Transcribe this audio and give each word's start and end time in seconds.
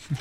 Hey 0.00 0.16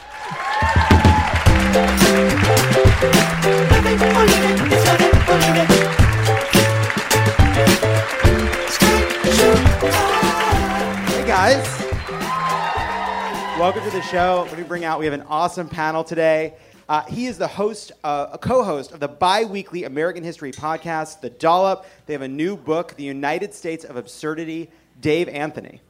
guys. 11.26 11.64
Welcome 13.58 13.84
to 13.84 13.90
the 13.92 14.02
show. 14.02 14.46
Let 14.50 14.58
me 14.58 14.64
bring 14.64 14.84
out, 14.84 15.00
we 15.00 15.06
have 15.06 15.14
an 15.14 15.22
awesome 15.24 15.70
panel 15.70 16.04
today. 16.04 16.56
Uh, 16.90 17.04
he 17.06 17.28
is 17.28 17.38
the 17.38 17.48
host, 17.48 17.94
uh, 18.04 18.28
a 18.34 18.38
co-host 18.38 18.92
of 18.92 19.00
the 19.00 19.08
bi-weekly 19.08 19.86
American 19.86 20.26
History 20.26 20.52
podcast, 20.52 21.22
The 21.22 21.30
Dollop. 21.30 21.86
They 22.06 22.14
have 22.14 22.22
a 22.22 22.28
new 22.28 22.58
book, 22.58 22.96
The 22.98 23.04
United 23.06 23.54
States 23.54 23.86
of 23.86 23.96
Absurdity, 23.96 24.70
Dave 25.00 25.30
Anthony. 25.30 25.82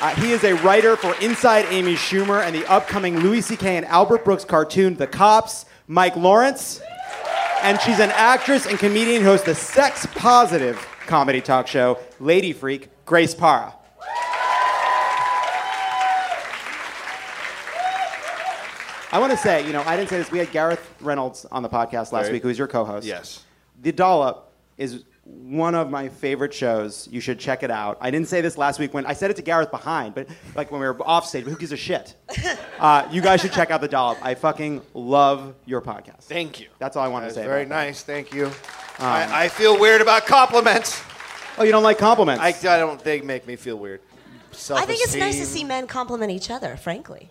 Uh, 0.00 0.14
he 0.16 0.32
is 0.32 0.42
a 0.44 0.54
writer 0.54 0.96
for 0.96 1.14
Inside 1.22 1.66
Amy 1.68 1.94
Schumer 1.94 2.42
and 2.42 2.54
the 2.54 2.64
upcoming 2.70 3.18
Louis 3.20 3.42
C.K. 3.42 3.76
and 3.76 3.84
Albert 3.86 4.24
Brooks 4.24 4.46
cartoon, 4.46 4.94
The 4.96 5.06
Cops, 5.06 5.66
Mike 5.88 6.16
Lawrence. 6.16 6.80
And 7.62 7.78
she's 7.82 8.00
an 8.00 8.10
actress 8.12 8.64
and 8.66 8.78
comedian 8.78 9.20
who 9.22 9.28
hosts 9.28 9.44
the 9.44 9.54
sex 9.54 10.06
positive 10.14 10.78
comedy 11.06 11.42
talk 11.42 11.66
show, 11.66 11.98
Lady 12.18 12.54
Freak, 12.54 12.88
Grace 13.04 13.34
Parra. 13.34 13.74
I 19.12 19.18
want 19.18 19.32
to 19.32 19.36
say, 19.36 19.66
you 19.66 19.72
know, 19.72 19.82
I 19.82 19.96
didn't 19.96 20.08
say 20.08 20.18
this. 20.18 20.30
We 20.30 20.38
had 20.38 20.50
Gareth 20.52 20.94
Reynolds 21.00 21.44
on 21.50 21.62
the 21.62 21.68
podcast 21.68 22.12
last 22.12 22.26
Very- 22.26 22.34
week, 22.34 22.42
who's 22.44 22.56
your 22.56 22.68
co 22.68 22.84
host. 22.84 23.04
Yes. 23.06 23.44
The 23.82 23.92
Dollop 23.92 24.50
is 24.78 25.04
one 25.30 25.74
of 25.74 25.90
my 25.90 26.08
favorite 26.08 26.54
shows. 26.54 27.08
You 27.10 27.20
should 27.20 27.38
check 27.38 27.62
it 27.62 27.70
out. 27.70 27.98
I 28.00 28.10
didn't 28.10 28.28
say 28.28 28.40
this 28.40 28.56
last 28.56 28.78
week 28.78 28.94
when 28.94 29.04
I 29.06 29.12
said 29.12 29.30
it 29.30 29.36
to 29.36 29.42
Gareth 29.42 29.70
behind, 29.70 30.14
but 30.14 30.28
like 30.54 30.70
when 30.70 30.80
we 30.80 30.86
were 30.86 30.96
off 31.06 31.26
stage, 31.26 31.44
but 31.44 31.50
who 31.50 31.56
gives 31.58 31.72
a 31.72 31.76
shit? 31.76 32.14
Uh, 32.80 33.06
you 33.10 33.20
guys 33.20 33.42
should 33.42 33.52
check 33.52 33.70
out 33.70 33.82
The 33.82 33.88
Dollop. 33.88 34.16
I 34.24 34.34
fucking 34.34 34.80
love 34.94 35.54
your 35.66 35.82
podcast. 35.82 36.22
Thank 36.22 36.60
you. 36.60 36.68
That's 36.78 36.96
all 36.96 37.04
I 37.04 37.08
want 37.08 37.28
to 37.28 37.34
say. 37.34 37.42
very 37.42 37.64
about 37.64 37.74
that. 37.74 37.84
nice. 37.84 38.02
Thank 38.02 38.32
you. 38.32 38.50
I, 38.98 39.44
I 39.44 39.48
feel 39.48 39.78
weird 39.78 40.00
about 40.00 40.24
compliments. 40.24 41.02
Oh, 41.58 41.62
you 41.62 41.72
don't 41.72 41.82
like 41.82 41.98
compliments? 41.98 42.42
I, 42.42 42.74
I 42.74 42.78
don't. 42.78 42.98
They 43.04 43.20
make 43.20 43.46
me 43.46 43.56
feel 43.56 43.76
weird. 43.76 44.00
I 44.70 44.86
think 44.86 45.02
it's 45.02 45.14
nice 45.14 45.38
to 45.38 45.44
see 45.44 45.62
men 45.62 45.86
compliment 45.86 46.32
each 46.32 46.50
other, 46.50 46.76
frankly. 46.76 47.28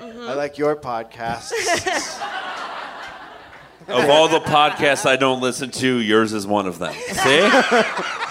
I 0.00 0.34
like 0.34 0.56
your 0.56 0.76
podcast. 0.76 1.50
Of 3.88 4.10
all 4.10 4.28
the 4.28 4.40
podcasts 4.40 5.06
I 5.06 5.16
don't 5.16 5.40
listen 5.40 5.70
to, 5.70 5.96
yours 5.98 6.32
is 6.32 6.46
one 6.46 6.66
of 6.66 6.78
them. 6.78 6.92
See? 6.92 7.50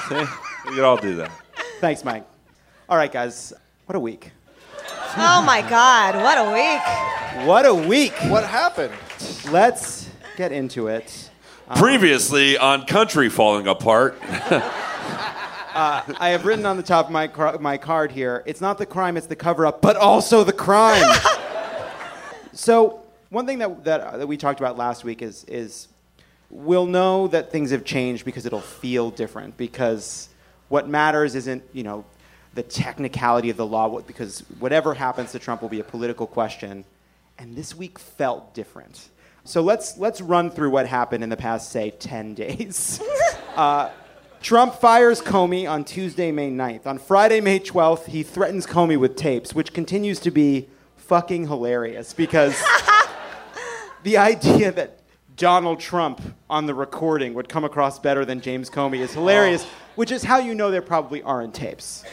See? 0.09 0.25
We 0.65 0.75
could 0.75 0.83
all 0.83 0.97
do 0.97 1.15
that. 1.17 1.31
Thanks, 1.79 2.03
Mike. 2.03 2.25
All 2.87 2.97
right, 2.97 3.11
guys. 3.11 3.53
What 3.85 3.95
a 3.95 3.99
week. 3.99 4.31
Oh 5.17 5.43
my 5.45 5.61
God, 5.69 6.15
what 6.15 6.37
a 6.37 6.51
week. 6.53 7.45
What 7.45 7.65
a 7.65 7.75
week. 7.75 8.13
what 8.31 8.45
happened? 8.45 8.93
Let's 9.51 10.09
get 10.37 10.53
into 10.53 10.87
it. 10.87 11.29
Um, 11.67 11.77
Previously 11.77 12.57
on 12.57 12.85
Country 12.85 13.29
Falling 13.29 13.67
Apart, 13.67 14.17
uh, 14.23 14.61
I 15.73 16.29
have 16.29 16.45
written 16.45 16.65
on 16.65 16.77
the 16.77 16.83
top 16.83 17.07
of 17.07 17.11
my, 17.11 17.27
car- 17.27 17.57
my 17.59 17.77
card 17.77 18.11
here 18.11 18.43
it's 18.45 18.61
not 18.61 18.77
the 18.77 18.85
crime, 18.85 19.17
it's 19.17 19.27
the 19.27 19.35
cover 19.35 19.65
up, 19.65 19.81
but 19.81 19.97
also 19.97 20.45
the 20.45 20.53
crime. 20.53 21.03
so, 22.53 23.00
one 23.31 23.45
thing 23.45 23.59
that, 23.59 23.83
that, 23.85 24.01
uh, 24.01 24.17
that 24.17 24.27
we 24.27 24.37
talked 24.37 24.59
about 24.59 24.77
last 24.77 25.03
week 25.03 25.21
is, 25.21 25.45
is 25.45 25.87
we'll 26.49 26.85
know 26.85 27.27
that 27.29 27.49
things 27.49 27.71
have 27.71 27.85
changed 27.85 28.25
because 28.25 28.45
it'll 28.45 28.59
feel 28.59 29.09
different. 29.09 29.55
Because 29.57 30.27
what 30.67 30.87
matters 30.87 31.33
isn't, 31.33 31.63
you 31.71 31.83
know, 31.83 32.05
the 32.53 32.61
technicality 32.61 33.49
of 33.49 33.55
the 33.55 33.65
law, 33.65 34.01
because 34.01 34.41
whatever 34.59 34.93
happens 34.93 35.31
to 35.31 35.39
Trump 35.39 35.61
will 35.61 35.69
be 35.69 35.79
a 35.79 35.83
political 35.83 36.27
question. 36.27 36.83
And 37.39 37.55
this 37.55 37.73
week 37.73 37.97
felt 37.97 38.53
different. 38.53 39.07
So 39.45 39.61
let's, 39.61 39.97
let's 39.97 40.19
run 40.19 40.51
through 40.51 40.69
what 40.71 40.85
happened 40.85 41.23
in 41.23 41.29
the 41.29 41.37
past, 41.37 41.71
say, 41.71 41.91
10 41.91 42.33
days. 42.35 43.01
Trump 44.41 44.75
fires 44.75 45.21
Comey 45.21 45.69
on 45.69 45.85
Tuesday, 45.85 46.33
May 46.33 46.51
9th. 46.51 46.85
On 46.85 46.97
Friday, 46.97 47.39
May 47.39 47.59
12th, 47.59 48.07
he 48.07 48.23
threatens 48.23 48.67
Comey 48.67 48.99
with 48.99 49.15
tapes, 49.15 49.55
which 49.55 49.71
continues 49.71 50.19
to 50.19 50.31
be 50.31 50.67
fucking 50.97 51.47
hilarious 51.47 52.13
because 52.13 52.61
the 54.03 54.17
idea 54.17 54.71
that 54.71 54.99
Donald 55.37 55.79
Trump 55.79 56.21
on 56.49 56.65
the 56.65 56.73
recording 56.73 57.33
would 57.33 57.49
come 57.49 57.63
across 57.63 57.99
better 57.99 58.25
than 58.25 58.41
James 58.41 58.69
Comey 58.69 58.99
is 58.99 59.13
hilarious, 59.13 59.65
which 59.95 60.11
is 60.11 60.23
how 60.23 60.37
you 60.39 60.53
know 60.53 60.71
there 60.71 60.81
probably 60.81 61.21
aren't 61.23 61.53
tapes. 61.53 62.03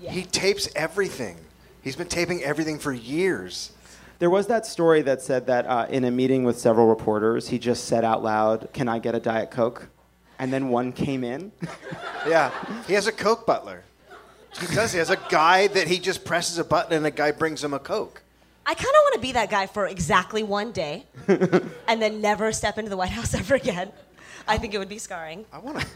He 0.00 0.22
tapes 0.22 0.68
everything. 0.74 1.36
He's 1.82 1.96
been 1.96 2.08
taping 2.08 2.42
everything 2.42 2.78
for 2.78 2.92
years. 2.92 3.72
There 4.18 4.30
was 4.30 4.46
that 4.46 4.64
story 4.64 5.02
that 5.02 5.20
said 5.20 5.46
that 5.46 5.66
uh, 5.66 5.86
in 5.90 6.04
a 6.04 6.10
meeting 6.10 6.44
with 6.44 6.58
several 6.58 6.86
reporters, 6.88 7.48
he 7.48 7.58
just 7.58 7.84
said 7.84 8.04
out 8.04 8.22
loud, 8.22 8.68
Can 8.72 8.88
I 8.88 8.98
get 8.98 9.14
a 9.14 9.20
Diet 9.20 9.50
Coke? 9.50 9.88
And 10.38 10.52
then 10.52 10.68
one 10.68 10.92
came 10.92 11.24
in. 11.24 11.52
Yeah. 12.26 12.50
He 12.88 12.94
has 12.94 13.06
a 13.06 13.12
Coke 13.12 13.46
butler. 13.46 13.84
He 14.58 14.66
does. 14.74 14.90
He 14.90 14.98
has 14.98 15.10
a 15.10 15.18
guy 15.28 15.68
that 15.68 15.86
he 15.86 16.00
just 16.00 16.24
presses 16.24 16.58
a 16.58 16.64
button 16.64 16.92
and 16.92 17.06
a 17.06 17.10
guy 17.12 17.30
brings 17.30 17.62
him 17.62 17.72
a 17.72 17.78
Coke. 17.78 18.20
I 18.68 18.74
kind 18.74 18.88
of 18.88 19.00
want 19.02 19.14
to 19.14 19.20
be 19.20 19.32
that 19.32 19.48
guy 19.48 19.66
for 19.66 19.86
exactly 19.86 20.42
one 20.42 20.72
day 20.72 21.06
and 21.28 22.02
then 22.02 22.20
never 22.20 22.50
step 22.50 22.78
into 22.78 22.90
the 22.90 22.96
White 22.96 23.10
House 23.10 23.32
ever 23.32 23.54
again. 23.54 23.92
I 24.48 24.58
think 24.58 24.74
it 24.74 24.78
would 24.78 24.88
be 24.88 24.98
scarring. 24.98 25.44
I 25.52 25.58
want 25.58 25.80
to. 25.80 25.86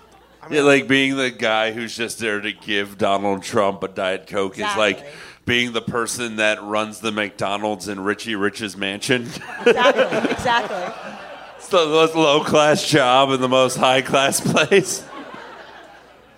yeah, 0.51 0.63
like 0.63 0.87
being 0.87 1.17
the 1.17 1.31
guy 1.33 1.73
who's 1.73 1.97
just 1.97 2.21
there 2.21 2.41
to 2.41 2.53
give 2.53 2.97
Donald 2.97 3.43
Trump 3.43 3.83
a 3.83 3.89
Diet 3.89 4.29
Coke 4.29 4.57
is 4.57 4.77
like 4.77 5.05
being 5.45 5.73
the 5.73 5.83
person 5.83 6.37
that 6.37 6.63
runs 6.63 7.01
the 7.01 7.11
McDonald's 7.11 7.89
in 7.89 7.99
Richie 8.01 8.37
Rich's 8.37 8.77
mansion. 8.77 9.23
Exactly. 9.67 10.31
exactly. 10.31 11.17
It's 11.57 11.69
the 11.69 11.87
most 11.87 12.15
low 12.15 12.45
class 12.45 12.89
job 12.89 13.31
in 13.31 13.41
the 13.41 13.49
most 13.49 13.77
high 13.77 14.01
class 14.01 14.41
place. 14.53 15.05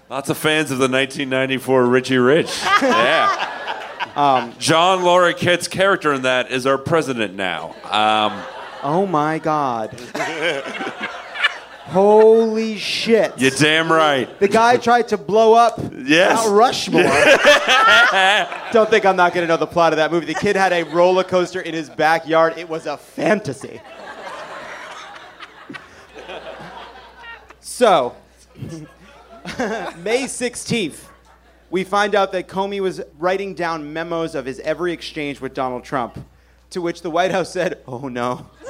Lots 0.09 0.31
of 0.31 0.39
fans 0.39 0.71
of 0.71 0.79
the 0.79 0.89
1994 0.89 1.87
Richie 1.87 2.17
Rich. 2.19 2.59
Yeah. 2.83 3.62
John 4.15 5.01
Larroquette's 5.01 5.69
character 5.69 6.13
in 6.13 6.23
that 6.23 6.51
is 6.51 6.67
our 6.67 6.79
president 6.79 7.35
now. 7.35 7.75
Um, 7.85 8.43
Oh 8.85 9.07
my 9.07 9.39
God. 9.39 9.91
Holy 11.87 12.77
shit. 12.79 13.33
you're 13.37 13.51
damn 13.53 13.93
right. 13.93 14.39
The 14.41 14.49
guy 14.49 14.77
tried 14.77 15.09
to 15.09 15.17
blow 15.19 15.55
up 15.55 15.79
Yes. 16.05 16.35
Mount 16.45 16.57
Rushmore. 16.57 17.03
Don't 18.73 18.91
think 18.91 19.05
I'm 19.07 19.15
not 19.17 19.35
going 19.35 19.45
to 19.45 19.49
know 19.49 19.57
the 19.57 19.67
plot 19.67 19.93
of 19.93 19.99
that 19.99 20.11
movie. 20.11 20.27
The 20.27 20.35
kid 20.35 20.57
had 20.57 20.73
a 20.73 20.83
roller 20.85 21.23
coaster 21.23 21.61
in 21.61 21.75
his 21.75 21.89
backyard. 21.91 22.55
It 22.57 22.69
was 22.69 22.87
a 22.87 22.97
fantasy. 22.97 23.81
So, 27.61 28.17
May 29.99 30.25
16th, 30.25 31.05
we 31.73 31.85
find 31.85 32.15
out 32.15 32.33
that 32.33 32.49
Comey 32.49 32.81
was 32.81 33.01
writing 33.19 33.55
down 33.55 33.95
memos 33.95 34.35
of 34.35 34.45
his 34.45 34.61
every 34.61 34.93
exchange 34.93 35.41
with 35.41 35.55
Donald 35.55 35.83
Trump, 35.83 36.19
to 36.71 36.83
which 36.83 37.01
the 37.01 37.11
White 37.11 37.31
House 37.33 37.51
said, 37.51 37.81
oh 37.89 38.09
no. 38.09 38.47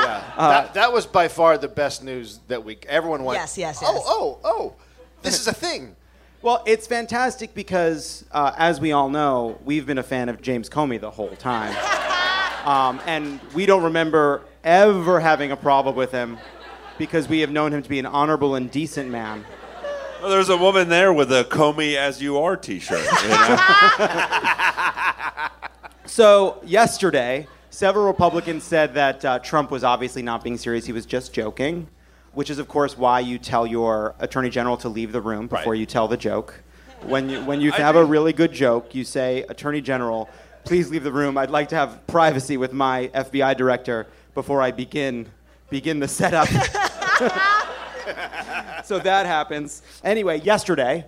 Yeah. 0.00 0.32
that, 0.38 0.74
that 0.74 0.92
was 0.94 1.04
by 1.06 1.28
far 1.28 1.58
the 1.58 1.68
best 1.68 2.02
news 2.02 2.40
that 2.48 2.64
we. 2.64 2.78
Everyone 2.88 3.22
went. 3.22 3.38
Yes, 3.38 3.58
yes, 3.58 3.80
Oh, 3.82 3.94
yes. 3.94 4.02
oh, 4.06 4.38
oh. 4.44 4.74
This 5.20 5.38
is 5.38 5.46
a 5.46 5.52
thing. 5.52 5.94
Well, 6.40 6.62
it's 6.66 6.86
fantastic 6.86 7.52
because, 7.52 8.24
uh, 8.32 8.52
as 8.56 8.80
we 8.80 8.92
all 8.92 9.10
know, 9.10 9.58
we've 9.62 9.84
been 9.84 9.98
a 9.98 10.02
fan 10.02 10.30
of 10.30 10.40
James 10.40 10.70
Comey 10.70 10.98
the 10.98 11.10
whole 11.10 11.36
time. 11.36 11.76
um, 12.66 12.98
and 13.04 13.40
we 13.52 13.66
don't 13.66 13.82
remember 13.82 14.42
ever 14.64 15.20
having 15.20 15.52
a 15.52 15.56
problem 15.56 15.94
with 15.96 16.12
him 16.12 16.38
because 16.96 17.28
we 17.28 17.40
have 17.40 17.50
known 17.50 17.74
him 17.74 17.82
to 17.82 17.88
be 17.88 17.98
an 17.98 18.06
honorable 18.06 18.54
and 18.54 18.70
decent 18.70 19.10
man. 19.10 19.44
Well, 20.20 20.30
there's 20.30 20.48
a 20.50 20.56
woman 20.56 20.88
there 20.88 21.12
with 21.12 21.32
a 21.32 21.44
Comey 21.44 21.96
as 21.96 22.20
you 22.20 22.38
are 22.38 22.56
T-shirt. 22.56 23.04
You 23.22 23.28
know? 23.28 23.56
So, 26.06 26.60
yesterday, 26.64 27.46
several 27.70 28.04
Republicans 28.06 28.64
said 28.64 28.94
that 28.94 29.24
uh, 29.24 29.38
Trump 29.38 29.70
was 29.70 29.84
obviously 29.84 30.22
not 30.22 30.42
being 30.42 30.58
serious, 30.58 30.84
he 30.84 30.92
was 30.92 31.06
just 31.06 31.32
joking, 31.32 31.86
which 32.34 32.50
is, 32.50 32.58
of 32.58 32.66
course, 32.66 32.98
why 32.98 33.20
you 33.20 33.38
tell 33.38 33.64
your 33.64 34.16
attorney 34.18 34.50
general 34.50 34.76
to 34.78 34.88
leave 34.88 35.12
the 35.12 35.20
room 35.20 35.46
before 35.46 35.72
Right. 35.74 35.78
you 35.78 35.86
tell 35.86 36.08
the 36.08 36.16
joke. 36.16 36.62
when 37.04 37.30
you 37.30 37.40
when 37.44 37.60
you 37.60 37.70
have 37.70 37.94
a 37.94 38.04
really 38.04 38.32
good 38.32 38.52
joke, 38.52 38.92
you 38.92 39.04
say, 39.04 39.44
"Attorney 39.48 39.80
General, 39.80 40.28
please 40.64 40.90
leave 40.90 41.04
the 41.04 41.12
room. 41.12 41.38
I'd 41.38 41.50
like 41.50 41.68
to 41.68 41.76
have 41.76 42.04
privacy 42.08 42.56
with 42.56 42.72
my 42.72 43.08
FBI 43.14 43.56
director 43.56 44.08
before 44.34 44.60
I 44.60 44.72
begin 44.72 45.26
begin 45.70 46.00
the 46.00 46.08
setup." 46.08 46.48
so 48.84 48.98
that 48.98 49.26
happens. 49.26 49.82
Anyway, 50.04 50.40
yesterday, 50.40 51.04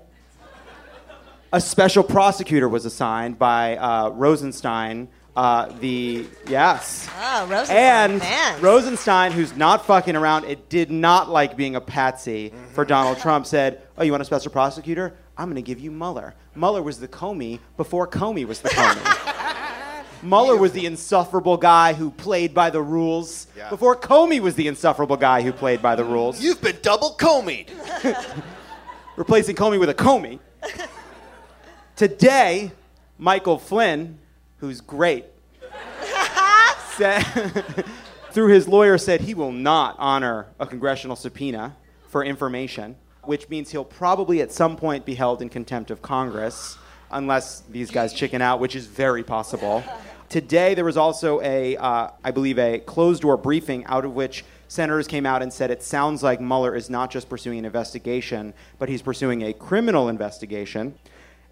a 1.53 1.61
special 1.61 2.03
prosecutor 2.03 2.69
was 2.69 2.85
assigned 2.85 3.39
by 3.39 3.77
uh, 3.77 4.09
Rosenstein. 4.11 5.09
Uh, 5.35 5.67
the 5.81 6.27
yes. 6.47 7.09
Oh, 7.19 7.47
Rosenstein 7.47 7.77
And 7.77 8.21
fans. 8.23 8.63
Rosenstein, 8.63 9.33
who's 9.33 9.57
not 9.57 9.87
fucking 9.87 10.15
around, 10.15 10.45
it 10.45 10.69
did 10.69 10.91
not 10.91 11.31
like 11.31 11.57
being 11.57 11.75
a 11.75 11.81
patsy 11.81 12.53
for 12.75 12.85
Donald 12.85 13.19
Trump, 13.19 13.47
said, 13.47 13.81
Oh, 13.97 14.03
you 14.05 14.13
want 14.13 14.21
a 14.21 14.27
special 14.27 14.53
prosecutor? 14.53 15.15
I'm 15.39 15.47
going 15.47 15.57
to 15.57 15.63
give 15.63 15.81
you 15.81 15.91
Mueller. 15.91 16.35
Mueller 16.55 16.83
was 16.83 17.01
the 17.01 17.09
Comey 17.09 17.61
before 17.79 18.07
Comey 18.07 18.47
was 18.47 18.61
the 18.61 18.69
Comey. 18.69 19.39
Mueller 20.23 20.57
was 20.57 20.73
the 20.73 20.87
insufferable 20.87 21.57
guy 21.57 21.93
who 21.95 22.11
played 22.11 22.55
by 22.55 22.71
the 22.71 22.81
rules 22.81 23.47
Yeah. 23.57 23.69
before 23.71 23.97
Comey 23.97 24.41
was 24.41 24.55
the 24.55 24.69
insufferable 24.69 25.17
guy 25.17 25.43
who 25.43 25.53
played 25.53 25.83
by 25.83 25.97
the 25.97 26.05
rules. 26.05 26.41
You've 26.41 26.61
been 26.61 26.79
double 26.83 27.11
comied. 27.15 27.71
replacing 29.17 29.57
Comey 29.57 29.79
with 29.81 29.89
a 29.91 29.95
Comey. 29.95 30.39
Today, 31.97 32.73
Michael 33.19 33.59
Flynn, 33.59 34.19
who's 34.59 34.81
great, 34.81 35.27
said, 36.97 37.23
through 38.33 38.49
his 38.49 38.67
lawyer 38.67 38.99
said 38.99 39.21
he 39.21 39.35
will 39.35 39.53
not 39.53 39.97
honor 39.99 40.47
a 40.59 40.67
congressional 40.67 41.17
subpoena 41.17 41.77
for 42.09 42.25
information, 42.25 42.97
which 43.25 43.49
means 43.49 43.71
he'll 43.71 43.85
probably 43.85 44.41
at 44.41 44.53
some 44.53 44.77
point 44.77 45.05
be 45.05 45.15
held 45.15 45.43
in 45.43 45.49
contempt 45.49 45.91
of 45.91 46.01
Congress, 46.03 46.79
unless 47.11 47.61
these 47.71 47.91
guys 47.91 48.13
chicken 48.13 48.41
out, 48.41 48.59
which 48.61 48.75
is 48.75 48.87
very 48.87 49.23
possible. 49.23 49.83
Today, 50.33 50.73
there 50.73 50.87
was 50.87 50.97
also 50.97 51.43
a, 51.43 51.77
uh, 51.77 52.09
I 52.25 52.31
believe, 52.31 52.59
a 52.59 52.79
closed-door 52.79 53.37
briefing 53.37 53.85
out 53.85 54.07
of 54.07 54.15
which 54.15 54.47
senators 54.67 55.07
came 55.07 55.27
out 55.27 55.43
and 55.43 55.53
said 55.53 55.71
it 55.71 55.83
sounds 55.83 56.23
like 56.23 56.41
Mueller 56.41 56.75
is 56.75 56.89
not 56.89 57.11
just 57.11 57.29
pursuing 57.29 57.59
an 57.59 57.67
investigation, 57.67 58.55
but 58.79 58.89
he's 58.89 59.03
pursuing 59.03 59.43
a 59.43 59.53
criminal 59.53 60.09
investigation. 60.09 60.95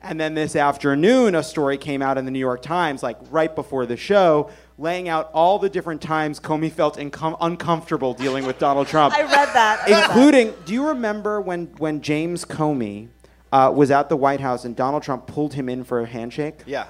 And 0.01 0.19
then 0.19 0.33
this 0.33 0.57
afternoon, 0.57 1.35
a 1.35 1.43
story 1.43 1.77
came 1.77 2.01
out 2.01 2.17
in 2.17 2.25
the 2.25 2.31
New 2.31 2.39
York 2.39 2.63
Times, 2.63 3.03
like 3.03 3.19
right 3.31 3.55
before 3.55 3.85
the 3.85 3.99
show, 3.99 4.51
laying 4.79 5.11
out 5.11 5.31
all 5.35 5.59
the 5.59 5.69
different 5.69 6.01
times 6.01 6.41
Comey 6.41 6.73
felt 6.73 6.97
incom- 6.97 7.37
uncomfortable 7.43 8.15
dealing 8.15 8.47
with 8.47 8.59
Donald 8.59 8.87
Trump. 8.87 9.15
I 9.19 9.25
read 9.25 9.53
that. 9.53 9.81
I 9.81 9.91
read 9.91 9.93
that. 9.93 10.09
Including, 10.09 10.55
do 10.65 10.73
you 10.73 10.89
remember 10.89 11.39
when, 11.43 11.67
when 11.77 12.01
James 12.01 12.47
Comey 12.47 13.09
uh, 13.53 13.71
was 13.75 13.91
at 13.91 14.09
the 14.09 14.17
White 14.17 14.41
House 14.41 14.65
and 14.65 14.75
Donald 14.75 15.03
Trump 15.03 15.27
pulled 15.27 15.53
him 15.53 15.69
in 15.69 15.85
for 15.85 16.01
a 16.01 16.07
handshake? 16.07 16.61
Yeah. 16.65 16.87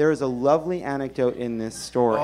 There 0.00 0.10
is 0.10 0.22
a 0.22 0.26
lovely 0.26 0.82
anecdote 0.82 1.36
in 1.36 1.58
this 1.58 1.74
story. 1.74 2.22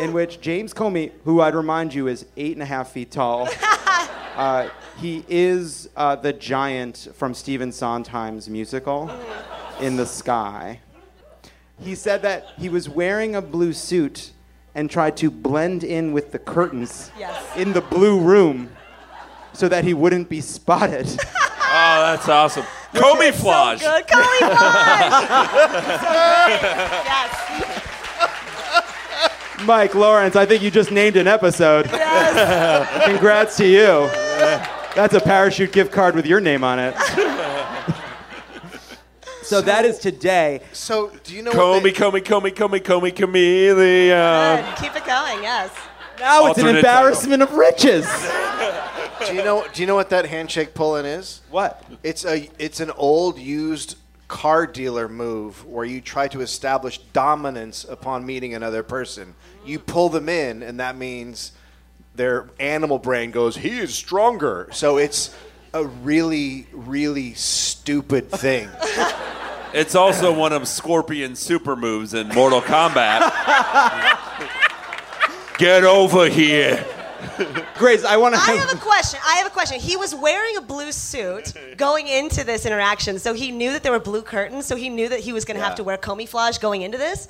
In 0.00 0.12
which 0.12 0.40
James 0.40 0.72
Comey, 0.72 1.10
who 1.24 1.40
I'd 1.40 1.56
remind 1.56 1.92
you 1.92 2.06
is 2.06 2.24
eight 2.36 2.52
and 2.52 2.62
a 2.62 2.66
half 2.66 2.92
feet 2.92 3.10
tall, 3.10 3.48
uh, 4.36 4.68
he 4.98 5.24
is 5.28 5.88
uh, 5.96 6.14
the 6.14 6.32
giant 6.32 7.08
from 7.14 7.34
Stephen 7.34 7.72
Sondheim's 7.72 8.48
musical, 8.48 9.10
In 9.80 9.96
the 9.96 10.06
Sky. 10.06 10.78
He 11.80 11.96
said 11.96 12.22
that 12.22 12.46
he 12.56 12.68
was 12.68 12.88
wearing 12.88 13.34
a 13.34 13.42
blue 13.42 13.72
suit 13.72 14.30
and 14.76 14.88
tried 14.88 15.16
to 15.16 15.32
blend 15.32 15.82
in 15.82 16.12
with 16.12 16.30
the 16.30 16.38
curtains 16.38 17.10
Yes. 17.18 17.44
in 17.56 17.72
the 17.72 17.80
blue 17.80 18.20
room 18.20 18.70
so 19.52 19.68
that 19.68 19.82
he 19.82 19.94
wouldn't 19.94 20.28
be 20.28 20.40
spotted. 20.40 21.08
Oh, 21.72 22.16
that's 22.16 22.28
awesome. 22.28 22.66
Comey 22.94 23.32
So 23.32 23.44
flage. 23.44 23.80
good. 23.80 24.06
Camouflage. 24.06 24.50
Yes. 27.06 27.30
Mike 29.64 29.94
Lawrence, 29.94 30.36
I 30.36 30.46
think 30.46 30.62
you 30.62 30.70
just 30.70 30.90
named 30.90 31.16
an 31.16 31.28
episode. 31.28 31.86
Yes. 31.90 33.04
Congrats 33.06 33.56
to 33.58 33.66
you. 33.66 34.08
That's 34.96 35.14
a 35.14 35.20
parachute 35.20 35.72
gift 35.72 35.92
card 35.92 36.14
with 36.16 36.26
your 36.26 36.40
name 36.40 36.64
on 36.64 36.78
it. 36.78 36.94
so 39.42 39.60
that 39.60 39.84
is 39.84 39.98
today. 39.98 40.62
So, 40.72 41.12
do 41.24 41.34
you 41.34 41.42
know 41.42 41.50
what 41.52 41.82
Comey, 41.82 41.82
they- 41.84 41.92
Comey, 41.92 42.20
Comey, 42.22 42.50
Comey, 42.54 42.80
Comey, 42.80 43.14
chameleon. 43.14 44.64
Good. 44.64 44.76
Keep 44.78 44.96
it 44.96 45.04
going. 45.06 45.42
Yes. 45.42 45.70
Now 46.18 46.46
it's 46.46 46.58
an 46.58 46.64
Alternate 46.66 46.78
embarrassment 46.78 47.42
of 47.42 47.52
riches. 47.52 48.06
do 49.26 49.34
you 49.34 49.44
know 49.44 49.64
do 49.72 49.82
you 49.82 49.86
know 49.86 49.94
what 49.94 50.10
that 50.10 50.26
handshake 50.26 50.74
pull-in 50.74 51.06
is? 51.06 51.40
What? 51.50 51.84
It's 52.02 52.24
a 52.24 52.48
it's 52.58 52.80
an 52.80 52.90
old 52.92 53.38
used 53.38 53.96
car 54.28 54.66
dealer 54.66 55.08
move 55.08 55.64
where 55.66 55.84
you 55.84 56.00
try 56.00 56.28
to 56.28 56.40
establish 56.40 56.98
dominance 57.12 57.84
upon 57.84 58.24
meeting 58.24 58.54
another 58.54 58.82
person. 58.82 59.34
You 59.64 59.78
pull 59.78 60.08
them 60.08 60.28
in, 60.28 60.62
and 60.62 60.80
that 60.80 60.96
means 60.96 61.52
their 62.14 62.48
animal 62.58 62.98
brain 62.98 63.30
goes, 63.30 63.56
"He 63.56 63.78
is 63.78 63.94
stronger." 63.94 64.68
So 64.72 64.98
it's 64.98 65.34
a 65.72 65.84
really, 65.84 66.66
really 66.72 67.34
stupid 67.34 68.30
thing. 68.30 68.68
It's 69.72 69.94
also 69.94 70.32
one 70.32 70.52
of 70.52 70.66
Scorpion's 70.66 71.38
super 71.38 71.76
moves 71.76 72.12
in 72.12 72.26
Mortal 72.30 72.60
Kombat. 72.60 73.20
Get 75.58 75.84
over 75.84 76.28
here. 76.28 76.84
Grace, 77.76 78.04
I 78.04 78.16
want 78.16 78.34
to 78.34 78.40
I 78.40 78.52
have 78.56 78.72
a 78.72 78.76
question. 78.78 79.20
I 79.26 79.34
have 79.36 79.46
a 79.46 79.50
question. 79.50 79.78
He 79.80 79.96
was 79.96 80.14
wearing 80.14 80.56
a 80.56 80.60
blue 80.60 80.92
suit 80.92 81.52
going 81.76 82.06
into 82.08 82.44
this 82.44 82.66
interaction, 82.66 83.18
so 83.18 83.34
he 83.34 83.50
knew 83.50 83.72
that 83.72 83.82
there 83.82 83.92
were 83.92 83.98
blue 84.00 84.22
curtains, 84.22 84.66
so 84.66 84.76
he 84.76 84.88
knew 84.88 85.08
that 85.08 85.20
he 85.20 85.32
was 85.32 85.44
going 85.44 85.56
to 85.58 85.62
have 85.64 85.74
to 85.76 85.84
wear 85.84 85.96
camouflage 85.96 86.58
going 86.58 86.82
into 86.82 86.98
this. 86.98 87.28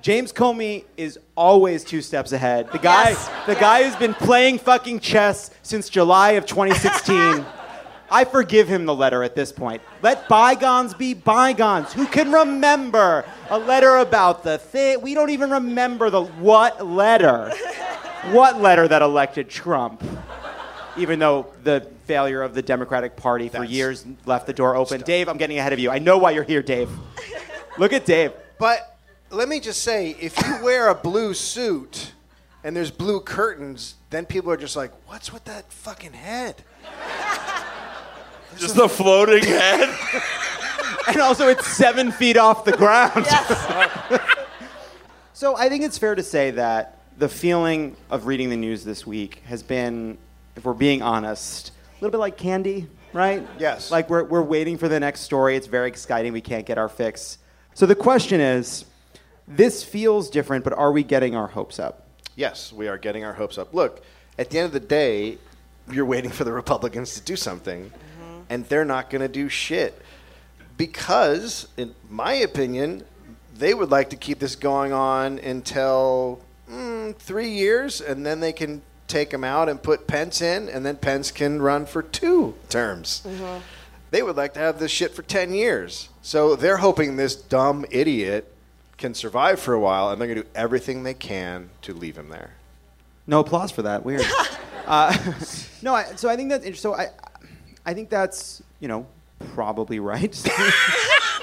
James 0.00 0.32
Comey 0.32 0.84
is 0.96 1.18
always 1.36 1.84
two 1.84 2.02
steps 2.02 2.32
ahead. 2.32 2.68
The 2.72 2.78
guy, 2.78 3.10
Yes. 3.10 3.28
the 3.46 3.52
Yeah. 3.54 3.60
guy 3.60 3.84
who's 3.84 3.94
been 3.94 4.14
playing 4.14 4.58
fucking 4.58 4.98
chess 4.98 5.50
since 5.62 5.88
July 5.88 6.32
of 6.32 6.44
2016. 6.46 7.46
I 8.10 8.24
forgive 8.24 8.68
him 8.68 8.84
the 8.84 8.94
letter 8.94 9.22
at 9.22 9.34
this 9.34 9.52
point. 9.52 9.80
Let 10.02 10.28
bygones 10.28 10.92
be 10.92 11.14
bygones. 11.14 11.94
Who 11.94 12.06
can 12.06 12.30
remember 12.30 13.24
a 13.48 13.58
letter 13.58 13.96
about 13.98 14.42
the 14.44 14.58
thing? 14.58 15.00
We 15.00 15.14
don't 15.14 15.30
even 15.30 15.50
remember 15.50 16.10
the 16.10 16.24
what 16.24 16.84
letter. 16.86 17.50
What 18.30 18.60
letter 18.60 18.86
that 18.86 19.02
elected 19.02 19.48
Trump? 19.48 20.02
Even 20.96 21.18
though 21.18 21.46
the 21.64 21.88
failure 22.04 22.42
of 22.42 22.54
the 22.54 22.62
Democratic 22.62 23.16
Party 23.16 23.48
for 23.48 23.58
That's- 23.58 23.70
years 23.70 24.04
left 24.26 24.46
the 24.46 24.52
door 24.52 24.76
open. 24.76 25.00
Dave, 25.00 25.28
I'm 25.28 25.38
getting 25.38 25.58
ahead 25.58 25.72
of 25.72 25.78
you. 25.78 25.90
I 25.90 25.98
know 25.98 26.18
why 26.18 26.32
you're 26.32 26.44
here, 26.44 26.62
Dave. 26.62 26.90
Look 27.78 27.92
at 27.92 28.04
Dave. 28.04 28.32
But 28.58 28.96
let 29.30 29.48
me 29.48 29.58
just 29.58 29.82
say, 29.82 30.14
if 30.20 30.36
you 30.46 30.62
wear 30.62 30.88
a 30.88 30.94
blue 30.94 31.34
suit 31.34 32.12
and 32.62 32.76
there's 32.76 32.90
blue 32.90 33.20
curtains, 33.20 33.94
then 34.10 34.26
people 34.26 34.52
are 34.52 34.56
just 34.56 34.76
like, 34.76 34.92
"What's 35.06 35.32
with 35.32 35.44
that 35.44 35.72
fucking 35.72 36.12
head?" 36.12 36.62
Just 38.58 38.76
the 38.76 38.88
floating 38.88 39.42
head. 39.42 39.88
and 41.08 41.16
also 41.16 41.48
it's 41.48 41.66
seven 41.66 42.12
feet 42.12 42.36
off 42.36 42.64
the 42.64 42.76
ground. 42.76 43.24
Yes. 43.26 44.20
So 45.34 45.56
I 45.56 45.68
think 45.68 45.82
it's 45.82 45.98
fair 45.98 46.14
to 46.14 46.22
say 46.22 46.52
that 46.52 47.01
the 47.18 47.28
feeling 47.28 47.96
of 48.10 48.26
reading 48.26 48.50
the 48.50 48.56
news 48.56 48.84
this 48.84 49.06
week 49.06 49.42
has 49.46 49.62
been, 49.62 50.18
if 50.56 50.64
we're 50.64 50.72
being 50.72 51.02
honest, 51.02 51.70
a 51.70 51.94
little 52.00 52.10
bit 52.10 52.18
like 52.18 52.36
candy, 52.36 52.88
right? 53.12 53.46
Yes. 53.58 53.90
Like 53.90 54.10
we're, 54.10 54.24
we're 54.24 54.42
waiting 54.42 54.78
for 54.78 54.88
the 54.88 54.98
next 54.98 55.20
story. 55.20 55.56
It's 55.56 55.66
very 55.66 55.88
exciting. 55.88 56.32
We 56.32 56.40
can't 56.40 56.66
get 56.66 56.78
our 56.78 56.88
fix. 56.88 57.38
So 57.74 57.86
the 57.86 57.94
question 57.94 58.40
is 58.40 58.84
this 59.46 59.82
feels 59.82 60.30
different, 60.30 60.64
but 60.64 60.72
are 60.72 60.92
we 60.92 61.02
getting 61.02 61.36
our 61.36 61.48
hopes 61.48 61.78
up? 61.78 62.06
Yes, 62.34 62.72
we 62.72 62.88
are 62.88 62.98
getting 62.98 63.24
our 63.24 63.34
hopes 63.34 63.58
up. 63.58 63.74
Look, 63.74 64.02
at 64.38 64.50
the 64.50 64.58
end 64.58 64.66
of 64.66 64.72
the 64.72 64.80
day, 64.80 65.38
you're 65.90 66.06
waiting 66.06 66.30
for 66.30 66.44
the 66.44 66.52
Republicans 66.52 67.14
to 67.14 67.20
do 67.20 67.36
something, 67.36 67.90
mm-hmm. 67.90 68.40
and 68.48 68.64
they're 68.66 68.84
not 68.84 69.10
going 69.10 69.20
to 69.20 69.28
do 69.28 69.48
shit. 69.48 70.00
Because, 70.78 71.68
in 71.76 71.94
my 72.08 72.32
opinion, 72.32 73.04
they 73.54 73.74
would 73.74 73.90
like 73.90 74.10
to 74.10 74.16
keep 74.16 74.38
this 74.38 74.56
going 74.56 74.92
on 74.92 75.38
until 75.40 76.40
mm, 76.72 77.16
three 77.16 77.50
years, 77.50 78.00
and 78.00 78.24
then 78.24 78.40
they 78.40 78.52
can 78.52 78.82
take 79.06 79.32
him 79.32 79.44
out 79.44 79.68
and 79.68 79.82
put 79.82 80.06
Pence 80.06 80.40
in, 80.40 80.68
and 80.68 80.86
then 80.86 80.96
Pence 80.96 81.30
can 81.30 81.60
run 81.60 81.84
for 81.86 82.02
two 82.02 82.54
terms. 82.68 83.26
They 84.10 84.22
would 84.22 84.36
like 84.36 84.54
to 84.54 84.60
have 84.60 84.78
this 84.78 84.90
shit 84.90 85.14
for 85.14 85.22
10 85.22 85.54
years. 85.54 86.08
So 86.22 86.54
they're 86.54 86.78
hoping 86.78 87.16
this 87.16 87.34
dumb 87.34 87.84
idiot 87.90 88.52
can 88.98 89.14
survive 89.14 89.58
for 89.58 89.74
a 89.74 89.80
while, 89.80 90.10
and 90.10 90.20
they're 90.20 90.28
going 90.28 90.38
to 90.38 90.42
do 90.44 90.48
everything 90.54 91.02
they 91.02 91.14
can 91.14 91.70
to 91.82 91.94
leave 91.94 92.16
him 92.16 92.28
there. 92.28 92.52
No 93.26 93.40
applause 93.40 93.70
for 93.70 93.82
that. 93.82 94.04
Weird. 94.04 94.22
uh, 94.86 95.16
no, 95.82 95.94
I, 95.94 96.04
so 96.16 96.28
I 96.28 96.36
think 96.36 96.50
that's 96.50 96.64
interesting. 96.64 96.92
So 96.92 96.94
I, 96.94 97.08
I 97.84 97.94
think 97.94 98.10
that's 98.10 98.62
you 98.80 98.88
know 98.88 99.06
probably 99.54 99.98
right. 100.00 100.32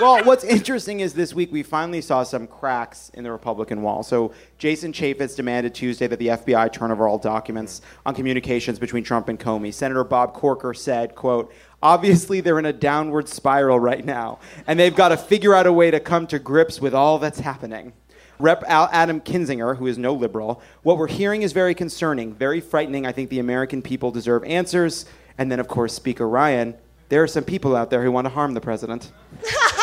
well, 0.00 0.22
what's 0.24 0.44
interesting 0.44 1.00
is 1.00 1.14
this 1.14 1.34
week 1.34 1.50
we 1.50 1.62
finally 1.62 2.00
saw 2.00 2.22
some 2.22 2.46
cracks 2.46 3.10
in 3.14 3.24
the 3.24 3.32
Republican 3.32 3.82
wall. 3.82 4.02
So 4.02 4.32
Jason 4.56 4.92
Chaffetz 4.92 5.34
demanded 5.34 5.74
Tuesday 5.74 6.06
that 6.06 6.18
the 6.18 6.28
FBI 6.28 6.72
turn 6.72 6.92
over 6.92 7.08
all 7.08 7.18
documents 7.18 7.82
on 8.06 8.14
communications 8.14 8.78
between 8.78 9.02
Trump 9.02 9.28
and 9.28 9.38
Comey. 9.40 9.74
Senator 9.74 10.04
Bob 10.04 10.34
Corker 10.34 10.72
said, 10.72 11.14
quote, 11.14 11.52
Obviously, 11.82 12.40
they're 12.40 12.58
in 12.58 12.66
a 12.66 12.72
downward 12.72 13.28
spiral 13.28 13.78
right 13.78 14.04
now, 14.04 14.40
and 14.66 14.78
they've 14.78 14.94
got 14.94 15.08
to 15.08 15.16
figure 15.16 15.54
out 15.54 15.66
a 15.66 15.72
way 15.72 15.90
to 15.90 16.00
come 16.00 16.26
to 16.26 16.38
grips 16.38 16.80
with 16.80 16.94
all 16.94 17.18
that's 17.18 17.40
happening. 17.40 17.92
Rep. 18.40 18.62
Adam 18.68 19.20
Kinzinger, 19.20 19.76
who 19.76 19.86
is 19.86 19.98
no 19.98 20.14
liberal, 20.14 20.62
what 20.82 20.96
we're 20.96 21.08
hearing 21.08 21.42
is 21.42 21.52
very 21.52 21.74
concerning, 21.74 22.34
very 22.34 22.60
frightening. 22.60 23.06
I 23.06 23.12
think 23.12 23.30
the 23.30 23.40
American 23.40 23.82
people 23.82 24.10
deserve 24.10 24.44
answers. 24.44 25.06
And 25.38 25.50
then, 25.50 25.60
of 25.60 25.68
course, 25.68 25.94
Speaker 25.94 26.28
Ryan, 26.28 26.74
there 27.08 27.22
are 27.22 27.28
some 27.28 27.44
people 27.44 27.74
out 27.74 27.90
there 27.90 28.02
who 28.02 28.12
want 28.12 28.26
to 28.26 28.30
harm 28.30 28.54
the 28.54 28.60
president. 28.60 29.12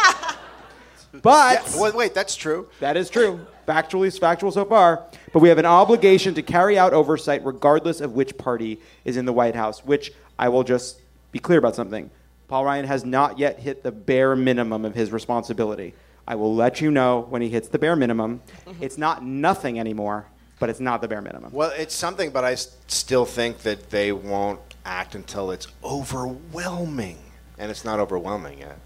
but 1.21 1.63
Yeah, 1.75 1.81
wait, 1.81 1.95
wait, 1.95 2.13
that's 2.13 2.35
true. 2.35 2.67
that 2.79 2.97
is 2.97 3.09
true. 3.09 3.45
Factually, 3.67 4.17
factual 4.19 4.51
so 4.51 4.63
far. 4.65 5.03
But 5.33 5.39
we 5.39 5.49
have 5.49 5.57
an 5.57 5.65
obligation 5.65 6.33
to 6.35 6.41
carry 6.43 6.77
out 6.77 6.93
oversight 6.93 7.43
regardless 7.43 7.99
of 8.01 8.13
which 8.13 8.37
party 8.37 8.79
is 9.05 9.17
in 9.17 9.25
the 9.25 9.33
White 9.33 9.55
House, 9.55 9.83
which 9.83 10.11
I 10.37 10.49
will 10.49 10.63
just 10.63 10.99
be 11.31 11.39
clear 11.39 11.57
about 11.59 11.75
something. 11.75 12.09
Paul 12.47 12.63
Ryan 12.65 12.85
has 12.85 13.03
not 13.03 13.39
yet 13.39 13.59
hit 13.59 13.81
the 13.81 13.91
bare 13.91 14.35
minimum 14.35 14.85
of 14.85 14.93
his 14.93 15.11
responsibility. 15.11 15.93
I 16.27 16.35
will 16.35 16.53
let 16.55 16.79
you 16.79 16.91
know 16.91 17.25
when 17.29 17.41
he 17.41 17.49
hits 17.49 17.67
the 17.69 17.79
bare 17.79 17.95
minimum. 17.95 18.41
Mm-hmm. 18.67 18.83
It's 18.83 18.97
not 18.99 19.23
nothing 19.25 19.79
anymore, 19.79 20.27
but 20.59 20.69
it's 20.69 20.79
not 20.79 21.01
the 21.01 21.07
bare 21.07 21.21
minimum. 21.21 21.51
Well, 21.51 21.71
it's 21.75 21.95
something, 21.95 22.29
but 22.29 22.43
I 22.43 22.51
s- 22.53 22.75
still 22.87 23.25
think 23.25 23.59
that 23.59 23.89
they 23.89 24.11
won't 24.11 24.59
act 24.85 25.15
until 25.15 25.49
it's 25.51 25.67
overwhelming, 25.83 27.17
and 27.57 27.71
it's 27.71 27.83
not 27.85 27.99
overwhelming 27.99 28.59
yet. 28.59 28.77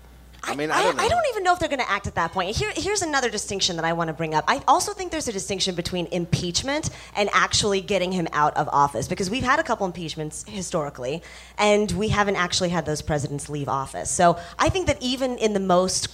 I 0.43 0.55
mean, 0.55 0.71
I, 0.71 0.83
don't 0.83 0.97
know. 0.97 1.03
I 1.03 1.07
don't 1.07 1.25
even 1.31 1.43
know 1.43 1.53
if 1.53 1.59
they're 1.59 1.69
going 1.69 1.81
to 1.81 1.89
act 1.89 2.07
at 2.07 2.15
that 2.15 2.31
point. 2.31 2.55
Here, 2.55 2.71
here's 2.75 3.01
another 3.01 3.29
distinction 3.29 3.75
that 3.75 3.85
I 3.85 3.93
want 3.93 4.07
to 4.07 4.13
bring 4.13 4.33
up. 4.33 4.45
I 4.47 4.61
also 4.67 4.93
think 4.93 5.11
there's 5.11 5.27
a 5.27 5.33
distinction 5.33 5.75
between 5.75 6.07
impeachment 6.07 6.89
and 7.15 7.29
actually 7.33 7.81
getting 7.81 8.11
him 8.11 8.27
out 8.31 8.55
of 8.55 8.67
office 8.69 9.07
because 9.07 9.29
we've 9.29 9.43
had 9.43 9.59
a 9.59 9.63
couple 9.63 9.85
impeachments 9.85 10.45
historically, 10.47 11.21
and 11.57 11.91
we 11.91 12.09
haven't 12.09 12.37
actually 12.37 12.69
had 12.69 12.85
those 12.85 13.01
presidents 13.01 13.49
leave 13.49 13.69
office. 13.69 14.09
So 14.09 14.39
I 14.57 14.69
think 14.69 14.87
that 14.87 15.01
even 15.01 15.37
in 15.37 15.53
the 15.53 15.59
most 15.59 16.09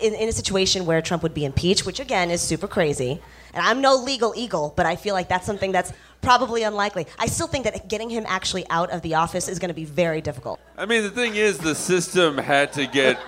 in, 0.00 0.14
in 0.14 0.28
a 0.28 0.32
situation 0.32 0.86
where 0.86 1.02
Trump 1.02 1.22
would 1.22 1.34
be 1.34 1.44
impeached, 1.44 1.84
which 1.84 2.00
again 2.00 2.30
is 2.30 2.40
super 2.40 2.68
crazy, 2.68 3.20
and 3.52 3.64
I'm 3.64 3.80
no 3.80 3.96
legal 3.96 4.32
eagle, 4.36 4.72
but 4.76 4.86
I 4.86 4.96
feel 4.96 5.14
like 5.14 5.28
that's 5.28 5.46
something 5.46 5.72
that's 5.72 5.92
probably 6.22 6.62
unlikely. 6.62 7.06
I 7.18 7.26
still 7.26 7.46
think 7.46 7.64
that 7.64 7.88
getting 7.88 8.10
him 8.10 8.24
actually 8.26 8.68
out 8.70 8.90
of 8.90 9.02
the 9.02 9.14
office 9.14 9.48
is 9.48 9.58
going 9.58 9.68
to 9.68 9.74
be 9.74 9.84
very 9.84 10.20
difficult. 10.20 10.60
I 10.76 10.86
mean, 10.86 11.02
the 11.02 11.10
thing 11.10 11.36
is, 11.36 11.58
the 11.58 11.74
system 11.74 12.38
had 12.38 12.72
to 12.74 12.86
get 12.86 13.18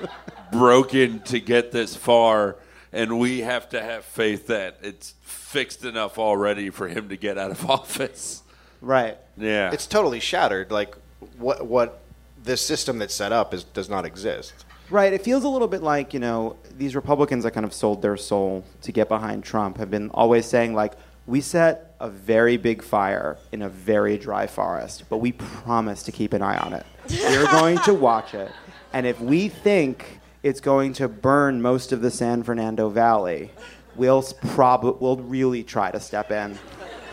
broken 0.52 1.20
to 1.20 1.40
get 1.40 1.72
this 1.72 1.96
far, 1.96 2.56
and 2.92 3.18
we 3.18 3.40
have 3.40 3.68
to 3.70 3.82
have 3.82 4.04
faith 4.04 4.46
that 4.48 4.78
it's 4.82 5.14
fixed 5.22 5.84
enough 5.84 6.18
already 6.18 6.70
for 6.70 6.88
him 6.88 7.08
to 7.08 7.16
get 7.16 7.38
out 7.38 7.50
of 7.50 7.68
office. 7.70 8.42
Right. 8.80 9.16
Yeah. 9.36 9.72
It's 9.72 9.86
totally 9.86 10.20
shattered. 10.20 10.70
Like 10.70 10.94
what 11.38 11.66
what 11.66 12.00
this 12.42 12.64
system 12.64 12.98
that's 12.98 13.14
set 13.14 13.32
up 13.32 13.52
is 13.52 13.64
does 13.64 13.88
not 13.88 14.04
exist. 14.04 14.64
Right. 14.88 15.12
It 15.12 15.22
feels 15.22 15.44
a 15.44 15.48
little 15.48 15.66
bit 15.66 15.82
like, 15.82 16.14
you 16.14 16.20
know, 16.20 16.56
these 16.76 16.94
Republicans 16.94 17.42
that 17.44 17.50
kind 17.50 17.66
of 17.66 17.74
sold 17.74 18.02
their 18.02 18.16
soul 18.16 18.64
to 18.82 18.92
get 18.92 19.08
behind 19.08 19.42
Trump 19.42 19.78
have 19.78 19.90
been 19.90 20.10
always 20.10 20.46
saying, 20.46 20.74
like, 20.74 20.92
we 21.26 21.40
set 21.40 21.96
a 21.98 22.08
very 22.08 22.56
big 22.56 22.82
fire 22.82 23.36
in 23.50 23.62
a 23.62 23.68
very 23.68 24.16
dry 24.16 24.46
forest, 24.46 25.04
but 25.08 25.16
we 25.16 25.32
promise 25.32 26.04
to 26.04 26.12
keep 26.12 26.32
an 26.32 26.42
eye 26.42 26.58
on 26.58 26.72
it. 26.72 26.86
We're 27.10 27.50
going 27.50 27.78
to 27.78 27.94
watch 27.94 28.34
it. 28.34 28.52
And 28.92 29.06
if 29.06 29.20
we 29.20 29.48
think 29.48 30.20
it's 30.46 30.60
going 30.60 30.92
to 30.92 31.08
burn 31.08 31.60
most 31.60 31.90
of 31.90 32.00
the 32.02 32.10
San 32.10 32.44
Fernando 32.44 32.88
Valley, 32.88 33.50
we'll, 33.96 34.22
prob- 34.22 35.00
we'll 35.00 35.16
really 35.16 35.64
try 35.64 35.90
to 35.90 35.98
step 35.98 36.30
in 36.30 36.56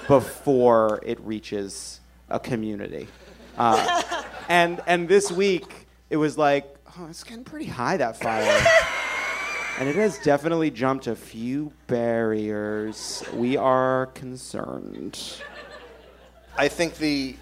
before 0.08 1.00
it 1.02 1.20
reaches 1.22 2.00
a 2.30 2.40
community. 2.40 3.08
Uh, 3.58 4.22
and, 4.50 4.82
and 4.86 5.10
this 5.10 5.32
week, 5.32 5.88
it 6.12 6.18
was 6.18 6.38
like, 6.38 6.76
oh, 6.96 7.08
it's 7.10 7.24
getting 7.24 7.44
pretty 7.44 7.66
high, 7.66 7.98
that 7.98 8.18
fire. 8.18 8.64
and 9.80 9.90
it 9.90 9.96
has 9.96 10.20
definitely 10.20 10.70
jumped 10.70 11.08
a 11.08 11.16
few 11.16 11.74
barriers. 11.88 13.24
We 13.34 13.58
are 13.58 14.12
concerned. 14.14 15.20
I 16.56 16.68
think 16.68 16.98
the 16.98 17.36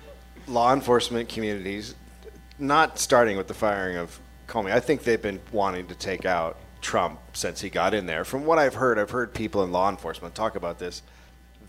law 0.48 0.71
enforcement 0.71 1.27
communities, 1.27 1.95
not 2.57 2.98
starting 2.98 3.36
with 3.36 3.50
the 3.50 3.53
firing 3.53 3.98
of 3.98 4.17
Comey, 4.51 4.70
I 4.70 4.81
think 4.81 5.03
they've 5.03 5.22
been 5.22 5.39
wanting 5.53 5.88
to 5.88 5.96
take 5.96 6.25
out 6.25 6.58
Trump 6.81 7.22
since 7.31 7.62
he 7.62 7.70
got 7.70 7.93
in 7.93 8.05
there. 8.05 8.25
From 8.25 8.43
what 8.46 8.60
I've 8.60 8.74
heard, 8.74 9.00
I've 9.00 9.12
heard 9.12 9.34
people 9.34 9.63
in 9.63 9.72
law 9.72 9.89
enforcement 9.89 10.36
talk 10.36 10.58
about 10.58 10.77
this. 10.77 11.03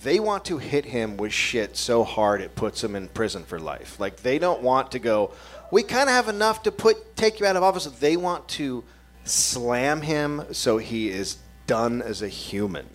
They 0.03 0.19
want 0.19 0.45
to 0.47 0.59
hit 0.59 0.87
him 0.87 1.17
with 1.17 1.33
shit 1.33 1.77
so 1.77 2.03
hard 2.03 2.41
it 2.41 2.57
puts 2.57 2.83
him 2.83 2.97
in 2.97 3.07
prison 3.07 3.45
for 3.45 3.61
life. 3.61 4.01
Like 4.01 4.17
they 4.17 4.41
don't 4.41 4.63
want 4.63 4.91
to 4.93 4.99
go. 4.99 5.33
We 5.71 5.85
kind 5.85 6.09
of 6.09 6.15
have 6.17 6.29
enough 6.29 6.65
to 6.65 6.73
put 6.73 7.15
take 7.15 7.39
you 7.39 7.47
out 7.47 7.55
of 7.55 7.63
office. 7.63 7.87
They 7.87 8.17
want 8.17 8.49
to 8.49 8.83
slam 9.23 10.03
him 10.03 10.43
so 10.51 10.79
he 10.79 11.09
is 11.09 11.39
done 11.69 12.03
as 12.03 12.21
a 12.21 12.29
human. 12.29 12.89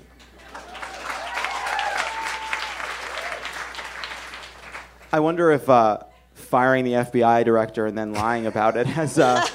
I 5.13 5.21
wonder 5.21 5.49
if 5.53 5.69
uh, 5.69 5.99
firing 6.47 6.85
the 6.85 6.93
FBI 6.93 7.43
director 7.45 7.85
and 7.85 7.97
then 7.97 8.13
lying 8.13 8.47
about 8.47 8.77
it 8.77 8.87
has. 8.87 9.19
Uh, 9.19 9.45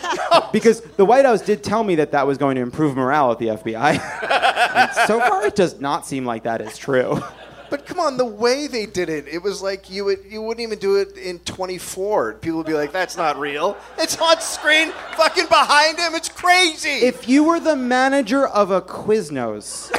because 0.53 0.81
the 0.81 1.05
White 1.05 1.25
House 1.25 1.43
did 1.43 1.63
tell 1.63 1.85
me 1.85 1.97
that 1.97 2.13
that 2.13 2.27
was 2.27 2.39
going 2.39 2.57
to 2.57 2.63
improve 2.63 2.97
morale 2.97 3.33
at 3.33 3.39
the 3.39 3.49
FBI. 3.49 5.07
so 5.07 5.21
far, 5.21 5.47
it 5.47 5.57
does 5.57 5.81
not 5.81 6.07
seem 6.07 6.25
like 6.25 6.45
that 6.45 6.61
is 6.61 6.77
true. 6.77 7.23
But 7.71 7.87
come 7.87 7.99
on, 7.99 8.19
the 8.19 8.27
way 8.27 8.67
they 8.67 8.85
did 8.85 9.09
it, 9.09 9.27
it 9.27 9.43
was 9.43 9.63
like 9.63 9.89
you 9.89 10.05
would 10.05 10.19
you 10.29 10.43
wouldn't 10.43 10.63
even 10.63 10.79
do 10.79 10.97
it 10.97 11.17
in 11.17 11.39
24. 11.39 12.35
People 12.35 12.59
would 12.59 12.67
be 12.67 12.75
like, 12.75 12.93
"That's 12.93 13.17
not 13.17 13.39
real. 13.39 13.79
It's 13.97 14.21
on 14.21 14.43
screen, 14.43 14.93
fucking 15.17 15.47
behind 15.47 15.99
him. 15.99 16.15
It's 16.15 16.29
crazy." 16.29 16.91
If 16.91 17.31
you 17.31 17.45
were 17.45 17.61
the 17.61 17.75
manager 17.75 18.47
of 18.47 18.71
a 18.71 18.83
Quiznos, 18.83 19.91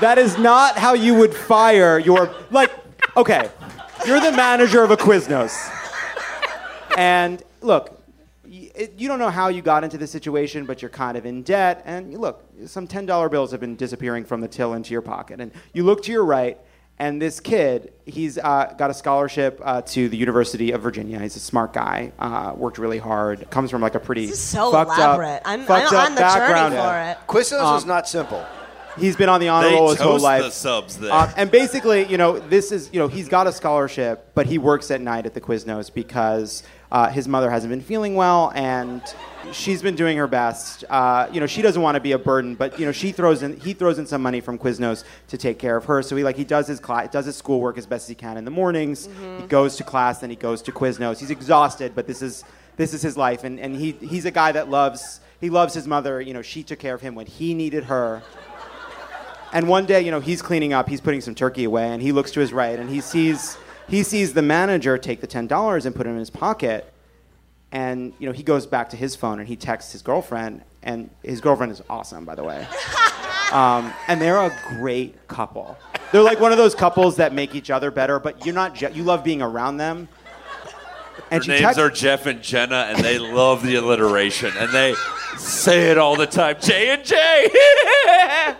that 0.00 0.18
is 0.18 0.36
not 0.36 0.76
how 0.78 0.94
you 0.94 1.14
would 1.14 1.32
fire 1.32 2.00
your. 2.00 2.34
Like, 2.50 2.72
okay, 3.16 3.50
you're 4.04 4.20
the 4.20 4.32
manager 4.32 4.82
of 4.82 4.90
a 4.90 4.96
Quiznos. 4.96 5.79
And 6.96 7.42
look, 7.60 7.96
you 8.44 9.06
don't 9.06 9.18
know 9.18 9.30
how 9.30 9.48
you 9.48 9.62
got 9.62 9.84
into 9.84 9.96
this 9.98 10.10
situation, 10.10 10.64
but 10.66 10.82
you're 10.82 10.88
kind 10.88 11.16
of 11.16 11.24
in 11.24 11.42
debt. 11.42 11.82
And 11.84 12.18
look, 12.18 12.44
some 12.66 12.88
$10 12.88 13.30
bills 13.30 13.52
have 13.52 13.60
been 13.60 13.76
disappearing 13.76 14.24
from 14.24 14.40
the 14.40 14.48
till 14.48 14.74
into 14.74 14.92
your 14.92 15.02
pocket. 15.02 15.40
And 15.40 15.52
you 15.72 15.84
look 15.84 16.02
to 16.04 16.12
your 16.12 16.24
right, 16.24 16.58
and 16.98 17.22
this 17.22 17.40
kid, 17.40 17.92
he's 18.04 18.36
uh, 18.38 18.74
got 18.76 18.90
a 18.90 18.94
scholarship 18.94 19.58
uh, 19.64 19.80
to 19.82 20.08
the 20.08 20.16
University 20.16 20.72
of 20.72 20.82
Virginia. 20.82 21.18
He's 21.20 21.36
a 21.36 21.40
smart 21.40 21.72
guy, 21.72 22.12
uh, 22.18 22.52
worked 22.56 22.76
really 22.78 22.98
hard, 22.98 23.48
comes 23.50 23.70
from 23.70 23.80
like 23.80 23.94
a 23.94 24.00
pretty 24.00 24.26
This 24.26 24.34
is 24.34 24.40
so 24.40 24.70
fucked 24.70 24.98
elaborate. 24.98 25.36
Up, 25.36 25.42
I'm, 25.46 25.64
fucked 25.64 25.92
I'm 25.92 25.98
up 25.98 26.06
on 26.06 26.14
the 26.16 26.20
background. 26.20 26.74
journey 26.74 26.86
for 27.16 27.22
it. 27.22 27.26
Quiznos 27.28 27.76
is 27.78 27.82
Um, 27.84 27.88
not 27.88 28.08
simple. 28.08 28.44
He's 28.98 29.16
been 29.16 29.28
on 29.28 29.40
the 29.40 29.48
honor 29.48 29.68
They 29.68 29.74
roll 29.76 29.90
his 29.90 30.00
whole 30.00 30.12
toast 30.14 30.24
life. 30.24 30.42
the 30.42 30.50
subs 30.50 30.98
there. 30.98 31.12
Uh, 31.12 31.32
and 31.36 31.50
basically, 31.50 32.04
you 32.06 32.18
know, 32.18 32.38
this 32.40 32.72
is, 32.72 32.90
you 32.92 32.98
know, 32.98 33.06
he's 33.06 33.28
got 33.28 33.46
a 33.46 33.52
scholarship, 33.52 34.32
but 34.34 34.46
he 34.46 34.58
works 34.58 34.90
at 34.90 35.00
night 35.00 35.24
at 35.26 35.32
the 35.32 35.40
Quiznos 35.40 35.94
because 35.94 36.64
uh, 36.92 37.08
his 37.08 37.28
mother 37.28 37.50
hasn't 37.50 37.70
been 37.70 37.80
feeling 37.80 38.14
well, 38.14 38.52
and 38.54 39.02
she's 39.52 39.80
been 39.82 39.94
doing 39.94 40.16
her 40.16 40.26
best. 40.26 40.84
Uh, 40.90 41.28
you 41.32 41.40
know, 41.40 41.46
she 41.46 41.62
doesn't 41.62 41.80
want 41.80 41.94
to 41.94 42.00
be 42.00 42.12
a 42.12 42.18
burden, 42.18 42.54
but 42.54 42.78
you 42.78 42.86
know, 42.86 42.92
she 42.92 43.12
throws 43.12 43.42
in, 43.42 43.58
he 43.60 43.74
throws 43.74 43.98
in 43.98 44.06
some 44.06 44.22
money 44.22 44.40
from 44.40 44.58
Quiznos 44.58 45.04
to 45.28 45.38
take 45.38 45.58
care 45.58 45.76
of 45.76 45.84
her. 45.84 46.02
So 46.02 46.16
he 46.16 46.24
like 46.24 46.36
he 46.36 46.44
does 46.44 46.66
his 46.66 46.80
class, 46.80 47.10
does 47.10 47.26
his 47.26 47.36
schoolwork 47.36 47.78
as 47.78 47.86
best 47.86 48.04
as 48.04 48.08
he 48.08 48.14
can 48.14 48.36
in 48.36 48.44
the 48.44 48.50
mornings. 48.50 49.08
He 49.40 49.46
goes 49.46 49.76
to 49.76 49.84
class, 49.84 50.18
then 50.20 50.30
he 50.30 50.36
goes 50.36 50.62
to 50.62 50.72
Quiznos. 50.72 51.20
He's 51.20 51.30
exhausted, 51.30 51.92
but 51.94 52.06
this 52.06 52.22
is 52.22 52.44
this 52.76 52.94
is 52.94 53.02
his 53.02 53.16
life, 53.16 53.44
and, 53.44 53.60
and 53.60 53.76
he 53.76 53.92
he's 53.92 54.24
a 54.24 54.30
guy 54.30 54.52
that 54.52 54.68
loves 54.68 55.20
he 55.40 55.50
loves 55.50 55.74
his 55.74 55.86
mother. 55.86 56.20
You 56.20 56.34
know, 56.34 56.42
she 56.42 56.62
took 56.62 56.78
care 56.78 56.94
of 56.94 57.00
him 57.00 57.14
when 57.14 57.26
he 57.26 57.54
needed 57.54 57.84
her. 57.84 58.22
And 59.52 59.68
one 59.68 59.84
day, 59.84 60.02
you 60.02 60.12
know, 60.12 60.20
he's 60.20 60.42
cleaning 60.42 60.72
up, 60.72 60.88
he's 60.88 61.00
putting 61.00 61.20
some 61.20 61.34
turkey 61.34 61.64
away, 61.64 61.88
and 61.88 62.00
he 62.00 62.12
looks 62.12 62.30
to 62.32 62.40
his 62.40 62.52
right, 62.52 62.78
and 62.78 62.88
he 62.88 63.00
sees 63.00 63.58
he 63.90 64.02
sees 64.02 64.32
the 64.32 64.42
manager 64.42 64.96
take 64.96 65.20
the 65.20 65.26
ten 65.26 65.46
dollars 65.46 65.84
and 65.84 65.94
put 65.94 66.06
it 66.06 66.10
in 66.10 66.16
his 66.18 66.30
pocket. 66.30 66.92
And 67.72 68.12
you 68.18 68.26
know, 68.26 68.32
he 68.32 68.42
goes 68.42 68.66
back 68.66 68.90
to 68.90 68.96
his 68.96 69.14
phone 69.14 69.38
and 69.38 69.46
he 69.48 69.56
texts 69.56 69.92
his 69.92 70.02
girlfriend, 70.02 70.62
and 70.82 71.10
his 71.22 71.40
girlfriend 71.40 71.72
is 71.72 71.82
awesome, 71.90 72.24
by 72.24 72.34
the 72.34 72.44
way. 72.44 72.66
Um, 73.52 73.92
and 74.06 74.20
they're 74.20 74.36
a 74.38 74.56
great 74.78 75.26
couple. 75.26 75.76
They're 76.12 76.22
like 76.22 76.38
one 76.38 76.52
of 76.52 76.58
those 76.58 76.72
couples 76.76 77.16
that 77.16 77.32
make 77.34 77.56
each 77.56 77.68
other 77.68 77.90
better, 77.90 78.20
but 78.20 78.46
you're 78.46 78.54
not. 78.54 78.76
Je- 78.76 78.92
you 78.92 79.02
love 79.02 79.24
being 79.24 79.42
around 79.42 79.78
them. 79.78 80.08
And 81.32 81.42
Their 81.42 81.56
names 81.56 81.62
text- 81.62 81.78
are 81.80 81.90
Jeff 81.90 82.26
and 82.26 82.40
Jenna, 82.42 82.86
and 82.94 83.04
they 83.04 83.18
love 83.18 83.64
the 83.64 83.74
alliteration, 83.74 84.52
and 84.56 84.72
they 84.72 84.94
say 85.36 85.90
it 85.90 85.98
all 85.98 86.14
the 86.14 86.28
time. 86.28 86.58
J 86.60 86.90
and 86.90 87.04
J. 87.04 87.48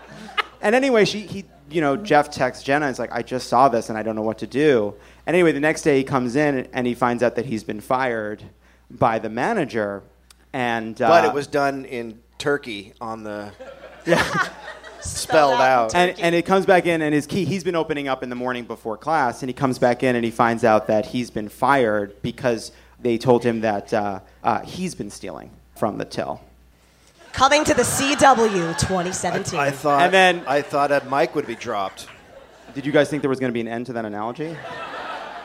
And 0.61 0.75
anyway, 0.75 1.05
she 1.05 1.21
he 1.21 1.45
you 1.69 1.79
know 1.79 1.95
Jeff 1.95 2.29
texts 2.29 2.63
Jenna. 2.65 2.85
and 2.87 2.91
is 2.93 2.99
like, 2.99 3.13
I 3.13 3.21
just 3.21 3.47
saw 3.47 3.69
this 3.69 3.87
and 3.87 3.97
I 3.97 4.03
don't 4.03 4.17
know 4.17 4.21
what 4.23 4.39
to 4.39 4.47
do. 4.47 4.93
And 5.25 5.35
anyway, 5.35 5.51
the 5.51 5.59
next 5.59 5.83
day 5.83 5.97
he 5.97 6.03
comes 6.03 6.35
in 6.35 6.67
and 6.73 6.87
he 6.87 6.93
finds 6.93 7.21
out 7.23 7.35
that 7.35 7.45
he's 7.45 7.63
been 7.63 7.81
fired 7.81 8.43
by 8.89 9.19
the 9.19 9.29
manager. 9.29 10.03
And 10.53 11.01
uh, 11.01 11.07
but 11.07 11.25
it 11.25 11.33
was 11.33 11.47
done 11.47 11.85
in 11.85 12.19
turkey 12.37 12.93
on 12.99 13.23
the 13.23 13.51
yeah. 14.05 14.49
spelled 14.99 15.61
out. 15.61 15.95
And, 15.95 16.19
and 16.19 16.35
it 16.35 16.45
comes 16.45 16.65
back 16.65 16.85
in, 16.85 17.01
and 17.01 17.13
his 17.13 17.27
key, 17.27 17.45
he's 17.45 17.63
been 17.63 17.75
opening 17.75 18.07
up 18.07 18.23
in 18.23 18.29
the 18.29 18.35
morning 18.35 18.65
before 18.65 18.97
class, 18.97 19.41
and 19.43 19.49
he 19.49 19.53
comes 19.53 19.79
back 19.79 20.03
in 20.03 20.15
and 20.15 20.25
he 20.25 20.31
finds 20.31 20.63
out 20.63 20.87
that 20.87 21.07
he's 21.07 21.29
been 21.29 21.49
fired 21.49 22.21
because 22.21 22.71
they 22.99 23.17
told 23.17 23.43
him 23.43 23.61
that 23.61 23.93
uh, 23.93 24.19
uh, 24.43 24.59
he's 24.61 24.95
been 24.95 25.09
stealing 25.09 25.51
from 25.75 25.97
the 25.97 26.05
till. 26.05 26.41
Coming 27.33 27.63
to 27.63 27.73
the 27.73 27.83
CW 27.83 28.77
2017. 28.77 29.57
I 29.57 29.71
thought 29.71 30.01
And 30.01 30.13
then- 30.13 30.43
I 30.47 30.61
thought 30.61 30.91
a 30.91 31.01
mic 31.09 31.33
would 31.33 31.47
be 31.47 31.55
dropped. 31.55 32.07
Did 32.73 32.85
you 32.85 32.91
guys 32.91 33.09
think 33.09 33.21
there 33.21 33.29
was 33.29 33.39
going 33.39 33.49
to 33.49 33.53
be 33.53 33.61
an 33.61 33.67
end 33.67 33.85
to 33.87 33.93
that 33.93 34.05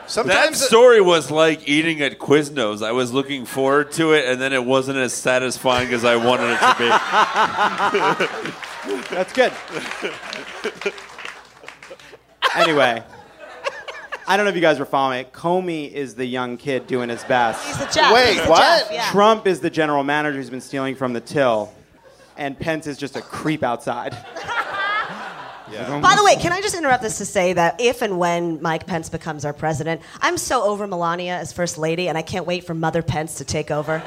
ananalogy? 0.07 0.25
That 0.27 0.55
story 0.55 1.01
was 1.01 1.29
like 1.31 1.67
eating 1.67 2.01
at 2.01 2.17
Quiznos. 2.19 2.85
I 2.85 2.91
was 2.91 3.13
looking 3.13 3.45
forward 3.45 3.91
to 3.93 4.13
it, 4.13 4.25
and 4.25 4.41
then 4.41 4.53
it 4.53 4.63
wasn't 4.63 4.97
as 4.97 5.13
satisfying 5.13 5.93
as 5.93 6.03
I 6.05 6.15
wanted 6.15 6.51
it 6.53 6.59
to 6.59 6.75
be. 6.79 6.89
That's 9.15 9.33
good. 9.33 9.51
anyway, 12.55 13.03
I 14.27 14.35
don't 14.37 14.45
know 14.45 14.49
if 14.49 14.55
you 14.55 14.61
guys 14.61 14.79
were 14.79 14.85
following 14.85 15.21
it. 15.21 15.33
Comey 15.33 15.91
is 15.91 16.15
the 16.15 16.25
young 16.25 16.57
kid 16.57 16.87
doing 16.87 17.09
his 17.09 17.23
best. 17.25 17.65
He's 17.65 17.77
the 17.77 17.85
Jeff. 17.85 18.13
Wait, 18.13 18.33
He's 18.33 18.43
the 18.43 18.49
what? 18.49 18.83
Jeff, 18.83 18.91
yeah. 18.91 19.11
Trump 19.11 19.47
is 19.47 19.59
the 19.59 19.69
general 19.69 20.03
manager 20.03 20.37
who's 20.37 20.49
been 20.49 20.61
stealing 20.61 20.95
from 20.95 21.13
the 21.13 21.21
till, 21.21 21.73
and 22.37 22.57
Pence 22.59 22.87
is 22.87 22.97
just 22.97 23.15
a 23.15 23.21
creep 23.21 23.63
outside. 23.63 24.17
By 26.01 26.15
the 26.15 26.23
way, 26.23 26.35
can 26.35 26.51
I 26.51 26.61
just 26.61 26.75
interrupt 26.75 27.03
this 27.03 27.17
to 27.17 27.25
say 27.25 27.53
that 27.53 27.79
if 27.79 28.01
and 28.01 28.17
when 28.19 28.61
Mike 28.61 28.87
Pence 28.87 29.09
becomes 29.09 29.45
our 29.45 29.53
president, 29.53 30.01
I'm 30.21 30.37
so 30.37 30.63
over 30.63 30.87
Melania 30.87 31.35
as 31.37 31.51
first 31.51 31.77
lady, 31.77 32.07
and 32.07 32.17
I 32.17 32.21
can't 32.21 32.45
wait 32.45 32.65
for 32.65 32.73
Mother 32.73 33.01
Pence 33.01 33.35
to 33.35 33.45
take 33.45 33.71
over. 33.71 34.01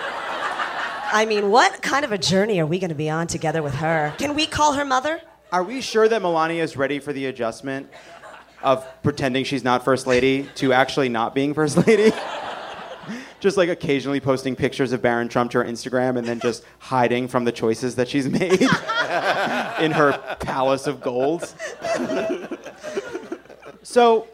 I 1.12 1.26
mean, 1.26 1.50
what 1.50 1.82
kind 1.82 2.04
of 2.04 2.12
a 2.12 2.18
journey 2.18 2.60
are 2.60 2.66
we 2.66 2.78
going 2.78 2.90
to 2.90 2.94
be 2.94 3.10
on 3.10 3.26
together 3.26 3.62
with 3.62 3.74
her? 3.74 4.14
Can 4.18 4.34
we 4.34 4.46
call 4.46 4.74
her 4.74 4.84
mother? 4.84 5.20
Are 5.52 5.64
we 5.64 5.80
sure 5.80 6.08
that 6.08 6.22
Melania 6.22 6.62
is 6.62 6.76
ready 6.76 7.00
for 7.00 7.12
the 7.12 7.26
adjustment 7.26 7.90
of 8.62 8.86
pretending 9.02 9.44
she's 9.44 9.64
not 9.64 9.84
first 9.84 10.06
lady 10.06 10.48
to 10.56 10.72
actually 10.72 11.08
not 11.08 11.34
being 11.34 11.52
first 11.52 11.76
lady? 11.86 12.12
just 13.40 13.56
like 13.56 13.68
occasionally 13.68 14.20
posting 14.20 14.54
pictures 14.54 14.92
of 14.92 15.02
Barron 15.02 15.28
Trump 15.28 15.50
to 15.52 15.58
her 15.58 15.64
Instagram 15.64 16.18
and 16.18 16.26
then 16.26 16.40
just 16.40 16.64
hiding 16.78 17.26
from 17.26 17.44
the 17.44 17.52
choices 17.52 17.96
that 17.96 18.08
she's 18.08 18.28
made 18.28 18.60
in 19.80 19.92
her 19.92 20.36
palace 20.40 20.86
of 20.86 21.00
gold. 21.00 21.52
so, 23.82 24.28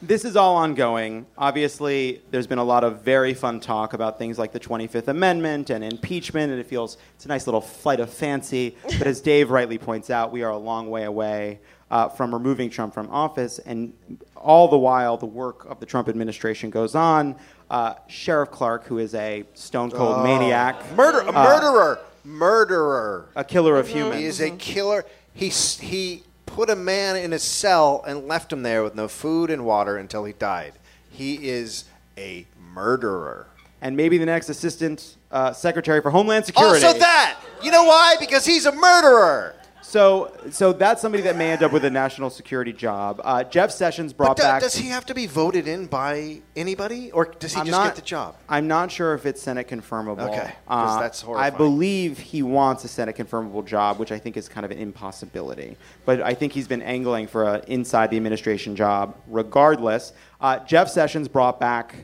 this 0.00 0.24
is 0.24 0.36
all 0.36 0.56
ongoing. 0.56 1.26
Obviously, 1.36 2.22
there's 2.30 2.46
been 2.46 2.58
a 2.58 2.64
lot 2.64 2.84
of 2.84 3.02
very 3.02 3.34
fun 3.34 3.58
talk 3.58 3.94
about 3.94 4.16
things 4.16 4.38
like 4.38 4.52
the 4.52 4.60
25th 4.60 5.08
Amendment 5.08 5.70
and 5.70 5.82
impeachment, 5.82 6.52
and 6.52 6.60
it 6.60 6.66
feels 6.66 6.98
it's 7.16 7.24
a 7.24 7.28
nice 7.28 7.48
little 7.48 7.60
flight 7.60 7.98
of 7.98 8.10
fancy. 8.10 8.76
But 8.84 9.08
as 9.08 9.20
Dave 9.20 9.50
rightly 9.50 9.78
points 9.78 10.08
out, 10.08 10.30
we 10.30 10.42
are 10.42 10.50
a 10.50 10.56
long 10.56 10.88
way 10.88 11.04
away 11.04 11.58
uh, 11.90 12.08
from 12.08 12.32
removing 12.32 12.70
Trump 12.70 12.92
from 12.94 13.08
office, 13.10 13.58
and 13.60 13.92
all 14.36 14.68
the 14.68 14.78
while, 14.78 15.16
the 15.16 15.26
work 15.26 15.64
of 15.66 15.80
the 15.80 15.86
Trump 15.86 16.08
administration 16.08 16.70
goes 16.70 16.94
on. 16.94 17.34
Uh, 17.70 17.94
Sheriff 18.08 18.50
Clarke, 18.50 18.84
who 18.84 18.98
is 18.98 19.14
a 19.14 19.44
stone 19.54 19.90
cold 19.90 20.22
maniac, 20.24 20.76
murder 20.96 21.20
a 21.20 21.32
murderer, 21.32 21.98
murderer. 22.24 23.28
a 23.36 23.44
killer 23.44 23.78
of 23.78 23.88
humans, 23.88 24.16
He 24.16 24.24
is 24.24 24.40
a 24.40 24.50
killer. 24.52 25.04
He 25.34 25.48
he 25.48 26.22
put 26.46 26.70
a 26.70 26.76
man 26.76 27.16
in 27.16 27.32
a 27.32 27.38
cell 27.38 28.02
and 28.06 28.26
left 28.26 28.52
him 28.52 28.62
there 28.62 28.82
with 28.82 28.94
no 28.94 29.06
food 29.08 29.50
and 29.50 29.64
water 29.64 29.96
until 29.98 30.24
he 30.24 30.32
died. 30.32 30.72
He 31.10 31.48
is 31.48 31.84
a 32.16 32.46
murderer. 32.74 33.46
and 33.80 33.96
maybe 33.96 34.18
the 34.18 34.26
next 34.26 34.48
assistant 34.48 35.16
uh, 35.30 35.52
secretary 35.52 36.00
for 36.00 36.10
Homeland 36.10 36.46
Security. 36.46 36.84
Also 36.84 36.98
that. 36.98 37.38
You 37.62 37.70
know 37.70 37.84
why? 37.84 38.16
Because 38.18 38.44
he's 38.46 38.66
a 38.66 38.72
murderer. 38.72 39.54
So, 39.88 40.30
so 40.50 40.74
that's 40.74 41.00
somebody 41.00 41.22
that 41.22 41.36
may 41.38 41.50
end 41.50 41.62
up 41.62 41.72
with 41.72 41.82
a 41.86 41.90
national 41.90 42.28
security 42.28 42.74
job. 42.74 43.22
Uh, 43.24 43.42
Jeff 43.42 43.70
Sessions 43.70 44.12
brought 44.12 44.36
do- 44.36 44.42
back. 44.42 44.60
does 44.60 44.74
he 44.74 44.88
have 44.88 45.06
to 45.06 45.14
be 45.14 45.26
voted 45.26 45.66
in 45.66 45.86
by 45.86 46.42
anybody, 46.54 47.10
or 47.10 47.24
does 47.24 47.54
he 47.54 47.60
I'm 47.60 47.64
just 47.64 47.78
not, 47.78 47.86
get 47.86 47.96
the 47.96 48.02
job? 48.02 48.36
I'm 48.50 48.68
not 48.68 48.92
sure 48.92 49.14
if 49.14 49.24
it's 49.24 49.40
Senate 49.40 49.66
confirmable. 49.66 50.28
Okay, 50.28 50.52
Uh, 50.68 51.00
that's 51.00 51.24
I 51.24 51.48
believe 51.48 52.18
he 52.18 52.42
wants 52.42 52.84
a 52.84 52.88
Senate 52.88 53.16
confirmable 53.16 53.64
job, 53.64 53.98
which 53.98 54.12
I 54.12 54.18
think 54.18 54.36
is 54.36 54.46
kind 54.46 54.66
of 54.66 54.70
an 54.70 54.76
impossibility. 54.76 55.78
But 56.04 56.20
I 56.20 56.34
think 56.34 56.52
he's 56.52 56.68
been 56.68 56.82
angling 56.82 57.26
for 57.26 57.48
an 57.48 57.62
inside 57.66 58.10
the 58.10 58.18
administration 58.18 58.76
job. 58.76 59.14
Regardless, 59.26 60.12
uh, 60.42 60.58
Jeff 60.66 60.90
Sessions 60.90 61.28
brought 61.28 61.58
back, 61.58 61.94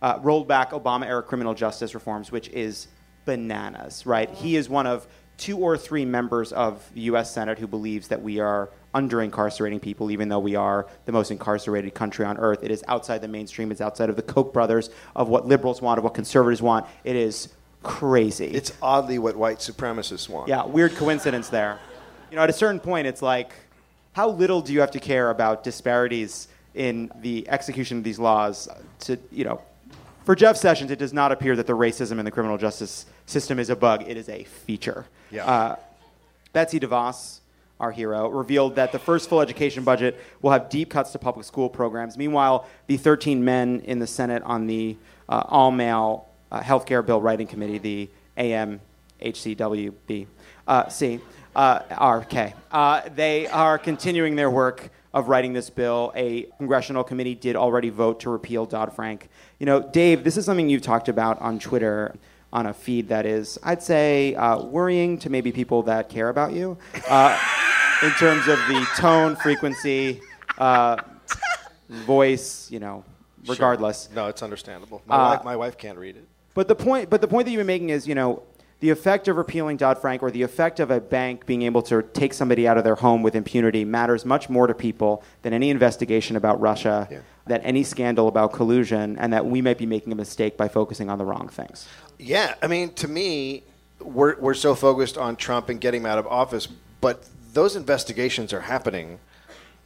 uh, 0.00 0.18
rolled 0.22 0.48
back 0.48 0.70
Obama 0.70 1.04
era 1.04 1.22
criminal 1.22 1.52
justice 1.52 1.92
reforms, 1.92 2.32
which 2.32 2.48
is 2.48 2.88
bananas, 3.26 4.06
right? 4.06 4.30
He 4.30 4.56
is 4.56 4.70
one 4.70 4.86
of 4.86 5.06
two 5.36 5.58
or 5.58 5.76
three 5.76 6.04
members 6.04 6.52
of 6.52 6.88
the 6.94 7.02
U.S. 7.02 7.32
Senate 7.32 7.58
who 7.58 7.66
believes 7.66 8.08
that 8.08 8.22
we 8.22 8.40
are 8.40 8.70
under 8.92 9.20
incarcerating 9.20 9.80
people, 9.80 10.10
even 10.10 10.28
though 10.28 10.38
we 10.38 10.54
are 10.54 10.86
the 11.04 11.12
most 11.12 11.30
incarcerated 11.30 11.94
country 11.94 12.24
on 12.24 12.38
earth. 12.38 12.60
It 12.62 12.70
is 12.70 12.84
outside 12.86 13.20
the 13.20 13.28
mainstream. 13.28 13.72
It's 13.72 13.80
outside 13.80 14.08
of 14.08 14.16
the 14.16 14.22
Koch 14.22 14.52
brothers, 14.52 14.90
of 15.16 15.28
what 15.28 15.46
liberals 15.46 15.82
want, 15.82 15.98
of 15.98 16.04
what 16.04 16.14
conservatives 16.14 16.62
want. 16.62 16.86
It 17.02 17.16
is 17.16 17.48
crazy. 17.82 18.46
It's 18.46 18.72
oddly 18.80 19.18
what 19.18 19.36
white 19.36 19.58
supremacists 19.58 20.28
want. 20.28 20.48
yeah, 20.48 20.64
weird 20.64 20.94
coincidence 20.94 21.48
there. 21.48 21.78
You 22.30 22.36
know, 22.36 22.42
at 22.42 22.50
a 22.50 22.54
certain 22.54 22.80
point, 22.80 23.06
it's 23.06 23.22
like, 23.22 23.52
how 24.12 24.30
little 24.30 24.60
do 24.60 24.72
you 24.72 24.80
have 24.80 24.92
to 24.92 25.00
care 25.00 25.30
about 25.30 25.64
disparities 25.64 26.48
in 26.74 27.10
the 27.20 27.48
execution 27.48 27.98
of 27.98 28.04
these 28.04 28.18
laws 28.18 28.68
to, 29.00 29.18
you 29.30 29.44
know, 29.44 29.60
for 30.24 30.34
Jeff 30.34 30.56
Sessions, 30.56 30.90
it 30.90 30.98
does 30.98 31.12
not 31.12 31.32
appear 31.32 31.54
that 31.56 31.66
the 31.66 31.74
racism 31.74 32.18
in 32.18 32.24
the 32.24 32.30
criminal 32.30 32.56
justice 32.56 33.04
system 33.26 33.58
is 33.58 33.68
a 33.68 33.76
bug. 33.76 34.04
It 34.08 34.16
is 34.16 34.28
a 34.28 34.44
feature. 34.44 35.06
Yeah. 35.34 35.46
Uh, 35.46 35.76
Betsy 36.52 36.78
DeVos, 36.78 37.40
our 37.80 37.90
hero, 37.90 38.28
revealed 38.28 38.76
that 38.76 38.92
the 38.92 39.00
first 39.00 39.28
full 39.28 39.40
education 39.40 39.82
budget 39.82 40.20
will 40.40 40.52
have 40.52 40.70
deep 40.70 40.90
cuts 40.90 41.10
to 41.12 41.18
public 41.18 41.44
school 41.44 41.68
programs. 41.68 42.16
Meanwhile, 42.16 42.68
the 42.86 42.96
13 42.96 43.44
men 43.44 43.80
in 43.84 43.98
the 43.98 44.06
Senate 44.06 44.44
on 44.44 44.68
the 44.68 44.96
uh, 45.28 45.42
all 45.48 45.72
male 45.72 46.28
uh, 46.52 46.60
health 46.60 46.86
care 46.86 47.02
bill 47.02 47.20
writing 47.20 47.48
committee, 47.48 47.78
the 47.78 48.08
AMHCWB, 48.38 50.28
uh, 50.68 50.88
C, 50.88 51.18
uh, 51.56 51.80
RK, 52.22 52.52
uh, 52.70 53.00
they 53.16 53.48
are 53.48 53.76
continuing 53.76 54.36
their 54.36 54.50
work 54.50 54.88
of 55.12 55.28
writing 55.28 55.52
this 55.52 55.68
bill. 55.68 56.12
A 56.14 56.42
congressional 56.58 57.02
committee 57.02 57.34
did 57.34 57.56
already 57.56 57.90
vote 57.90 58.20
to 58.20 58.30
repeal 58.30 58.66
Dodd 58.66 58.94
Frank. 58.94 59.28
You 59.58 59.66
know, 59.66 59.80
Dave, 59.80 60.22
this 60.22 60.36
is 60.36 60.44
something 60.44 60.68
you've 60.68 60.82
talked 60.82 61.08
about 61.08 61.40
on 61.40 61.58
Twitter 61.58 62.14
on 62.54 62.66
a 62.66 62.72
feed 62.72 63.08
that 63.08 63.26
is, 63.26 63.58
I'd 63.64 63.82
say, 63.82 64.36
uh, 64.36 64.62
worrying 64.62 65.18
to 65.18 65.28
maybe 65.28 65.50
people 65.50 65.82
that 65.82 66.08
care 66.08 66.28
about 66.28 66.52
you 66.52 66.78
uh, 67.10 67.36
in 68.02 68.10
terms 68.12 68.46
of 68.46 68.58
the 68.68 68.86
tone, 68.96 69.34
frequency, 69.34 70.20
uh, 70.56 70.96
voice, 71.88 72.70
you 72.70 72.78
know, 72.78 73.04
regardless. 73.48 74.08
No, 74.14 74.28
it's 74.28 74.42
understandable. 74.42 75.02
My, 75.06 75.16
Uh, 75.16 75.30
wife, 75.30 75.44
my 75.44 75.56
wife 75.56 75.76
can't 75.76 75.98
read 75.98 76.16
it. 76.16 76.26
But 76.54 76.68
the 76.68 76.76
point, 76.76 77.10
but 77.10 77.20
the 77.20 77.26
point 77.26 77.46
that 77.46 77.50
you've 77.50 77.58
been 77.58 77.66
making 77.66 77.90
is, 77.90 78.06
you 78.06 78.14
know, 78.14 78.44
the 78.78 78.90
effect 78.90 79.26
of 79.26 79.36
repealing 79.36 79.76
Dodd 79.76 79.98
Frank 79.98 80.22
or 80.22 80.30
the 80.30 80.42
effect 80.42 80.78
of 80.78 80.90
a 80.92 81.00
bank 81.00 81.46
being 81.46 81.62
able 81.62 81.82
to 81.82 82.02
take 82.02 82.32
somebody 82.32 82.68
out 82.68 82.78
of 82.78 82.84
their 82.84 82.94
home 82.94 83.22
with 83.22 83.34
impunity 83.34 83.84
matters 83.84 84.24
much 84.24 84.48
more 84.48 84.66
to 84.68 84.74
people 84.74 85.24
than 85.42 85.52
any 85.52 85.70
investigation 85.70 86.36
about 86.36 86.60
Russia, 86.60 87.08
Yeah. 87.10 87.18
Than 87.46 87.60
any 87.60 87.84
scandal 87.84 88.28
about 88.28 88.52
collusion, 88.52 89.18
and 89.18 89.32
that 89.32 89.44
we 89.44 89.60
might 89.60 89.76
be 89.78 89.86
making 89.86 90.12
a 90.12 90.16
mistake 90.16 90.56
by 90.56 90.68
focusing 90.68 91.10
on 91.10 91.18
the 91.18 91.24
wrong 91.24 91.48
things. 91.48 91.86
Yeah, 92.18 92.54
I 92.62 92.66
mean, 92.68 92.92
to 92.94 93.08
me, 93.08 93.64
we're, 94.00 94.38
we're 94.38 94.54
so 94.54 94.74
focused 94.74 95.18
on 95.18 95.36
Trump 95.36 95.68
and 95.68 95.80
getting 95.80 96.02
him 96.02 96.06
out 96.06 96.18
of 96.18 96.26
office, 96.26 96.66
but 97.00 97.24
those 97.52 97.76
investigations 97.76 98.52
are 98.52 98.60
happening. 98.60 99.18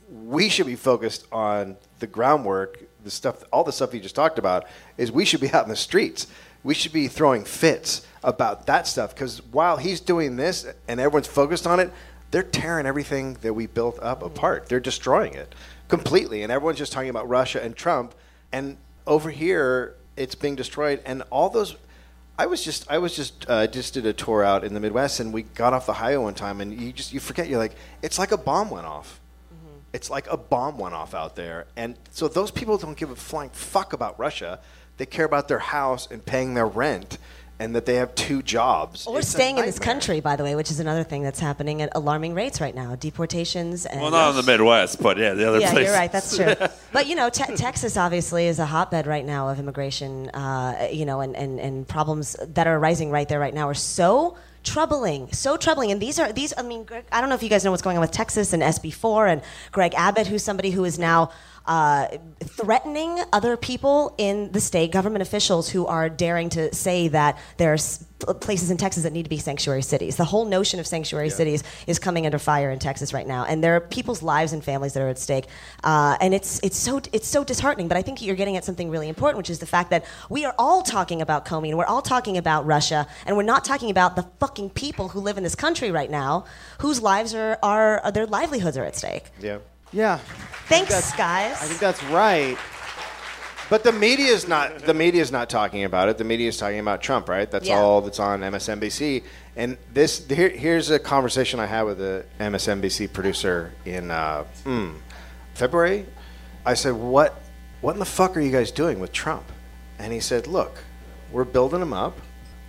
We 0.09 0.49
should 0.49 0.67
be 0.67 0.77
focused 0.77 1.27
on 1.33 1.77
the 1.99 2.07
groundwork, 2.07 2.81
the 3.05 3.11
stuff, 3.11 3.45
all 3.53 3.65
the 3.65 3.73
stuff 3.73 3.93
you 3.93 4.01
just 4.01 4.15
talked 4.15 4.39
about. 4.39 4.67
Is 4.97 5.11
we 5.11 5.25
should 5.25 5.41
be 5.41 5.51
out 5.51 5.65
in 5.65 5.71
the 5.71 5.77
streets. 5.77 6.29
We 6.63 6.75
should 6.75 6.93
be 6.93 7.09
throwing 7.09 7.45
fits 7.45 8.07
about 8.23 8.67
that 8.67 8.87
stuff 8.87 9.15
because 9.15 9.43
while 9.53 9.77
he's 9.77 10.01
doing 10.01 10.37
this 10.37 10.67
and 10.89 10.99
everyone's 10.99 11.27
focused 11.27 11.67
on 11.67 11.79
it, 11.81 11.93
they're 12.31 12.43
tearing 12.43 12.87
everything 12.87 13.35
that 13.43 13.55
we 13.55 13.67
built 13.67 13.99
up 14.01 14.23
apart. 14.23 14.69
They're 14.69 14.81
destroying 14.81 15.35
it 15.35 15.55
completely, 15.89 16.43
and 16.43 16.53
everyone's 16.53 16.79
just 16.79 16.93
talking 16.93 17.11
about 17.11 17.29
Russia 17.29 17.63
and 17.63 17.75
Trump. 17.75 18.15
And 18.53 18.77
over 19.07 19.31
here, 19.31 19.97
it's 20.17 20.35
being 20.35 20.57
destroyed, 20.57 21.01
and 21.05 21.23
all 21.31 21.51
those. 21.51 21.77
I 22.39 22.47
was 22.47 22.63
just 22.63 22.89
I 22.91 22.99
was 22.99 23.17
just 23.17 23.47
uh, 23.49 23.67
just 23.67 23.95
did 23.95 24.07
a 24.07 24.13
tour 24.13 24.45
out 24.45 24.63
in 24.65 24.75
the 24.75 24.81
Midwest, 24.81 25.19
and 25.21 25.33
we 25.33 25.43
got 25.43 25.73
off 25.73 25.87
the 25.87 25.95
highway 25.95 26.23
one 26.23 26.35
time, 26.35 26.61
and 26.61 26.79
you 26.79 26.93
just 26.93 27.13
you 27.13 27.21
forget 27.21 27.49
you're 27.49 27.59
like 27.59 27.75
it's 28.03 28.19
like 28.19 28.31
a 28.31 28.39
bomb 28.39 28.71
went 28.71 28.87
off. 28.87 29.21
It's 29.93 30.11
like 30.11 30.31
a 30.31 30.37
bomb 30.37 30.79
went 30.79 30.95
off 30.95 31.15
out 31.15 31.35
there, 31.35 31.67
and 31.75 31.97
so 32.11 32.29
those 32.29 32.51
people 32.51 32.77
don't 32.77 32.97
give 32.97 33.11
a 33.11 33.17
flying 33.17 33.51
fuck 33.51 33.93
about 33.95 34.19
Russia. 34.19 34.61
They 34.99 35.07
care 35.07 35.25
about 35.25 35.49
their 35.49 35.61
house 35.61 36.07
and 36.11 36.25
paying 36.25 36.55
their 36.55 36.67
rent, 36.67 37.19
and 37.61 37.75
that 37.75 37.87
they 37.87 37.95
have 37.95 38.15
two 38.15 38.43
jobs. 38.43 39.07
Or 39.07 39.19
It's 39.19 39.29
a 39.29 39.33
staying 39.33 39.59
in 39.59 39.67
this 39.67 39.79
country, 39.79 40.21
by 40.21 40.37
the 40.37 40.45
way, 40.45 40.55
which 40.55 40.71
is 40.71 40.79
another 40.81 41.03
thing 41.03 41.23
that's 41.23 41.41
happening 41.41 41.83
at 41.83 41.91
alarming 41.95 42.35
rates 42.35 42.61
right 42.61 42.75
now. 42.75 42.95
Deportations 42.95 43.85
and 43.85 44.01
Well, 44.01 44.11
not 44.11 44.31
in 44.31 44.37
the 44.37 44.43
Midwest, 44.45 45.03
but 45.03 45.19
yeah, 45.19 45.35
the 45.35 45.49
other 45.49 45.59
yeah, 45.61 45.73
places. 45.73 45.89
you're 45.89 45.99
right. 45.99 46.13
That's 46.13 46.37
true. 46.37 46.55
but 46.93 47.07
you 47.07 47.17
know, 47.17 47.31
te- 47.31 47.57
Texas 47.57 47.97
obviously 47.97 48.47
is 48.47 48.59
a 48.59 48.67
hotbed 48.67 49.07
right 49.07 49.25
now 49.25 49.49
of 49.49 49.59
immigration. 49.59 50.29
Uh, 50.31 50.89
you 50.93 51.05
know, 51.05 51.21
and, 51.21 51.37
and 51.37 51.59
and 51.59 51.89
problems 51.89 52.37
that 52.41 52.67
are 52.67 52.77
arising 52.77 53.11
right 53.11 53.29
there 53.29 53.41
right 53.41 53.55
now 53.55 53.69
are 53.69 53.75
so 53.75 54.37
troubling, 54.65 55.33
so 55.33 55.57
troubling. 55.57 55.91
And 55.91 56.01
these 56.01 56.19
are 56.19 56.33
these. 56.33 56.53
I 56.57 56.63
mean, 56.63 56.85
Greg, 56.85 57.05
I 57.11 57.21
don't 57.21 57.29
know 57.29 57.35
if 57.35 57.43
you 57.43 57.49
guys 57.49 57.65
know 57.65 57.71
what's 57.71 57.83
going 57.83 57.97
on 57.97 58.01
with 58.01 58.13
Texas 58.13 58.53
and 58.53 58.63
SB4 58.63 59.33
and 59.33 59.43
Greg 59.73 59.95
Abbott, 59.95 60.27
who's 60.27 60.43
somebody 60.45 60.71
who 60.71 60.85
is 60.85 60.99
now 60.99 61.31
uh, 61.69 62.09
threatening 62.41 63.21
other 63.33 63.57
people 63.57 64.15
in 64.19 64.51
the 64.53 64.61
state, 64.61 64.91
government 64.91 65.23
officials 65.23 65.69
who 65.69 65.87
are 65.87 66.09
daring 66.09 66.49
to 66.49 66.75
say 66.75 67.09
that 67.09 67.39
there's 67.59 68.05
places 68.41 68.71
in 68.71 68.77
Texas 68.77 69.03
that 69.05 69.13
need 69.13 69.25
to 69.25 69.29
be 69.29 69.39
sanctuary 69.39 69.83
cities. 69.83 70.17
The 70.17 70.25
whole 70.25 70.45
notion 70.45 70.81
of 70.81 70.87
sanctuary 70.87 71.29
yeah. 71.29 71.35
cities 71.35 71.63
is 71.87 71.99
coming 71.99 72.27
under 72.27 72.39
fire 72.39 72.71
in 72.71 72.79
Texas 72.79 73.13
right 73.13 73.27
now, 73.27 73.45
and 73.45 73.63
there 73.63 73.77
are 73.77 73.81
people's 73.81 74.23
lives 74.23 74.53
and 74.53 74.65
families 74.65 74.95
that 74.95 75.03
are 75.03 75.09
at 75.09 75.19
stake. 75.19 75.45
Uh, 75.85 76.17
and 76.21 76.35
it's 76.35 76.59
it's 76.63 76.77
so 76.77 77.01
it's 77.13 77.29
so 77.29 77.45
disheartening. 77.45 77.87
But 77.87 77.99
I 77.99 78.03
think 78.03 78.23
you're 78.23 78.35
getting 78.35 78.57
at 78.57 78.65
something 78.65 78.91
really 78.91 79.09
important, 79.09 79.37
which 79.37 79.51
is 79.51 79.59
the 79.59 79.67
fact 79.67 79.91
that 79.91 80.05
we 80.31 80.47
are 80.47 80.55
all 80.59 80.83
talking 80.83 81.21
about 81.21 81.45
Comey, 81.45 81.69
and 81.69 81.79
we're 81.79 81.85
all 81.85 82.03
talking 82.03 82.39
about 82.39 82.67
Russia, 82.67 83.07
and 83.27 83.37
we're 83.37 83.43
not 83.43 83.65
talking 83.65 83.91
about 83.91 84.17
the 84.17 84.27
fucking 84.41 84.71
people 84.71 85.09
who 85.09 85.21
live 85.21 85.37
in 85.37 85.45
this 85.45 85.55
country 85.55 85.91
right 85.91 86.11
now, 86.11 86.47
whose 86.79 87.03
lives 87.03 87.35
are 87.35 87.59
are 87.63 88.11
their 88.11 88.27
livelihoods 88.27 88.79
are 88.79 88.85
at 88.85 88.97
stake. 88.97 89.27
Yeah. 89.39 89.59
Yeah. 89.93 90.19
Thanks, 90.67 91.13
guys. 91.13 91.53
I 91.63 91.65
think 91.65 91.81
that's 91.81 92.03
right. 92.05 92.57
But 93.71 93.85
the 93.85 93.93
media 93.93 94.29
is 94.29 94.49
not 94.49 94.79
the 94.81 94.95
media 94.95 95.21
is 95.21 95.31
not 95.31 95.51
talking 95.51 95.85
about 95.85 96.09
it. 96.09 96.17
The 96.17 96.25
media 96.25 96.49
is 96.49 96.57
talking 96.57 96.79
about 96.79 97.03
Trump, 97.03 97.29
right? 97.29 97.51
That's 97.51 97.69
yeah. 97.69 97.79
all 97.79 98.01
that's 98.01 98.19
on 98.19 98.41
MSNBC. 98.41 99.25
And 99.57 99.77
this 99.93 100.27
here, 100.27 100.49
here's 100.49 100.91
a 100.91 100.99
conversation 100.99 101.61
I 101.61 101.67
had 101.67 101.83
with 101.83 102.01
a 102.01 102.25
MSNBC 102.41 103.13
producer 103.13 103.73
in 103.85 104.11
uh, 104.11 104.45
mm, 104.65 104.95
February. 105.55 106.07
I 106.65 106.75
said, 106.75 106.95
"What 106.95 107.41
what 107.83 107.93
in 107.93 107.99
the 107.99 108.07
fuck 108.07 108.37
are 108.37 108.41
you 108.41 108.53
guys 108.53 108.71
doing 108.71 109.01
with 109.01 109.13
Trump?" 109.13 109.45
And 109.99 110.15
he 110.15 110.21
said, 110.21 110.47
"Look, 110.47 110.79
we're 111.31 111.45
building 111.45 111.83
him 111.83 111.93
up, 111.93 112.17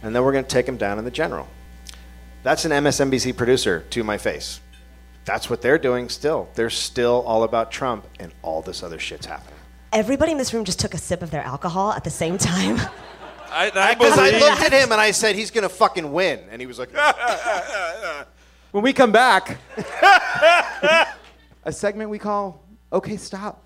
and 0.04 0.14
then 0.14 0.24
we're 0.24 0.34
going 0.34 0.44
to 0.44 0.50
take 0.50 0.68
him 0.68 0.78
down 0.78 1.00
in 1.00 1.06
the 1.06 1.12
general." 1.12 1.48
That's 2.44 2.66
an 2.66 2.72
MSNBC 2.72 3.38
producer 3.38 3.86
to 3.90 4.04
my 4.04 4.18
face 4.18 4.60
that's 5.26 5.50
what 5.50 5.62
they're 5.62 5.78
doing 5.78 6.10
still. 6.10 6.50
They're 6.56 6.70
still 6.70 7.24
all 7.26 7.44
about 7.44 7.72
Trump, 7.72 8.06
and 8.20 8.34
all 8.42 8.62
this 8.62 8.84
other 8.84 9.00
shit's 9.00 9.26
happening. 9.26 9.60
Everybody 9.92 10.32
in 10.32 10.38
this 10.38 10.54
room 10.54 10.66
just 10.66 10.80
took 10.80 10.94
a 10.94 10.98
sip 10.98 11.22
of 11.24 11.32
their 11.32 11.44
alcohol 11.44 11.92
at 11.94 12.04
the 12.04 12.10
same 12.10 12.38
time. 12.38 12.80
I, 13.52 13.72
I, 13.74 13.96
Because 13.96 14.18
I, 14.18 14.38
looked 14.38 14.62
at 14.62 14.72
him 14.72 14.92
and 14.92 15.02
I 15.02 15.12
said, 15.12 15.36
he's 15.36 15.50
going 15.50 15.64
to 15.64 15.70
fucking 15.70 16.12
win. 16.12 16.40
And 16.52 16.62
he 16.62 16.68
was 16.68 16.78
like, 16.78 16.92
when 18.72 18.84
we 18.84 18.94
come 18.94 19.12
back, 19.12 19.58
a 21.64 21.72
segment 21.72 22.12
we 22.12 22.20
call 22.20 22.64
Okay, 22.92 23.18
Stop. 23.18 23.66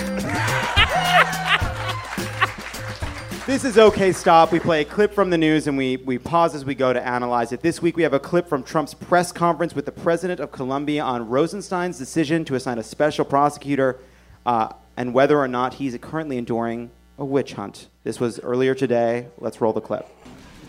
This 3.51 3.65
is 3.65 3.77
OK 3.77 4.13
Stop. 4.13 4.53
We 4.53 4.61
play 4.61 4.79
a 4.79 4.85
clip 4.85 5.13
from 5.13 5.29
the 5.29 5.37
news 5.37 5.67
and 5.67 5.77
we, 5.77 5.97
we 5.97 6.17
pause 6.17 6.55
as 6.55 6.63
we 6.63 6.73
go 6.73 6.93
to 6.93 7.05
analyze 7.05 7.51
it. 7.51 7.59
This 7.59 7.81
week 7.81 7.97
we 7.97 8.03
have 8.03 8.13
a 8.13 8.19
clip 8.19 8.47
from 8.47 8.63
Trump's 8.63 8.93
press 8.93 9.33
conference 9.33 9.75
with 9.75 9.83
the 9.83 9.91
president 9.91 10.39
of 10.39 10.53
Colombia 10.53 11.03
on 11.03 11.27
Rosenstein's 11.27 11.97
decision 11.97 12.45
to 12.45 12.55
assign 12.55 12.79
a 12.79 12.83
special 12.83 13.25
prosecutor 13.25 13.99
uh, 14.45 14.69
and 14.95 15.13
whether 15.13 15.37
or 15.37 15.49
not 15.49 15.73
he's 15.73 15.97
currently 15.97 16.37
enduring 16.37 16.91
a 17.17 17.25
witch 17.25 17.51
hunt. 17.51 17.89
This 18.05 18.21
was 18.21 18.39
earlier 18.39 18.73
today. 18.73 19.27
Let's 19.37 19.59
roll 19.59 19.73
the 19.73 19.81
clip. 19.81 20.07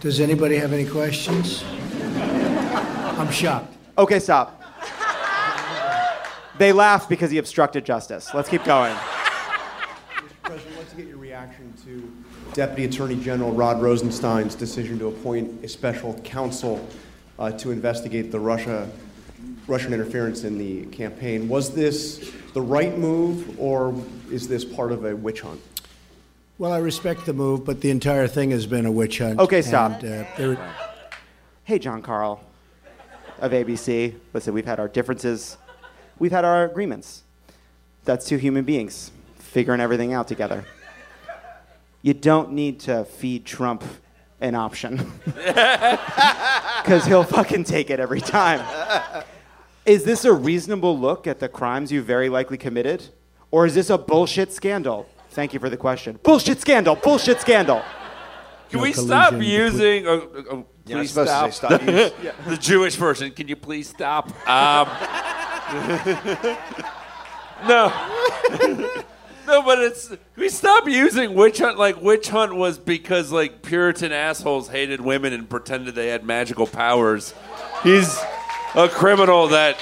Does 0.00 0.18
anybody 0.18 0.56
have 0.56 0.72
any 0.72 0.84
questions? 0.84 1.62
I'm 2.16 3.30
shocked. 3.30 3.72
OK 3.96 4.18
Stop. 4.18 4.60
they 6.58 6.72
laugh 6.72 7.08
because 7.08 7.30
he 7.30 7.38
obstructed 7.38 7.84
justice. 7.84 8.34
Let's 8.34 8.48
keep 8.48 8.64
going. 8.64 8.96
Mr. 8.96 10.30
President, 10.42 10.74
I'd 10.74 10.78
like 10.78 10.90
to 10.90 10.96
get 10.96 11.06
your 11.06 11.18
reaction 11.18 11.72
to 11.84 12.12
Deputy 12.54 12.84
Attorney 12.84 13.16
General 13.16 13.50
Rod 13.50 13.80
Rosenstein's 13.80 14.54
decision 14.54 14.98
to 14.98 15.08
appoint 15.08 15.64
a 15.64 15.68
special 15.68 16.14
counsel 16.20 16.86
uh, 17.38 17.50
to 17.52 17.70
investigate 17.70 18.30
the 18.30 18.38
Russia, 18.38 18.90
Russian 19.66 19.94
interference 19.94 20.44
in 20.44 20.58
the 20.58 20.84
campaign. 20.94 21.48
Was 21.48 21.74
this 21.74 22.30
the 22.52 22.60
right 22.60 22.98
move, 22.98 23.58
or 23.58 23.94
is 24.30 24.48
this 24.48 24.66
part 24.66 24.92
of 24.92 25.06
a 25.06 25.16
witch 25.16 25.40
hunt? 25.40 25.60
Well, 26.58 26.72
I 26.72 26.78
respect 26.78 27.24
the 27.24 27.32
move, 27.32 27.64
but 27.64 27.80
the 27.80 27.90
entire 27.90 28.26
thing 28.26 28.50
has 28.50 28.66
been 28.66 28.84
a 28.84 28.92
witch 28.92 29.18
hunt. 29.18 29.40
Okay, 29.40 29.62
stop. 29.62 30.02
And, 30.02 30.58
uh, 30.58 30.72
hey, 31.64 31.78
Jon 31.78 32.02
Karl 32.02 32.44
of 33.40 33.52
ABC. 33.52 34.14
Listen, 34.34 34.52
we've 34.52 34.66
had 34.66 34.78
our 34.78 34.88
differences, 34.88 35.56
we've 36.18 36.32
had 36.32 36.44
our 36.44 36.64
agreements. 36.64 37.22
That's 38.04 38.26
two 38.26 38.36
human 38.36 38.64
beings 38.64 39.10
figuring 39.38 39.80
everything 39.80 40.12
out 40.12 40.28
together 40.28 40.66
you 42.02 42.14
don't 42.14 42.52
need 42.52 42.80
to 42.80 43.04
feed 43.04 43.46
Trump 43.46 43.84
an 44.40 44.56
option 44.56 44.96
because 45.24 47.06
he'll 47.06 47.22
fucking 47.22 47.64
take 47.64 47.90
it 47.90 48.00
every 48.00 48.20
time. 48.20 49.24
Is 49.86 50.04
this 50.04 50.24
a 50.24 50.32
reasonable 50.32 50.98
look 50.98 51.26
at 51.26 51.38
the 51.38 51.48
crimes 51.48 51.90
you 51.90 52.02
very 52.02 52.28
likely 52.28 52.58
committed? 52.58 53.04
Or 53.50 53.66
is 53.66 53.74
this 53.74 53.90
a 53.90 53.98
bullshit 53.98 54.52
scandal? 54.52 55.08
Thank 55.30 55.54
you 55.54 55.60
for 55.60 55.70
the 55.70 55.76
question. 55.76 56.18
Bullshit 56.22 56.60
scandal, 56.60 56.96
bullshit 56.96 57.40
scandal. 57.40 57.82
Can 58.70 58.80
we 58.80 58.92
stop 58.92 59.34
using? 59.34 60.06
Uh, 60.06 60.20
uh, 60.50 60.62
please 60.86 61.10
stop. 61.10 61.52
stop 61.52 61.80
the 61.82 62.58
Jewish 62.58 62.96
version. 62.96 63.30
Can 63.30 63.46
you 63.46 63.56
please 63.56 63.88
stop? 63.88 64.28
Um, 64.48 64.88
no. 67.68 67.92
No, 69.46 69.62
but 69.62 69.78
it's 69.80 70.12
we 70.36 70.48
stopped 70.48 70.88
using 70.88 71.34
witch 71.34 71.58
hunt. 71.58 71.78
Like 71.78 72.00
witch 72.00 72.28
hunt 72.28 72.54
was 72.54 72.78
because 72.78 73.32
like 73.32 73.62
Puritan 73.62 74.12
assholes 74.12 74.68
hated 74.68 75.00
women 75.00 75.32
and 75.32 75.48
pretended 75.48 75.94
they 75.94 76.08
had 76.08 76.24
magical 76.24 76.66
powers. 76.66 77.34
he's 77.82 78.18
a 78.74 78.88
criminal 78.88 79.48
that 79.48 79.78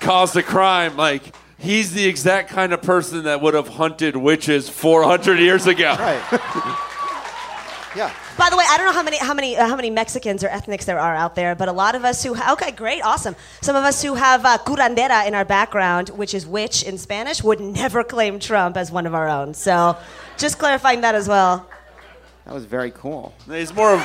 caused 0.00 0.36
a 0.36 0.42
crime. 0.42 0.96
Like 0.96 1.34
he's 1.58 1.92
the 1.92 2.06
exact 2.06 2.50
kind 2.50 2.72
of 2.72 2.82
person 2.82 3.24
that 3.24 3.40
would 3.40 3.54
have 3.54 3.68
hunted 3.68 4.16
witches 4.16 4.68
400 4.68 5.38
years 5.38 5.66
ago. 5.66 5.94
Right. 5.98 6.22
yeah. 7.96 8.12
By 8.38 8.50
the 8.50 8.56
way, 8.56 8.64
I 8.68 8.76
don't 8.76 8.86
know 8.86 8.92
how 8.92 9.02
many 9.02 9.16
how 9.16 9.32
many 9.34 9.56
uh, 9.56 9.66
how 9.66 9.76
many 9.76 9.88
Mexicans 9.88 10.44
or 10.44 10.48
ethnics 10.48 10.84
there 10.84 10.98
are 10.98 11.14
out 11.14 11.34
there, 11.34 11.54
but 11.54 11.68
a 11.68 11.72
lot 11.72 11.94
of 11.94 12.04
us 12.04 12.22
who 12.22 12.36
okay, 12.52 12.70
great, 12.70 13.00
awesome. 13.02 13.34
Some 13.62 13.76
of 13.76 13.84
us 13.84 14.02
who 14.02 14.14
have 14.14 14.44
uh, 14.44 14.58
curandera 14.58 15.26
in 15.26 15.34
our 15.34 15.44
background, 15.44 16.10
which 16.10 16.34
is 16.34 16.46
witch 16.46 16.82
in 16.82 16.98
Spanish, 16.98 17.42
would 17.42 17.60
never 17.60 18.04
claim 18.04 18.38
Trump 18.38 18.76
as 18.76 18.90
one 18.90 19.06
of 19.06 19.14
our 19.14 19.26
own. 19.28 19.54
So, 19.54 19.96
just 20.36 20.58
clarifying 20.58 21.00
that 21.00 21.14
as 21.14 21.28
well. 21.28 21.66
That 22.44 22.52
was 22.54 22.66
very 22.66 22.90
cool. 22.90 23.34
He's 23.50 23.72
more 23.74 23.94
of 23.94 24.02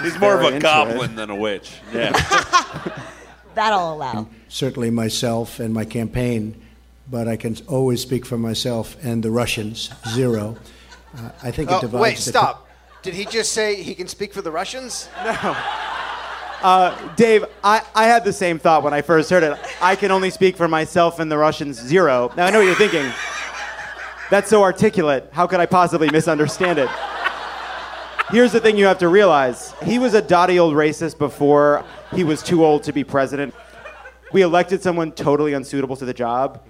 he's 0.00 0.18
more 0.18 0.40
of 0.40 0.54
a 0.54 0.60
goblin 0.60 1.12
it. 1.12 1.16
than 1.16 1.30
a 1.30 1.36
witch. 1.36 1.72
Yeah. 1.92 2.12
That 3.54 3.72
I'll 3.72 3.94
allow. 3.94 4.28
Certainly 4.48 4.90
myself 4.90 5.58
and 5.58 5.74
my 5.74 5.84
campaign, 5.84 6.54
but 7.10 7.26
I 7.26 7.36
can 7.36 7.56
always 7.66 8.00
speak 8.00 8.24
for 8.24 8.38
myself 8.38 8.96
and 9.02 9.20
the 9.20 9.32
Russians, 9.32 9.90
zero. 10.10 10.56
Uh, 11.16 11.30
I 11.42 11.50
think 11.50 11.68
it 11.68 11.74
Oh, 11.74 11.80
divides 11.80 12.00
wait, 12.02 12.16
the 12.18 12.22
stop. 12.22 12.67
Did 13.02 13.14
he 13.14 13.24
just 13.24 13.52
say 13.52 13.80
he 13.82 13.94
can 13.94 14.08
speak 14.08 14.32
for 14.34 14.42
the 14.42 14.50
Russians? 14.50 15.08
No. 15.24 15.56
Uh, 16.60 17.14
Dave, 17.14 17.44
I, 17.62 17.82
I 17.94 18.06
had 18.06 18.24
the 18.24 18.32
same 18.32 18.58
thought 18.58 18.82
when 18.82 18.92
I 18.92 19.00
first 19.00 19.30
heard 19.30 19.44
it. 19.44 19.56
I 19.80 19.94
can 19.94 20.10
only 20.10 20.30
speak 20.30 20.56
for 20.56 20.66
myself 20.66 21.20
and 21.20 21.30
the 21.30 21.38
Russians, 21.38 21.80
zero. 21.80 22.32
Now, 22.36 22.46
I 22.46 22.50
know 22.50 22.58
what 22.58 22.64
you're 22.64 22.74
thinking. 22.74 23.12
That's 24.28 24.50
so 24.50 24.62
articulate. 24.62 25.28
How 25.32 25.46
could 25.46 25.60
I 25.60 25.66
possibly 25.66 26.10
misunderstand 26.10 26.80
it? 26.80 26.88
Here's 28.30 28.50
the 28.50 28.58
thing 28.58 28.76
you 28.76 28.86
have 28.86 28.98
to 28.98 29.08
realize 29.08 29.72
he 29.84 30.00
was 30.00 30.14
a 30.14 30.20
dotty 30.20 30.58
old 30.58 30.74
racist 30.74 31.16
before 31.16 31.84
he 32.12 32.24
was 32.24 32.42
too 32.42 32.64
old 32.64 32.82
to 32.82 32.92
be 32.92 33.04
president. 33.04 33.54
We 34.32 34.42
elected 34.42 34.82
someone 34.82 35.12
totally 35.12 35.52
unsuitable 35.52 35.96
to 35.96 36.04
the 36.04 36.12
job, 36.12 36.66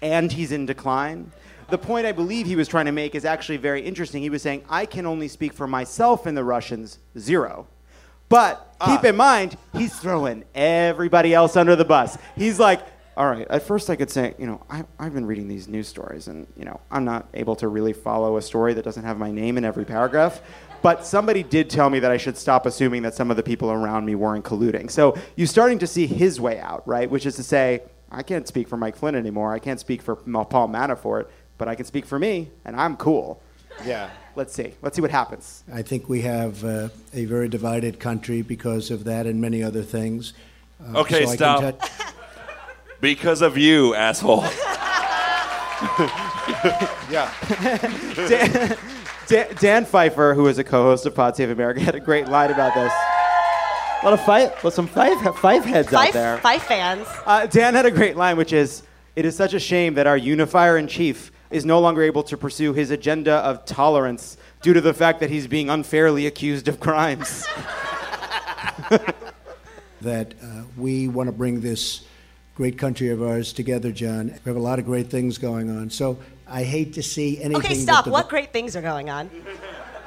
and 0.00 0.32
he's 0.32 0.50
in 0.50 0.64
decline. 0.64 1.30
The 1.68 1.78
point 1.78 2.06
I 2.06 2.12
believe 2.12 2.46
he 2.46 2.56
was 2.56 2.68
trying 2.68 2.86
to 2.86 2.92
make 2.92 3.14
is 3.14 3.24
actually 3.24 3.56
very 3.56 3.82
interesting. 3.82 4.22
He 4.22 4.30
was 4.30 4.42
saying, 4.42 4.64
I 4.68 4.86
can 4.86 5.04
only 5.06 5.28
speak 5.28 5.52
for 5.52 5.66
myself 5.66 6.26
and 6.26 6.36
the 6.36 6.44
Russians, 6.44 6.98
zero. 7.18 7.66
But 8.28 8.74
ah. 8.80 8.86
keep 8.86 9.04
in 9.04 9.16
mind, 9.16 9.56
he's 9.72 9.98
throwing 9.98 10.44
everybody 10.54 11.34
else 11.34 11.56
under 11.56 11.76
the 11.76 11.84
bus. 11.84 12.18
He's 12.36 12.60
like, 12.60 12.80
all 13.16 13.28
right, 13.30 13.46
at 13.48 13.62
first 13.62 13.88
I 13.88 13.96
could 13.96 14.10
say, 14.10 14.34
you 14.38 14.46
know, 14.46 14.62
I, 14.68 14.84
I've 14.98 15.14
been 15.14 15.24
reading 15.24 15.48
these 15.48 15.68
news 15.68 15.88
stories, 15.88 16.28
and, 16.28 16.46
you 16.54 16.66
know, 16.66 16.80
I'm 16.90 17.04
not 17.04 17.26
able 17.32 17.56
to 17.56 17.68
really 17.68 17.94
follow 17.94 18.36
a 18.36 18.42
story 18.42 18.74
that 18.74 18.84
doesn't 18.84 19.04
have 19.04 19.16
my 19.18 19.30
name 19.30 19.56
in 19.56 19.64
every 19.64 19.86
paragraph. 19.86 20.42
But 20.82 21.06
somebody 21.06 21.42
did 21.42 21.70
tell 21.70 21.88
me 21.88 21.98
that 22.00 22.10
I 22.10 22.18
should 22.18 22.36
stop 22.36 22.66
assuming 22.66 23.02
that 23.02 23.14
some 23.14 23.30
of 23.30 23.38
the 23.38 23.42
people 23.42 23.70
around 23.70 24.04
me 24.04 24.14
weren't 24.14 24.44
colluding. 24.44 24.90
So 24.90 25.16
you're 25.34 25.46
starting 25.46 25.78
to 25.78 25.86
see 25.86 26.06
his 26.06 26.38
way 26.40 26.60
out, 26.60 26.86
right? 26.86 27.10
Which 27.10 27.24
is 27.24 27.36
to 27.36 27.42
say, 27.42 27.82
I 28.10 28.22
can't 28.22 28.46
speak 28.46 28.68
for 28.68 28.76
Mike 28.76 28.96
Flynn 28.96 29.14
anymore. 29.14 29.52
I 29.52 29.58
can't 29.58 29.80
speak 29.80 30.02
for 30.02 30.16
Paul 30.16 30.68
Manafort, 30.68 31.28
but 31.58 31.68
I 31.68 31.74
can 31.74 31.84
speak 31.86 32.04
for 32.06 32.18
me, 32.18 32.50
and 32.64 32.76
I'm 32.76 32.96
cool. 32.96 33.40
Yeah. 33.84 34.10
Let's 34.36 34.52
see. 34.54 34.74
Let's 34.82 34.96
see 34.96 35.02
what 35.02 35.10
happens. 35.10 35.64
I 35.72 35.82
think 35.82 36.08
we 36.08 36.22
have 36.22 36.62
uh, 36.64 36.88
a 37.14 37.24
very 37.24 37.48
divided 37.48 37.98
country 38.00 38.42
because 38.42 38.90
of 38.90 39.04
that 39.04 39.26
and 39.26 39.40
many 39.40 39.62
other 39.62 39.82
things. 39.82 40.32
Uh, 40.94 41.00
Okay, 41.00 41.24
so 41.26 41.34
stop. 41.34 41.60
touch- 41.80 41.90
because 43.00 43.42
of 43.42 43.56
you, 43.58 43.94
asshole. 43.94 44.44
Yeah. 47.10 47.30
Dan, 48.28 48.76
Dan, 49.28 49.46
Dan 49.60 49.84
Pfeiffer, 49.84 50.34
who 50.34 50.46
is 50.48 50.58
a 50.58 50.64
co-host 50.64 51.04
of 51.06 51.14
Pod 51.14 51.36
Save 51.36 51.50
America, 51.50 51.80
had 51.80 51.94
a 51.94 52.00
great 52.00 52.28
line 52.28 52.50
about 52.50 52.74
this. 52.74 52.92
A 52.92 54.04
lot 54.04 54.12
of 54.14 54.24
five, 54.24 54.52
well, 54.62 54.70
some 54.70 54.86
five, 54.86 55.18
five 55.38 55.64
heads 55.64 55.92
out 55.92 56.12
there. 56.12 56.38
five 56.38 56.62
fans. 56.62 57.06
Uh, 57.26 57.46
Dan 57.46 57.74
had 57.74 57.86
a 57.86 57.90
great 57.90 58.16
line, 58.16 58.36
which 58.36 58.52
is, 58.52 58.82
"It 59.16 59.24
is 59.24 59.36
such 59.36 59.54
a 59.54 59.60
shame 59.60 59.94
that 59.94 60.06
our 60.06 60.16
unifier 60.16 60.76
in 60.78 60.86
chief 60.86 61.30
is 61.50 61.64
no 61.64 61.80
longer 61.80 62.02
able 62.02 62.22
to 62.24 62.36
pursue 62.36 62.72
his 62.72 62.90
agenda 62.90 63.34
of 63.36 63.64
tolerance 63.64 64.36
due 64.62 64.72
to 64.72 64.80
the 64.80 64.94
fact 64.94 65.20
that 65.20 65.30
he's 65.30 65.46
being 65.46 65.70
unfairly 65.70 66.26
accused 66.26 66.68
of 66.68 66.80
crimes." 66.80 67.46
that 70.02 70.34
uh, 70.42 70.62
we 70.76 71.08
want 71.08 71.28
to 71.28 71.32
bring 71.32 71.60
this 71.60 72.02
great 72.54 72.78
country 72.78 73.10
of 73.10 73.22
ours 73.22 73.52
together, 73.52 73.92
John. 73.92 74.26
We 74.28 74.48
have 74.50 74.56
a 74.56 74.60
lot 74.60 74.78
of 74.78 74.84
great 74.86 75.08
things 75.08 75.38
going 75.38 75.70
on. 75.70 75.90
So 75.90 76.18
I 76.46 76.62
hate 76.62 76.94
to 76.94 77.02
see 77.02 77.38
anything. 77.42 77.56
Okay, 77.64 77.74
stop. 77.74 78.04
divi- 78.04 78.12
What 78.12 78.28
great 78.28 78.52
things 78.52 78.76
are 78.76 78.82
going 78.82 79.10
on? 79.10 79.30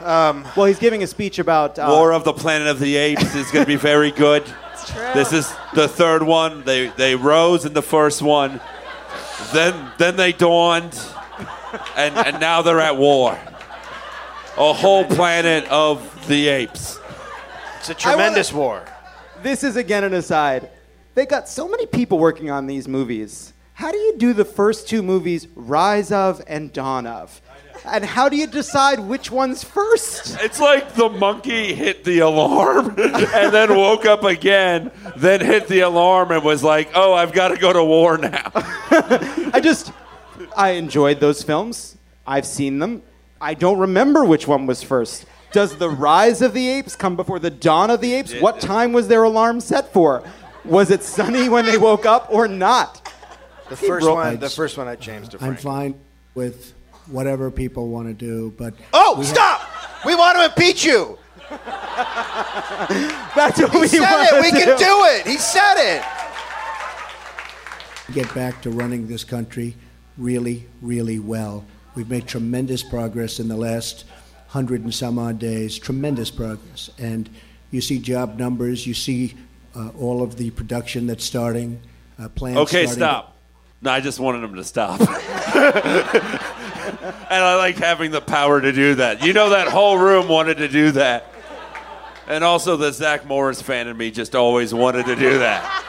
well, 0.02 0.65
he's 0.65 0.80
giving 0.80 1.04
a 1.04 1.08
speech 1.08 1.39
about 1.39 1.78
uh, 1.78 1.88
War 1.89 2.13
of 2.13 2.23
the 2.23 2.32
Planet 2.34 2.67
of 2.67 2.80
the 2.80 2.95
Apes 2.95 3.36
is 3.36 3.52
going 3.52 3.65
to 3.65 3.67
be 3.67 3.75
very 3.75 4.12
good. 4.12 4.43
It's 4.80 4.91
true. 4.93 5.13
This 5.13 5.34
is 5.34 5.54
the 5.73 5.89
third 5.89 6.23
one. 6.23 6.63
They 6.63 6.88
they 6.88 7.13
rose 7.13 7.65
in 7.65 7.73
the 7.73 7.82
first 7.82 8.21
one, 8.21 8.62
then 9.52 9.91
then 9.97 10.15
they 10.15 10.32
dawned, 10.32 10.93
and 11.96 12.16
and 12.18 12.40
now 12.40 12.62
they're 12.62 12.80
at 12.80 12.98
war. 12.98 13.38
A 14.58 14.74
whole 14.74 15.06
planet 15.06 15.66
of 15.70 16.28
the 16.28 16.48
apes. 16.48 17.00
It's 17.80 17.90
a 17.90 17.94
tremendous 17.94 18.52
war. 18.52 18.86
This 19.42 19.64
is 19.64 19.76
again 19.76 20.04
an 20.04 20.14
aside. 20.14 20.70
They 21.16 21.26
got 21.26 21.48
so 21.48 21.68
many 21.68 21.86
people 21.86 22.20
working 22.20 22.50
on 22.50 22.68
these 22.68 22.88
movies. 22.88 23.54
How 23.74 23.92
do 23.92 23.98
you 23.98 24.18
do 24.18 24.34
the 24.34 24.46
first 24.46 24.90
two 24.90 25.02
movies, 25.02 25.48
Rise 25.56 26.12
of 26.12 26.42
and 26.48 26.74
Dawn 26.74 27.08
of? 27.08 27.42
And 27.86 28.04
how 28.04 28.28
do 28.28 28.36
you 28.36 28.48
decide 28.48 29.00
which 29.00 29.32
one's 29.32 29.64
first? 29.64 30.38
It's 30.42 30.60
like 30.60 30.96
the 30.96 31.08
monkey 31.08 31.74
hit 31.74 32.04
the 32.04 32.20
alarm 32.20 32.88
and 32.98 33.54
then 33.54 33.76
woke 33.76 34.06
up 34.06 34.24
again, 34.24 34.92
then 35.16 35.40
hit 35.40 35.68
the 35.68 35.80
alarm 35.82 36.32
and 36.32 36.44
was 36.44 36.64
like, 36.64 36.90
"Oh, 36.94 37.14
I've 37.14 37.32
got 37.32 37.50
to 37.50 37.58
go 37.58 37.72
to 37.72 37.84
war 37.84 38.18
now." 38.18 38.52
I 38.54 39.62
just, 39.64 39.94
I 40.60 40.72
enjoyed 40.72 41.22
those 41.22 41.41
films. 41.41 41.95
I've 42.28 42.45
seen 42.45 42.80
them. 42.80 43.02
I 43.39 43.54
don't 43.54 43.80
remember 43.80 44.26
which 44.26 44.45
one 44.45 44.65
was 44.67 44.84
first. 44.84 45.26
Does 45.54 45.78
the 45.78 45.89
Rise 45.89 46.41
of 46.41 46.54
the 46.54 46.67
Apes 46.67 46.98
come 46.98 47.15
before 47.15 47.39
the 47.39 47.50
Dawn 47.50 47.89
of 47.89 48.02
the 48.02 48.13
Apes? 48.13 48.34
What 48.41 48.60
time 48.60 48.91
was 48.91 49.08
their 49.08 49.24
alarm 49.24 49.62
set 49.62 49.93
for? 49.93 50.22
Was 50.65 50.91
it 50.91 51.02
sunny 51.02 51.48
when 51.48 51.65
they 51.65 51.78
woke 51.78 52.06
up 52.06 52.28
or 52.30 52.50
not? 52.50 53.10
The 53.69 53.78
first 53.78 54.06
bro- 54.06 54.15
one, 54.15 54.38
the 54.39 54.50
first 54.50 54.78
one 54.78 54.88
I 54.89 54.95
changed 54.95 55.32
to 55.32 55.41
I'm 55.43 55.56
fine 55.56 55.98
with 56.36 56.74
whatever 57.08 57.50
people 57.50 57.88
want 57.88 58.10
to 58.10 58.13
do, 58.13 58.54
but 58.58 58.74
Oh, 58.93 59.15
we 59.17 59.26
have- 59.26 59.34
stop! 59.34 59.62
We 60.06 60.13
want 60.15 60.38
to 60.39 60.45
impeach 60.45 60.84
you. 60.84 61.17
That's 61.50 61.62
what 63.62 63.72
He 63.72 63.80
we 63.80 63.88
said 63.88 64.02
wanna 64.02 64.38
it. 64.38 64.41
We 64.41 64.52
can 64.52 64.78
do 64.78 65.06
it. 65.06 65.26
He 65.26 65.38
said 65.38 65.76
it. 65.78 66.04
get 68.13 68.32
back 68.36 68.62
to 68.63 68.72
running 68.72 69.08
this 69.08 69.24
country 69.24 69.76
really, 70.20 70.68
really 70.82 71.18
well. 71.20 71.66
We've 71.96 72.10
made 72.10 72.28
tremendous 72.28 72.84
progress 72.84 73.40
in 73.40 73.48
the 73.48 73.58
last 73.58 74.06
hundred 74.48 74.82
and 74.84 74.94
some 74.94 75.18
odd 75.18 75.40
days, 75.40 75.78
tremendous 75.80 76.30
progress. 76.30 76.90
And 76.98 77.30
you 77.72 77.82
see 77.82 78.00
job 78.00 78.38
numbers, 78.38 78.86
you 78.86 78.94
see 78.94 79.36
uh, 79.76 79.90
all 80.00 80.22
of 80.22 80.38
the 80.38 80.52
production 80.52 81.08
that's 81.08 81.24
starting, 81.24 81.80
uh, 82.20 82.30
plants 82.30 82.60
Okay, 82.62 82.86
starting. 82.86 82.94
stop. 82.94 83.36
No, 83.82 83.92
I 83.92 84.02
just 84.02 84.20
wanted 84.20 84.44
him 84.44 84.56
to 84.56 84.64
stop. 84.64 85.00
and 85.00 85.10
I 87.32 87.56
like 87.56 87.78
having 87.78 88.12
the 88.12 88.20
power 88.20 88.60
to 88.60 88.72
do 88.74 88.96
that. 88.96 89.24
You 89.24 89.32
know, 89.32 89.52
that 89.52 89.70
whole 89.70 89.98
room 89.98 90.28
wanted 90.28 90.58
to 90.58 90.68
do 90.68 90.92
that. 90.92 91.32
And 92.28 92.44
also, 92.44 92.76
the 92.78 92.92
Zach 92.92 93.26
Morris 93.26 93.62
fan 93.62 93.88
in 93.88 93.96
me 93.98 94.12
just 94.12 94.36
always 94.36 94.74
wanted 94.74 95.06
to 95.06 95.16
do 95.16 95.40
that. 95.40 95.86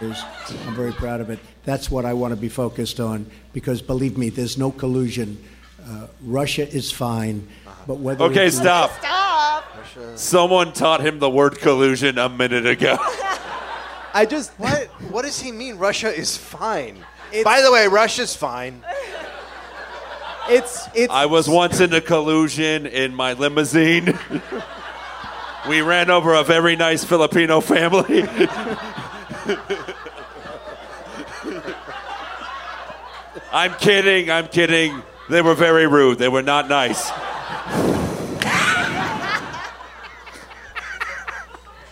I'm 0.00 0.74
very 0.74 0.92
proud 0.92 1.20
of 1.20 1.30
it. 1.30 1.38
That's 1.64 1.90
what 1.90 2.04
I 2.04 2.12
want 2.12 2.32
to 2.32 2.36
be 2.36 2.48
focused 2.48 3.00
on 3.00 3.26
because 3.52 3.80
believe 3.80 4.18
me, 4.18 4.28
there's 4.28 4.58
no 4.58 4.70
collusion. 4.70 5.42
Uh, 5.82 6.06
Russia 6.22 6.68
is 6.68 6.90
fine, 6.92 7.46
but 7.86 7.98
whether 7.98 8.24
Okay, 8.24 8.46
it's- 8.46 8.56
stop. 8.56 8.90
Stop. 8.98 9.64
Someone 10.16 10.72
taught 10.72 11.00
him 11.00 11.18
the 11.20 11.30
word 11.30 11.58
collusion 11.60 12.18
a 12.18 12.28
minute 12.28 12.66
ago. 12.66 12.96
I 14.14 14.26
just 14.28 14.52
What? 14.58 14.84
What 15.10 15.24
does 15.24 15.40
he 15.40 15.52
mean? 15.52 15.76
Russia 15.76 16.08
is 16.14 16.36
fine. 16.36 17.04
By 17.44 17.62
the 17.62 17.70
way, 17.72 17.86
Russia's 17.88 18.34
fine. 18.36 18.82
it's 20.48 20.86
it's 20.94 21.12
I 21.12 21.26
was 21.26 21.48
once 21.48 21.80
in 21.80 21.92
a 21.94 22.00
collusion 22.00 22.86
in 22.86 23.14
my 23.14 23.32
limousine. 23.34 24.18
we 25.68 25.80
ran 25.80 26.10
over 26.10 26.34
a 26.34 26.44
very 26.44 26.76
nice 26.76 27.04
Filipino 27.04 27.60
family. 27.60 28.22
I'm 33.54 33.72
kidding, 33.74 34.32
I'm 34.32 34.48
kidding. 34.48 35.00
They 35.30 35.40
were 35.40 35.54
very 35.54 35.86
rude. 35.86 36.18
They 36.18 36.28
were 36.28 36.42
not 36.42 36.68
nice. 36.68 37.08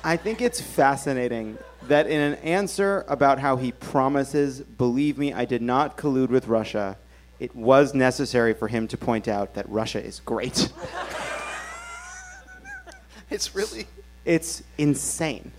I 0.02 0.18
think 0.20 0.42
it's 0.42 0.60
fascinating 0.60 1.56
that 1.82 2.08
in 2.08 2.20
an 2.20 2.34
answer 2.40 3.04
about 3.06 3.38
how 3.38 3.54
he 3.54 3.70
promises, 3.70 4.60
believe 4.60 5.18
me, 5.18 5.32
I 5.32 5.44
did 5.44 5.62
not 5.62 5.96
collude 5.96 6.30
with 6.30 6.48
Russia, 6.48 6.98
it 7.38 7.54
was 7.54 7.94
necessary 7.94 8.54
for 8.54 8.66
him 8.66 8.88
to 8.88 8.98
point 8.98 9.28
out 9.28 9.54
that 9.54 9.68
Russia 9.68 10.04
is 10.04 10.18
great. 10.18 10.72
It's 13.30 13.54
really. 13.54 13.86
It's 14.26 14.62
insane. 14.76 15.52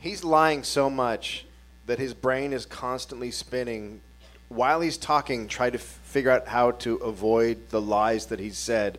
He's 0.00 0.22
lying 0.22 0.62
so 0.62 0.90
much 0.90 1.46
that 1.86 1.98
his 1.98 2.12
brain 2.12 2.52
is 2.52 2.66
constantly 2.66 3.30
spinning 3.30 4.02
while 4.48 4.80
he's 4.80 4.96
talking, 4.96 5.48
try 5.48 5.70
to 5.70 5.78
f- 5.78 5.82
figure 5.82 6.30
out 6.30 6.48
how 6.48 6.72
to 6.72 6.96
avoid 6.96 7.68
the 7.70 7.80
lies 7.80 8.26
that 8.26 8.40
he's 8.40 8.56
said, 8.58 8.98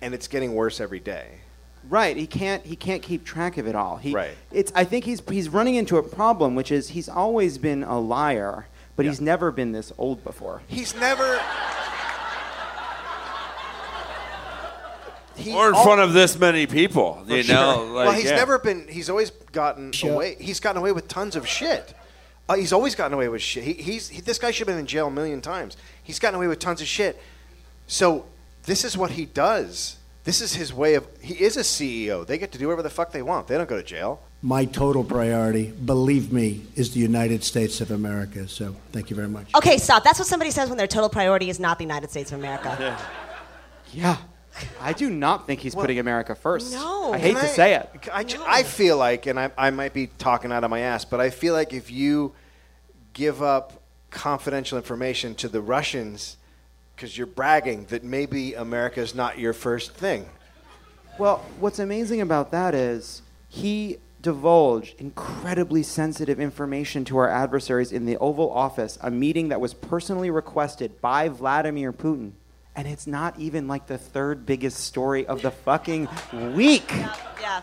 and 0.00 0.14
it's 0.14 0.26
getting 0.28 0.54
worse 0.54 0.80
every 0.80 1.00
day. 1.00 1.40
Right. 1.88 2.16
He 2.16 2.26
can't. 2.26 2.64
He 2.64 2.76
can't 2.76 3.02
keep 3.02 3.24
track 3.24 3.56
of 3.58 3.66
it 3.66 3.74
all. 3.74 3.96
He, 3.96 4.12
Right. 4.12 4.36
It's. 4.52 4.70
I 4.74 4.84
think 4.84 5.04
he's 5.04 5.22
he's 5.28 5.48
running 5.48 5.76
into 5.76 5.96
a 5.96 6.02
problem, 6.02 6.54
which 6.54 6.70
is 6.70 6.88
he's 6.90 7.08
always 7.08 7.56
been 7.58 7.82
a 7.82 7.98
liar, 7.98 8.66
but 8.96 9.06
he's 9.06 9.20
never 9.20 9.50
been 9.50 9.72
this 9.72 9.90
old 9.96 10.22
before. 10.22 10.60
He's 10.68 10.94
never. 10.94 11.40
He 15.36 15.54
or 15.54 15.68
in 15.70 15.74
al- 15.74 15.82
front 15.84 16.02
of 16.02 16.12
this 16.12 16.38
many 16.38 16.66
people, 16.66 17.22
you 17.26 17.42
sure. 17.42 17.54
know. 17.54 17.84
Like, 17.84 18.08
well, 18.08 18.14
he's 18.16 18.26
yeah. 18.26 18.36
never 18.36 18.58
been. 18.58 18.86
He's 18.88 19.08
always 19.08 19.30
gotten 19.30 19.92
Sure. 19.92 20.12
away. 20.12 20.36
He's 20.38 20.60
gotten 20.60 20.78
away 20.80 20.92
with 20.92 21.08
tons 21.08 21.34
of 21.34 21.48
shit. 21.48 21.94
Uh, 22.50 22.56
he's 22.56 22.72
always 22.72 22.96
gotten 22.96 23.14
away 23.14 23.28
with 23.28 23.40
shit. 23.40 23.62
He, 23.62 23.74
he's 23.74 24.08
he, 24.08 24.20
this 24.20 24.36
guy 24.36 24.50
should 24.50 24.66
have 24.66 24.74
been 24.74 24.80
in 24.80 24.86
jail 24.86 25.06
a 25.06 25.10
million 25.10 25.40
times. 25.40 25.76
He's 26.02 26.18
gotten 26.18 26.34
away 26.34 26.48
with 26.48 26.58
tons 26.58 26.80
of 26.80 26.88
shit. 26.88 27.22
So 27.86 28.26
this 28.64 28.84
is 28.84 28.96
what 28.96 29.12
he 29.12 29.24
does. 29.24 29.98
This 30.24 30.40
is 30.40 30.54
his 30.54 30.74
way 30.74 30.94
of. 30.94 31.06
He 31.20 31.34
is 31.34 31.56
a 31.56 31.60
CEO. 31.60 32.26
They 32.26 32.38
get 32.38 32.50
to 32.50 32.58
do 32.58 32.66
whatever 32.66 32.82
the 32.82 32.90
fuck 32.90 33.12
they 33.12 33.22
want. 33.22 33.46
They 33.46 33.56
don't 33.56 33.68
go 33.68 33.76
to 33.76 33.84
jail. 33.84 34.20
My 34.42 34.64
total 34.64 35.04
priority, 35.04 35.70
believe 35.70 36.32
me, 36.32 36.62
is 36.74 36.92
the 36.92 36.98
United 36.98 37.44
States 37.44 37.80
of 37.80 37.92
America. 37.92 38.48
So 38.48 38.74
thank 38.90 39.10
you 39.10 39.16
very 39.16 39.28
much. 39.28 39.54
Okay, 39.54 39.78
stop. 39.78 40.02
That's 40.02 40.18
what 40.18 40.26
somebody 40.26 40.50
says 40.50 40.68
when 40.68 40.76
their 40.78 40.88
total 40.88 41.08
priority 41.08 41.50
is 41.50 41.60
not 41.60 41.78
the 41.78 41.84
United 41.84 42.10
States 42.10 42.32
of 42.32 42.40
America. 42.40 42.98
Yeah. 43.92 44.16
I 44.80 44.92
do 44.92 45.08
not 45.08 45.46
think 45.46 45.60
he's 45.60 45.74
putting 45.74 46.00
America 46.00 46.34
first. 46.34 46.72
No. 46.72 47.12
I 47.12 47.18
hate 47.18 47.36
Can 47.36 47.42
to 47.42 47.48
say 47.48 47.74
it. 47.74 48.08
I, 48.12 48.24
ju- 48.24 48.42
I 48.44 48.64
feel 48.64 48.96
like, 48.96 49.26
and 49.26 49.38
I, 49.38 49.50
I 49.56 49.70
might 49.70 49.94
be 49.94 50.08
talking 50.18 50.50
out 50.50 50.64
of 50.64 50.70
my 50.70 50.80
ass, 50.80 51.04
but 51.04 51.20
I 51.20 51.30
feel 51.30 51.54
like 51.54 51.72
if 51.72 51.90
you 51.90 52.34
give 53.12 53.42
up 53.42 53.82
confidential 54.10 54.76
information 54.76 55.34
to 55.36 55.48
the 55.48 55.60
Russians 55.60 56.36
because 56.94 57.16
you're 57.16 57.26
bragging 57.26 57.86
that 57.86 58.04
maybe 58.04 58.54
America 58.54 59.00
is 59.00 59.14
not 59.14 59.38
your 59.38 59.52
first 59.52 59.94
thing. 59.94 60.28
Well, 61.18 61.44
what's 61.58 61.78
amazing 61.78 62.20
about 62.20 62.50
that 62.50 62.74
is 62.74 63.22
he 63.48 63.98
divulged 64.22 65.00
incredibly 65.00 65.82
sensitive 65.82 66.38
information 66.38 67.04
to 67.06 67.16
our 67.16 67.28
adversaries 67.28 67.92
in 67.92 68.04
the 68.04 68.18
Oval 68.18 68.50
Office, 68.50 68.98
a 69.00 69.10
meeting 69.10 69.48
that 69.48 69.60
was 69.60 69.72
personally 69.72 70.30
requested 70.30 71.00
by 71.00 71.28
Vladimir 71.28 71.92
Putin. 71.92 72.32
And 72.76 72.86
it's 72.86 73.06
not 73.06 73.38
even 73.38 73.66
like 73.66 73.86
the 73.86 73.98
third 73.98 74.46
biggest 74.46 74.78
story 74.78 75.26
of 75.26 75.42
the 75.42 75.50
fucking 75.50 76.08
week. 76.54 76.90
Yeah. 77.40 77.62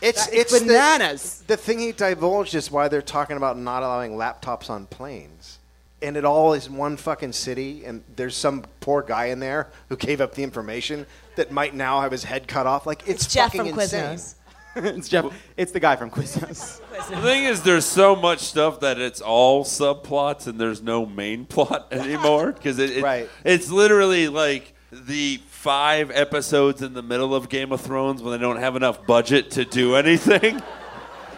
It's 0.00 0.26
That- 0.26 0.34
it's 0.34 0.52
it's 0.52 0.60
the- 0.62 0.66
bananas. 0.68 1.42
The, 1.46 1.56
thing 1.56 1.78
he 1.80 1.92
divulged 1.92 2.54
is 2.54 2.70
why 2.70 2.88
they're 2.88 3.02
talking 3.02 3.36
about 3.36 3.58
not 3.58 3.82
allowing 3.82 4.12
laptops 4.12 4.70
on 4.70 4.86
planes. 4.86 5.58
And 6.00 6.16
it 6.16 6.24
all 6.24 6.52
is 6.52 6.70
one 6.70 6.96
fucking 6.96 7.32
city, 7.32 7.84
and 7.84 8.04
there's 8.14 8.36
some 8.36 8.64
poor 8.80 9.02
guy 9.02 9.26
in 9.26 9.40
there 9.40 9.66
who 9.88 9.96
gave 9.96 10.20
up 10.20 10.34
the 10.36 10.44
information 10.44 11.06
that 11.34 11.50
might 11.50 11.74
now 11.74 12.00
have 12.00 12.12
his 12.12 12.22
head 12.22 12.46
cut 12.46 12.66
off. 12.66 12.86
Like 12.86 13.02
it's, 13.08 13.24
It's 13.24 13.34
Jeff 13.34 13.52
fucking 13.52 13.72
from 13.72 13.80
insane. 13.80 14.16
Quiznos. 14.16 14.34
it's 14.96 15.08
Jeff. 15.08 15.24
It's 15.56 15.72
the 15.72 15.80
guy 15.80 15.96
from 15.96 16.10
Quiznos. 16.12 16.80
The 17.10 17.20
thing 17.20 17.44
is, 17.44 17.62
there's 17.64 17.84
so 17.84 18.14
much 18.14 18.38
stuff 18.38 18.78
that 18.80 19.00
it's 19.00 19.20
all 19.20 19.64
subplots 19.64 20.46
and 20.46 20.60
there's 20.60 20.80
no 20.80 21.04
main 21.04 21.44
plot 21.46 21.88
anymore 21.92 22.52
because 22.52 22.78
it, 22.78 22.98
it- 22.98 23.02
Right. 23.02 23.28
it's 23.42 23.68
literally 23.68 24.28
like 24.28 24.74
the 24.92 25.40
five 25.62 26.10
episodes 26.12 26.82
in 26.82 26.94
the 26.94 27.02
middle 27.02 27.34
of 27.34 27.48
Game 27.48 27.72
of 27.72 27.80
Thrones 27.80 28.22
when 28.22 28.30
they 28.32 28.38
don't 28.38 28.58
have 28.58 28.76
enough 28.76 29.04
budget 29.06 29.50
to 29.52 29.64
do 29.64 29.94
anything. 29.96 30.62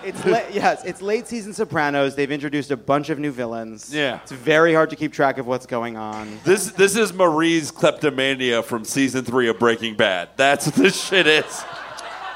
It's 0.03 0.25
la- 0.25 0.41
yes, 0.51 0.83
it's 0.87 1.03
late 1.03 1.27
season 1.29 1.53
Sopranos. 1.53 2.15
They've 2.15 2.31
introduced 2.33 2.71
a 2.71 2.77
bunch 2.79 3.11
of 3.11 3.19
new 3.19 3.31
villains. 3.31 3.95
Yeah. 3.95 4.21
it's 4.23 4.33
very 4.33 4.73
hard 4.73 4.89
to 4.89 4.97
keep 4.97 5.13
track 5.13 5.37
of 5.37 5.47
what's 5.47 5.67
going 5.67 5.99
on. 5.99 6.39
This 6.43 6.71
this 6.73 6.97
is 6.97 7.13
Marie's 7.13 7.71
kleptomania 7.71 8.63
from 8.63 8.87
season 8.87 9.27
three 9.27 9.51
of 9.51 9.59
Breaking 9.59 9.97
Bad. 9.97 10.31
That's 10.37 10.65
what 10.65 10.75
this 10.75 10.99
shit 10.99 11.27
is. 11.27 11.63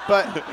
But 0.06 0.44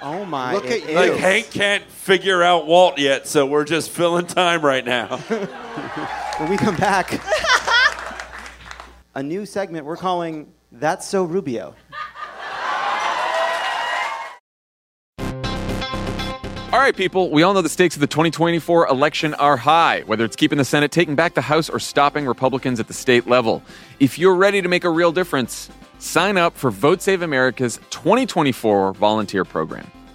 Oh 0.00 0.24
my! 0.24 0.54
Look 0.54 0.64
it 0.64 0.88
at- 0.88 0.94
Like 0.94 1.10
is. 1.12 1.18
Hank 1.18 1.50
can't 1.50 1.84
figure 1.84 2.42
out 2.42 2.66
Walt 2.66 2.98
yet, 2.98 3.26
so 3.28 3.44
we're 3.44 3.64
just 3.66 3.90
filling 3.90 4.26
time 4.26 4.62
right 4.62 4.86
now. 4.86 5.18
When 6.38 6.48
we 6.48 6.56
come 6.56 6.76
back, 6.76 7.20
a 9.14 9.22
new 9.22 9.44
segment 9.44 9.84
we're 9.84 9.98
calling 9.98 10.46
"That's 10.70 11.06
So 11.06 11.24
Rubio." 11.24 11.74
All 16.70 16.78
right, 16.78 16.94
people, 16.94 17.30
we 17.30 17.42
all 17.42 17.54
know 17.54 17.62
the 17.62 17.68
stakes 17.70 17.96
of 17.96 18.00
the 18.00 18.06
2024 18.06 18.88
election 18.88 19.32
are 19.34 19.56
high, 19.56 20.02
whether 20.04 20.24
it's 20.24 20.36
keeping 20.36 20.58
the 20.58 20.66
Senate, 20.66 20.92
taking 20.92 21.14
back 21.14 21.32
the 21.32 21.40
House, 21.40 21.70
or 21.70 21.78
stopping 21.78 22.26
Republicans 22.26 22.78
at 22.78 22.88
the 22.88 22.92
state 22.92 23.26
level. 23.26 23.62
If 24.00 24.18
you're 24.18 24.34
ready 24.34 24.60
to 24.60 24.68
make 24.68 24.84
a 24.84 24.90
real 24.90 25.10
difference, 25.10 25.70
sign 25.98 26.36
up 26.36 26.54
for 26.54 26.70
Vote 26.70 27.00
Save 27.00 27.22
America's 27.22 27.78
2024 27.88 28.92
volunteer 28.92 29.46
program. 29.46 29.90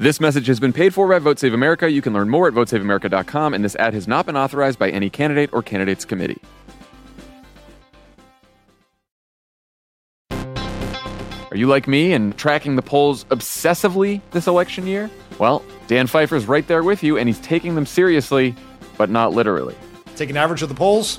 This 0.00 0.18
message 0.18 0.46
has 0.46 0.58
been 0.58 0.72
paid 0.72 0.94
for 0.94 1.06
by 1.06 1.18
Vote 1.18 1.38
Save 1.38 1.52
America. 1.52 1.90
You 1.90 2.00
can 2.00 2.14
learn 2.14 2.30
more 2.30 2.48
at 2.48 2.54
votesaveamerica.com, 2.54 3.52
and 3.52 3.62
this 3.62 3.76
ad 3.76 3.92
has 3.92 4.08
not 4.08 4.24
been 4.24 4.34
authorized 4.34 4.78
by 4.78 4.88
any 4.88 5.10
candidate 5.10 5.50
or 5.52 5.62
candidates 5.62 6.06
committee. 6.06 6.40
Are 10.30 11.54
you 11.54 11.66
like 11.66 11.86
me 11.86 12.14
and 12.14 12.34
tracking 12.38 12.76
the 12.76 12.82
polls 12.82 13.24
obsessively 13.24 14.22
this 14.30 14.46
election 14.46 14.86
year? 14.86 15.10
Well, 15.38 15.62
Dan 15.86 16.06
Pfeiffer's 16.06 16.46
right 16.46 16.66
there 16.66 16.82
with 16.82 17.02
you, 17.02 17.18
and 17.18 17.28
he's 17.28 17.40
taking 17.40 17.74
them 17.74 17.84
seriously, 17.84 18.54
but 18.96 19.10
not 19.10 19.34
literally. 19.34 19.74
Take 20.16 20.30
an 20.30 20.38
average 20.38 20.62
of 20.62 20.70
the 20.70 20.74
polls. 20.74 21.18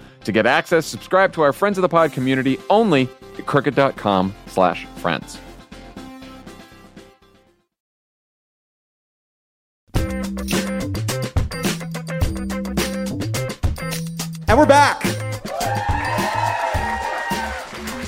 To 0.23 0.31
get 0.31 0.45
access, 0.45 0.85
subscribe 0.85 1.33
to 1.33 1.41
our 1.41 1.51
Friends 1.51 1.77
of 1.77 1.81
the 1.81 1.89
Pod 1.89 2.11
community 2.11 2.59
only 2.69 3.09
at 3.37 3.45
crooked.com 3.45 4.33
slash 4.47 4.85
friends. 4.97 5.39
And 14.47 14.59
we're 14.59 14.65
back. 14.65 15.01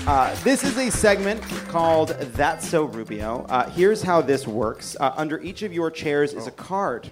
Uh, 0.06 0.36
this 0.44 0.66
is 0.66 0.78
a 0.78 0.92
segment 0.92 1.42
called 1.70 2.10
That's 2.10 2.68
So 2.68 2.84
Rubio. 2.84 3.46
Uh, 3.48 3.70
here's 3.70 4.02
how 4.04 4.22
this 4.22 4.46
works 4.46 4.98
uh, 5.00 5.14
under 5.16 5.40
each 5.42 5.64
of 5.64 5.74
your 5.74 5.90
chairs 5.90 6.34
is 6.34 6.46
a 6.46 6.52
card. 6.52 7.10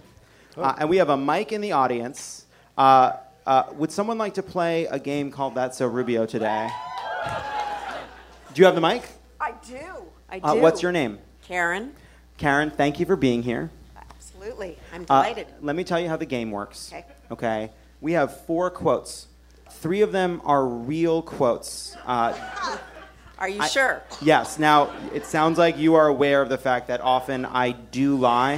Uh, 0.57 0.75
and 0.77 0.89
we 0.89 0.97
have 0.97 1.09
a 1.09 1.15
mic 1.15 1.53
in 1.53 1.61
the 1.61 1.71
audience. 1.71 2.45
Uh, 3.45 3.49
uh, 3.49 3.73
would 3.73 3.91
someone 3.91 4.17
like 4.17 4.33
to 4.35 4.43
play 4.43 4.85
a 4.85 4.99
game 4.99 5.31
called 5.31 5.55
That's 5.55 5.77
So 5.77 5.87
Rubio 5.87 6.25
today? 6.25 6.69
Do 8.53 8.59
you 8.61 8.65
have 8.65 8.75
the 8.75 8.81
mic? 8.81 9.03
I 9.39 9.53
do. 9.67 9.77
I 10.29 10.39
do. 10.39 10.45
Uh, 10.45 10.55
what's 10.55 10.81
your 10.81 10.91
name? 10.91 11.19
Karen. 11.41 11.93
Karen, 12.37 12.69
thank 12.71 12.99
you 12.99 13.05
for 13.05 13.15
being 13.15 13.41
here. 13.43 13.71
Absolutely. 13.97 14.77
I'm 14.93 15.01
Uh, 15.09 15.21
delighted. 15.23 15.47
let 15.61 15.75
me 15.75 15.83
tell 15.83 15.99
you 15.99 16.09
how 16.09 16.17
the 16.17 16.25
game 16.25 16.51
works. 16.51 16.91
Okay. 16.93 17.05
Okay. 17.31 17.71
We 18.01 18.13
have 18.13 18.41
four 18.45 18.69
quotes. 18.69 19.27
Three 19.69 20.01
of 20.01 20.11
them 20.11 20.41
are 20.43 20.65
real 20.65 21.21
quotes. 21.21 21.95
Uh, 22.05 22.33
Are 23.39 23.49
you 23.49 23.61
I- 23.61 23.67
sure? 23.67 24.03
Yes. 24.21 24.59
Now, 24.59 24.91
it 25.13 25.25
sounds 25.25 25.57
like 25.57 25.77
you 25.77 25.95
are 25.95 26.07
aware 26.07 26.41
of 26.43 26.49
the 26.49 26.57
fact 26.59 26.87
that 26.89 27.01
often 27.01 27.45
I 27.45 27.71
do 27.71 28.15
lie. 28.15 28.57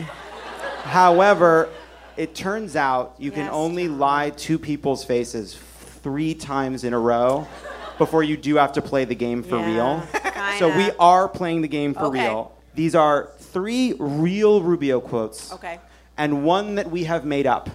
However, 0.83 1.69
it 2.17 2.35
turns 2.35 2.75
out 2.75 3.15
you 3.17 3.31
can 3.31 3.45
Yes, 3.45 3.53
only 3.53 3.87
lie 3.87 4.29
to 4.31 4.57
people's 4.59 5.03
faces 5.03 5.57
three 6.01 6.33
times 6.33 6.83
in 6.83 6.93
a 6.93 6.99
row 6.99 7.47
before 7.97 8.23
you 8.23 8.35
do 8.37 8.55
have 8.55 8.73
to 8.73 8.81
play 8.81 9.05
the 9.05 9.15
game 9.15 9.43
for 9.43 9.57
Yeah, 9.57 9.73
real. 9.75 10.03
So 10.59 10.67
we 10.67 10.73
kinda. 10.85 10.95
are 10.99 11.27
playing 11.27 11.61
the 11.61 11.67
game 11.67 11.93
for 11.93 12.05
Okay. 12.05 12.27
real. 12.27 12.51
These 12.75 12.95
are 12.95 13.29
three 13.39 13.93
real 13.99 14.61
Rubio 14.61 14.99
quotes 14.99 15.51
Okay. 15.53 15.79
and 16.17 16.43
one 16.43 16.75
that 16.75 16.89
we 16.91 17.03
have 17.05 17.23
made 17.25 17.47
up. 17.47 17.69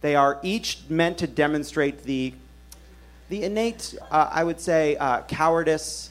They 0.00 0.16
are 0.16 0.38
each 0.42 0.80
meant 0.88 1.18
to 1.18 1.26
demonstrate 1.26 2.02
the, 2.04 2.34
the 3.28 3.44
innate, 3.44 3.94
uh, 4.10 4.28
I 4.32 4.42
would 4.44 4.60
say, 4.60 4.96
uh, 4.96 5.22
cowardice, 5.22 6.10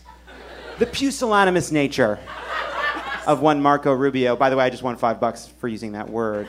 the 0.79 0.85
pusillanimous 0.85 1.71
nature 1.71 2.19
of 3.27 3.41
one 3.41 3.61
Marco 3.61 3.93
Rubio. 3.93 4.35
By 4.35 4.49
the 4.49 4.55
way, 4.57 4.63
I 4.65 4.69
just 4.69 4.81
won 4.81 4.95
five 4.95 5.19
bucks 5.19 5.47
for 5.59 5.67
using 5.67 5.91
that 5.91 6.09
word. 6.09 6.47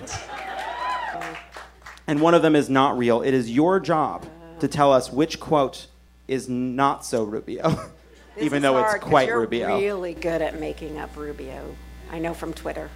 And 2.07 2.21
one 2.21 2.35
of 2.35 2.43
them 2.43 2.57
is 2.57 2.69
not 2.69 2.99
real. 2.99 3.23
It 3.23 3.33
is 3.35 3.51
your 3.51 3.79
job 3.81 4.27
to 4.61 4.69
tell 4.69 4.93
us 4.93 5.11
which 5.13 5.39
quote 5.41 5.87
is 6.29 6.49
not 6.49 7.05
so 7.05 7.25
Rubio, 7.25 7.71
This 8.35 8.45
even 8.45 8.59
is 8.59 8.63
though 8.63 8.73
hard 8.75 8.95
it's 8.97 9.03
'cause 9.05 9.11
quite 9.11 9.29
you're 9.29 9.41
Rubio. 9.41 9.77
really 9.79 10.15
good 10.15 10.41
at 10.43 10.59
making 10.59 10.99
up 10.99 11.17
Rubio. 11.17 11.63
I 12.11 12.19
know 12.19 12.33
from 12.35 12.53
Twitter. 12.55 12.89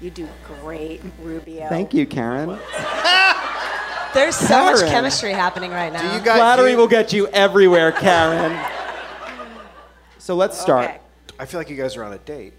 You 0.00 0.10
do 0.10 0.28
great, 0.60 1.00
Rubio. 1.22 1.68
Thank 1.68 1.94
you, 1.94 2.04
Karen. 2.06 2.58
There's 4.14 4.36
so 4.36 4.64
much 4.64 4.80
chemistry 4.90 5.32
happening 5.32 5.70
right 5.70 5.92
now. 5.92 6.14
you 6.14 6.20
guys- 6.20 6.36
Flattery 6.38 6.72
you- 6.72 6.76
will 6.76 6.86
get 6.88 7.12
you 7.12 7.26
everywhere, 7.28 7.90
Karen. 7.92 8.58
so 10.18 10.34
let's 10.36 10.60
start. 10.60 10.84
Okay. 10.86 10.98
I 11.38 11.46
feel 11.46 11.58
like 11.58 11.70
you 11.70 11.76
guys 11.76 11.96
are 11.96 12.04
on 12.04 12.12
a 12.12 12.18
date. 12.18 12.52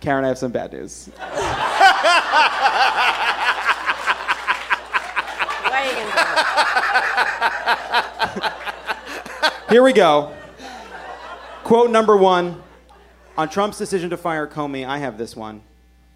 Karen, 0.00 0.24
I 0.24 0.28
have 0.28 0.38
some 0.38 0.50
bad 0.52 0.72
news. 0.72 1.10
What 5.60 5.72
are 5.72 5.84
you 5.84 5.92
gonna 5.92 6.10
do? 9.44 9.50
Here 9.70 9.82
we 9.82 9.92
go. 9.92 10.34
Quote 11.62 11.90
number 11.90 12.16
one 12.16 12.62
on 13.36 13.50
Trump's 13.50 13.76
decision 13.76 14.08
to 14.08 14.16
fire 14.16 14.46
Comey. 14.46 14.86
I 14.86 14.96
have 14.96 15.18
this 15.18 15.36
one. 15.36 15.60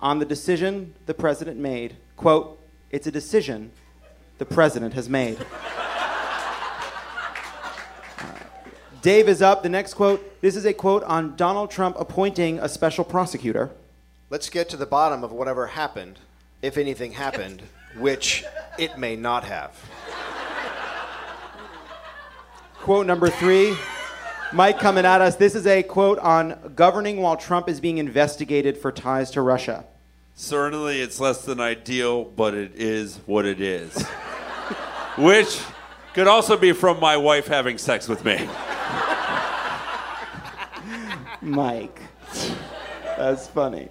On 0.01 0.19
the 0.19 0.25
decision 0.25 0.95
the 1.05 1.13
president 1.13 1.59
made, 1.59 1.97
quote, 2.17 2.59
it's 2.91 3.07
a 3.07 3.11
decision 3.11 3.71
the 4.39 4.47
president 4.47 4.95
has 4.95 5.11
made. 5.11 5.37
Dave 9.03 9.29
is 9.29 9.43
up. 9.43 9.63
The 9.63 9.69
next 9.69 9.95
quote. 9.95 10.41
This 10.41 10.57
is 10.57 10.65
a 10.65 10.73
quote 10.73 11.03
on 11.05 11.37
Donald 11.37 11.71
Trump 11.71 11.97
appointing 12.01 12.59
a 12.59 12.71
special 12.71 13.05
prosecutor. 13.05 13.69
Let's 14.31 14.49
get 14.49 14.71
to 14.71 14.79
the 14.79 14.87
bottom 14.87 15.23
of 15.23 15.31
whatever 15.31 15.67
happened, 15.67 16.19
if 16.63 16.79
anything 16.79 17.13
happened, 17.13 17.63
which 17.99 18.47
it 18.79 18.97
may 18.97 19.15
not 19.15 19.45
have. 19.45 19.79
Quote 22.83 23.07
number 23.07 23.31
three. 23.31 23.77
Mike 24.53 24.81
coming 24.81 25.07
at 25.07 25.21
us. 25.21 25.37
This 25.37 25.55
is 25.55 25.69
a 25.69 25.85
quote 25.85 26.19
on 26.19 26.73
governing 26.75 27.19
while 27.19 27.37
Trump 27.37 27.69
is 27.69 27.79
being 27.79 27.99
investigated 27.99 28.77
for 28.77 28.91
ties 28.91 29.31
to 29.31 29.41
Russia. 29.41 29.85
Certainly, 30.35 31.01
it's 31.01 31.21
less 31.21 31.45
than 31.45 31.61
ideal, 31.61 32.25
but 32.25 32.55
it 32.55 32.73
is 32.75 33.21
what 33.27 33.47
it 33.47 33.61
is. 33.61 34.03
Which 35.17 35.63
could 36.13 36.27
also 36.27 36.57
be 36.57 36.73
from 36.73 36.99
my 36.99 37.17
wife 37.17 37.47
having 37.47 37.79
sex 37.79 38.09
with 38.09 38.25
me. 38.25 38.49
Mike. 41.41 42.03
That's 43.17 43.47
funny. 43.47 43.91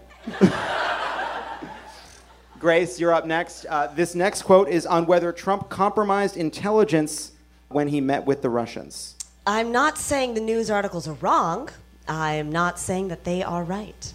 Grace, 2.60 3.00
you're 3.00 3.14
up 3.14 3.26
next. 3.26 3.66
Uh, 3.70 3.88
this 3.88 4.16
next 4.16 4.42
quote 4.42 4.68
is 4.68 4.86
on 4.86 5.06
whether 5.06 5.32
Trump 5.32 5.70
compromised 5.70 6.36
intelligence 6.36 7.32
when 7.74 7.88
he 7.88 8.02
met 8.02 8.26
with 8.26 8.42
the 8.42 8.50
Russians. 8.50 9.16
I'm 9.48 9.72
not 9.72 9.98
saying 9.98 10.34
the 10.36 10.42
news 10.42 10.70
articles 10.70 11.08
are 11.08 11.14
wrong. 11.16 11.70
I'm 12.08 12.52
not 12.52 12.80
saying 12.80 13.08
that 13.10 13.24
they 13.24 13.42
are 13.44 13.64
right. 13.64 14.14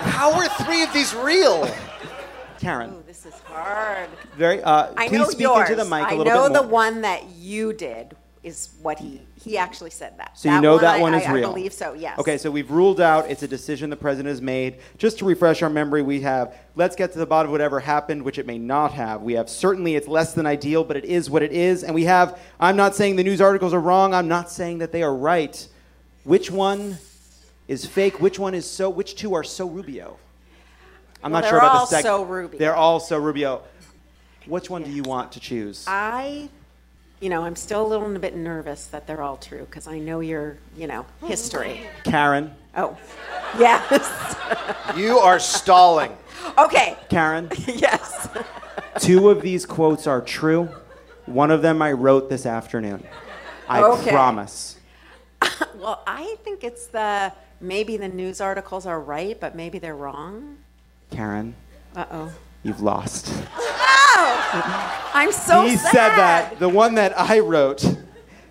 How 0.00 0.32
are 0.32 0.48
three 0.64 0.82
of 0.82 0.92
these 0.92 1.14
real? 1.14 1.68
Karen, 2.58 2.90
Ooh, 2.90 3.02
this 3.06 3.24
is 3.24 3.34
hard. 3.44 4.08
very. 4.36 4.60
Uh, 4.62 4.92
I 4.96 5.06
please 5.08 5.18
know 5.18 5.24
speak 5.26 5.40
yours. 5.42 5.70
into 5.70 5.84
the 5.84 5.88
mic 5.88 6.02
a 6.02 6.06
I 6.08 6.14
little 6.14 6.24
know 6.24 6.48
bit 6.48 6.54
the 6.62 6.66
one 6.68 7.02
that 7.02 7.28
you 7.30 7.72
did 7.72 8.16
is 8.44 8.70
what 8.82 8.98
he 8.98 9.20
he 9.42 9.58
actually 9.58 9.90
said 9.90 10.16
that. 10.18 10.38
So 10.38 10.52
you 10.52 10.60
know 10.60 10.78
that 10.78 11.00
one 11.00 11.14
I, 11.14 11.20
is 11.20 11.26
I 11.26 11.32
real. 11.32 11.50
believe 11.50 11.72
so. 11.72 11.92
Yes. 11.94 12.18
Okay, 12.18 12.38
so 12.38 12.50
we've 12.50 12.70
ruled 12.70 13.00
out 13.00 13.28
it's 13.30 13.42
a 13.42 13.48
decision 13.48 13.90
the 13.90 13.96
president 13.96 14.28
has 14.28 14.40
made. 14.40 14.76
Just 14.96 15.18
to 15.18 15.24
refresh 15.24 15.62
our 15.62 15.70
memory, 15.70 16.02
we 16.02 16.20
have 16.20 16.54
let's 16.76 16.94
get 16.94 17.12
to 17.12 17.18
the 17.18 17.26
bottom 17.26 17.48
of 17.48 17.52
whatever 17.52 17.80
happened, 17.80 18.22
which 18.22 18.38
it 18.38 18.46
may 18.46 18.58
not 18.58 18.92
have. 18.92 19.22
We 19.22 19.32
have 19.34 19.50
certainly 19.50 19.96
it's 19.96 20.06
less 20.08 20.34
than 20.34 20.46
ideal, 20.46 20.84
but 20.84 20.96
it 20.96 21.04
is 21.04 21.28
what 21.28 21.42
it 21.42 21.52
is. 21.52 21.82
And 21.82 21.94
we 21.94 22.04
have 22.04 22.40
I'm 22.60 22.76
not 22.76 22.94
saying 22.94 23.16
the 23.16 23.24
news 23.24 23.40
articles 23.40 23.74
are 23.74 23.80
wrong. 23.80 24.14
I'm 24.14 24.28
not 24.28 24.50
saying 24.50 24.78
that 24.78 24.92
they 24.92 25.02
are 25.02 25.14
right. 25.14 25.66
Which 26.24 26.50
one 26.50 26.98
is 27.66 27.86
fake? 27.86 28.20
Which 28.20 28.38
one 28.38 28.54
is 28.54 28.70
so? 28.70 28.88
Which 28.88 29.16
two 29.16 29.34
are 29.34 29.44
so 29.44 29.66
Rubio? 29.68 30.16
I'm 31.24 31.32
Well, 31.32 31.40
not 31.42 31.48
sure 31.48 31.58
they're 31.58 31.66
about 31.68 31.74
all 31.76 31.86
the 31.86 31.90
second. 31.90 32.04
so 32.04 32.22
Rubio. 32.24 32.58
They're 32.58 32.76
all 32.76 33.00
so 33.00 33.18
Rubio. 33.18 33.62
Which 34.46 34.70
one 34.70 34.84
do 34.84 34.90
you 34.90 35.02
want 35.02 35.32
to 35.32 35.40
choose? 35.40 35.84
I, 35.88 36.48
you 37.20 37.28
know, 37.28 37.42
I'm 37.44 37.56
still 37.56 37.84
a 37.84 37.88
little 37.88 38.08
bit 38.18 38.36
nervous 38.36 38.86
that 38.86 39.06
they're 39.06 39.22
all 39.22 39.36
true 39.36 39.64
because 39.64 39.86
I 39.86 39.98
know 39.98 40.20
your, 40.20 40.56
you 40.76 40.86
know, 40.86 41.04
history. 41.24 41.80
Karen. 42.04 42.52
Oh, 42.76 42.96
yes. 43.58 44.36
You 44.96 45.18
are 45.18 45.38
stalling. 45.38 46.16
okay. 46.56 46.96
Karen. 47.08 47.50
Yes. 47.66 48.28
Two 48.98 49.28
of 49.30 49.42
these 49.42 49.66
quotes 49.66 50.06
are 50.06 50.20
true. 50.22 50.68
One 51.26 51.50
of 51.50 51.60
them 51.62 51.82
I 51.82 51.92
wrote 51.92 52.30
this 52.30 52.46
afternoon. 52.46 53.04
I 53.68 53.82
Okay. 53.82 54.10
promise. 54.10 54.76
Well, 55.76 56.02
I 56.06 56.36
think 56.42 56.64
it's 56.64 56.86
the 56.88 57.32
maybe 57.60 57.96
the 57.96 58.08
news 58.08 58.40
articles 58.40 58.84
are 58.86 59.00
right, 59.00 59.38
but 59.40 59.54
maybe 59.54 59.78
they're 59.78 59.94
wrong. 59.96 60.58
Karen, 61.10 61.54
Uh 61.94 62.04
oh. 62.10 62.32
you've 62.64 62.80
lost. 62.80 63.32
I'm 65.14 65.32
so 65.32 65.62
he 65.62 65.76
sad. 65.76 65.92
said 65.92 66.08
that. 66.10 66.58
The 66.58 66.68
one 66.68 66.94
that 66.94 67.18
I 67.18 67.40
wrote 67.40 67.84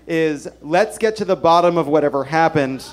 is 0.07 0.47
let's 0.61 0.97
get 0.97 1.15
to 1.17 1.25
the 1.25 1.35
bottom 1.35 1.77
of 1.77 1.87
whatever 1.87 2.23
happened. 2.23 2.85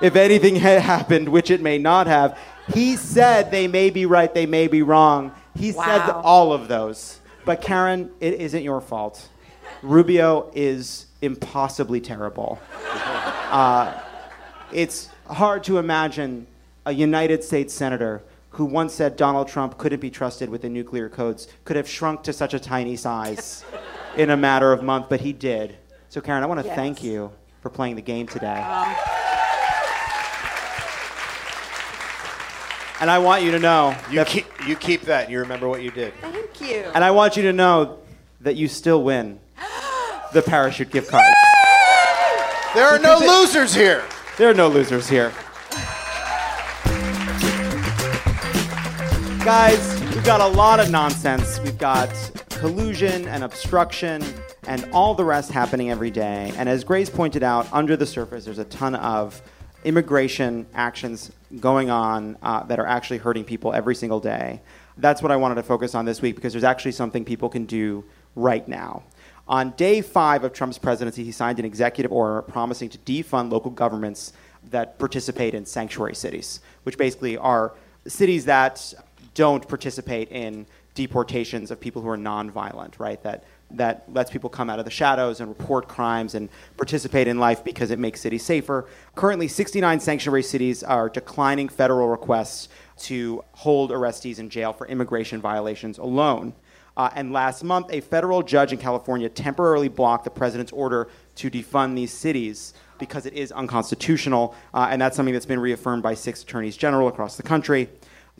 If 0.00 0.16
anything 0.16 0.56
had 0.56 0.80
happened, 0.82 1.28
which 1.28 1.50
it 1.50 1.60
may 1.60 1.78
not 1.78 2.06
have. 2.06 2.38
He 2.72 2.96
said 2.96 3.50
they 3.50 3.68
may 3.68 3.90
be 3.90 4.06
right, 4.06 4.32
they 4.32 4.46
may 4.46 4.66
be 4.66 4.82
wrong. 4.82 5.32
He 5.56 5.72
said 5.72 6.10
all 6.10 6.52
of 6.52 6.68
those. 6.68 7.20
But 7.44 7.60
Karen, 7.60 8.10
it 8.20 8.34
isn't 8.34 8.62
your 8.62 8.80
fault. 8.80 9.28
Rubio 9.82 10.50
is 10.54 11.06
impossibly 11.20 12.00
terrible. 12.00 12.60
Uh, 12.84 14.00
it's 14.72 15.08
hard 15.26 15.64
to 15.64 15.78
imagine 15.78 16.46
a 16.86 16.92
United 16.92 17.44
States 17.44 17.74
senator 17.74 18.22
who 18.52 18.64
once 18.64 18.92
said 18.94 19.16
Donald 19.16 19.48
Trump 19.48 19.78
couldn't 19.78 20.00
be 20.00 20.10
trusted 20.10 20.48
with 20.50 20.62
the 20.62 20.68
nuclear 20.68 21.08
codes 21.08 21.48
could 21.64 21.76
have 21.76 21.88
shrunk 21.88 22.22
to 22.24 22.32
such 22.32 22.54
a 22.54 22.58
tiny 22.60 22.96
size 22.96 23.64
in 24.16 24.30
a 24.30 24.36
matter 24.36 24.72
of 24.72 24.82
months, 24.82 25.06
but 25.08 25.20
he 25.20 25.32
did. 25.32 25.76
So, 26.10 26.20
Karen, 26.20 26.42
I 26.42 26.46
want 26.46 26.60
to 26.60 26.66
Yes. 26.66 26.76
thank 26.76 27.02
you 27.02 27.32
for 27.62 27.70
playing 27.70 27.96
the 27.96 28.02
game 28.02 28.26
today. 28.26 28.60
Um, 28.60 28.94
and 33.00 33.10
I 33.10 33.18
want 33.18 33.42
you 33.42 33.50
to 33.52 33.58
know 33.58 33.96
You 34.10 34.16
that, 34.16 34.26
keep, 34.28 34.46
you 34.66 34.76
keep 34.76 35.02
that. 35.02 35.28
You 35.30 35.40
remember 35.40 35.68
what 35.68 35.82
you 35.82 35.90
did. 35.90 36.14
thank 36.20 36.60
you. 36.60 36.84
and 36.94 37.02
I 37.02 37.10
want 37.10 37.36
you 37.36 37.42
to 37.44 37.52
know 37.52 37.98
that 38.42 38.54
you 38.56 38.68
still 38.68 39.02
win 39.02 39.40
the 40.32 40.42
parachute 40.42 40.90
gift 40.90 41.10
cards. 41.10 41.26
There 42.74 42.86
are 42.86 42.98
no 42.98 43.20
it- 43.20 43.26
losers 43.28 43.74
here. 43.74 44.02
There 44.38 44.48
are 44.48 44.54
no 44.54 44.68
losers 44.68 45.06
here. 45.06 45.30
Guys, 49.44 50.00
we've 50.14 50.22
got 50.22 50.40
a 50.40 50.46
lot 50.46 50.78
of 50.78 50.88
nonsense. 50.88 51.58
We've 51.64 51.76
got 51.76 52.08
collusion 52.50 53.26
and 53.26 53.42
obstruction 53.42 54.22
and 54.68 54.88
all 54.92 55.16
the 55.16 55.24
rest 55.24 55.50
happening 55.50 55.90
every 55.90 56.12
day. 56.12 56.52
And 56.56 56.68
as 56.68 56.84
Grace 56.84 57.10
pointed 57.10 57.42
out, 57.42 57.66
under 57.72 57.96
the 57.96 58.06
surface, 58.06 58.44
there's 58.44 58.60
a 58.60 58.64
ton 58.66 58.94
of 58.94 59.42
immigration 59.82 60.64
actions 60.74 61.32
going 61.58 61.90
on 61.90 62.38
uh, 62.40 62.62
that 62.66 62.78
are 62.78 62.86
actually 62.86 63.18
hurting 63.18 63.42
people 63.42 63.72
every 63.72 63.96
single 63.96 64.20
day. 64.20 64.60
That's 64.96 65.22
what 65.22 65.32
I 65.32 65.36
wanted 65.36 65.56
to 65.56 65.64
focus 65.64 65.96
on 65.96 66.04
this 66.04 66.22
week 66.22 66.36
because 66.36 66.52
there's 66.52 66.62
actually 66.62 66.92
something 66.92 67.24
people 67.24 67.48
can 67.48 67.64
do 67.64 68.04
right 68.36 68.66
now. 68.68 69.02
On 69.48 69.72
day 69.72 70.02
five 70.02 70.44
of 70.44 70.52
Trump's 70.52 70.78
presidency, 70.78 71.24
he 71.24 71.32
signed 71.32 71.58
an 71.58 71.64
executive 71.64 72.12
order 72.12 72.42
promising 72.42 72.90
to 72.90 72.98
defund 72.98 73.50
local 73.50 73.72
governments 73.72 74.34
that 74.70 75.00
participate 75.00 75.52
in 75.52 75.66
sanctuary 75.66 76.14
cities, 76.14 76.60
which 76.84 76.96
basically 76.96 77.36
are 77.36 77.74
cities 78.06 78.44
that 78.44 78.94
don't 79.34 79.66
participate 79.66 80.30
in 80.30 80.66
deportations 80.94 81.70
of 81.70 81.80
people 81.80 82.02
who 82.02 82.08
are 82.08 82.18
nonviolent, 82.18 82.98
right? 82.98 83.22
That 83.22 83.44
that 83.74 84.04
lets 84.12 84.30
people 84.30 84.50
come 84.50 84.68
out 84.68 84.78
of 84.78 84.84
the 84.84 84.90
shadows 84.90 85.40
and 85.40 85.48
report 85.48 85.88
crimes 85.88 86.34
and 86.34 86.48
participate 86.76 87.26
in 87.26 87.38
life 87.38 87.64
because 87.64 87.90
it 87.90 87.98
makes 87.98 88.20
cities 88.20 88.44
safer. 88.44 88.86
Currently, 89.14 89.48
69 89.48 90.00
sanctuary 90.00 90.42
cities 90.42 90.82
are 90.82 91.08
declining 91.08 91.68
federal 91.68 92.08
requests 92.08 92.68
to 92.98 93.42
hold 93.52 93.90
arrestees 93.90 94.38
in 94.38 94.50
jail 94.50 94.72
for 94.72 94.86
immigration 94.86 95.40
violations 95.40 95.98
alone. 95.98 96.52
Uh, 96.96 97.08
and 97.14 97.32
last 97.32 97.64
month, 97.64 97.86
a 97.90 98.00
federal 98.00 98.42
judge 98.42 98.72
in 98.72 98.78
California 98.78 99.28
temporarily 99.28 99.88
blocked 99.88 100.24
the 100.24 100.30
president's 100.30 100.72
order 100.72 101.08
to 101.36 101.50
defund 101.50 101.94
these 101.94 102.12
cities 102.12 102.74
because 102.98 103.24
it 103.24 103.32
is 103.32 103.50
unconstitutional. 103.52 104.54
Uh, 104.74 104.88
and 104.90 105.00
that's 105.00 105.16
something 105.16 105.32
that's 105.32 105.46
been 105.46 105.58
reaffirmed 105.58 106.02
by 106.02 106.12
six 106.12 106.42
attorneys 106.42 106.76
general 106.76 107.08
across 107.08 107.36
the 107.36 107.42
country. 107.42 107.88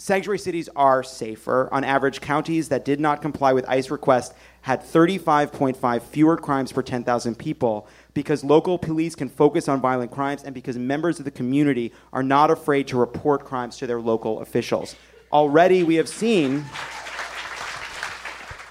Sanctuary 0.02 0.40
cities 0.40 0.68
are 0.74 1.04
safer. 1.04 1.68
On 1.70 1.84
average, 1.84 2.20
counties 2.20 2.70
that 2.70 2.84
did 2.84 2.98
not 2.98 3.22
comply 3.22 3.52
with 3.52 3.64
ICE 3.68 3.88
requests 3.88 4.34
had 4.62 4.82
35.5 4.82 6.02
fewer 6.02 6.36
crimes 6.36 6.72
per 6.72 6.82
10,000 6.82 7.38
people 7.38 7.86
because 8.12 8.42
local 8.42 8.78
police 8.78 9.14
can 9.14 9.28
focus 9.28 9.68
on 9.68 9.80
violent 9.80 10.10
crimes 10.10 10.42
and 10.42 10.56
because 10.56 10.76
members 10.76 11.20
of 11.20 11.24
the 11.24 11.30
community 11.30 11.92
are 12.12 12.24
not 12.24 12.50
afraid 12.50 12.88
to 12.88 12.98
report 12.98 13.44
crimes 13.44 13.76
to 13.76 13.86
their 13.86 14.00
local 14.00 14.40
officials. 14.40 14.96
Already, 15.32 15.84
we 15.84 15.94
have 15.94 16.08
seen 16.08 16.64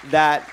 that 0.10 0.50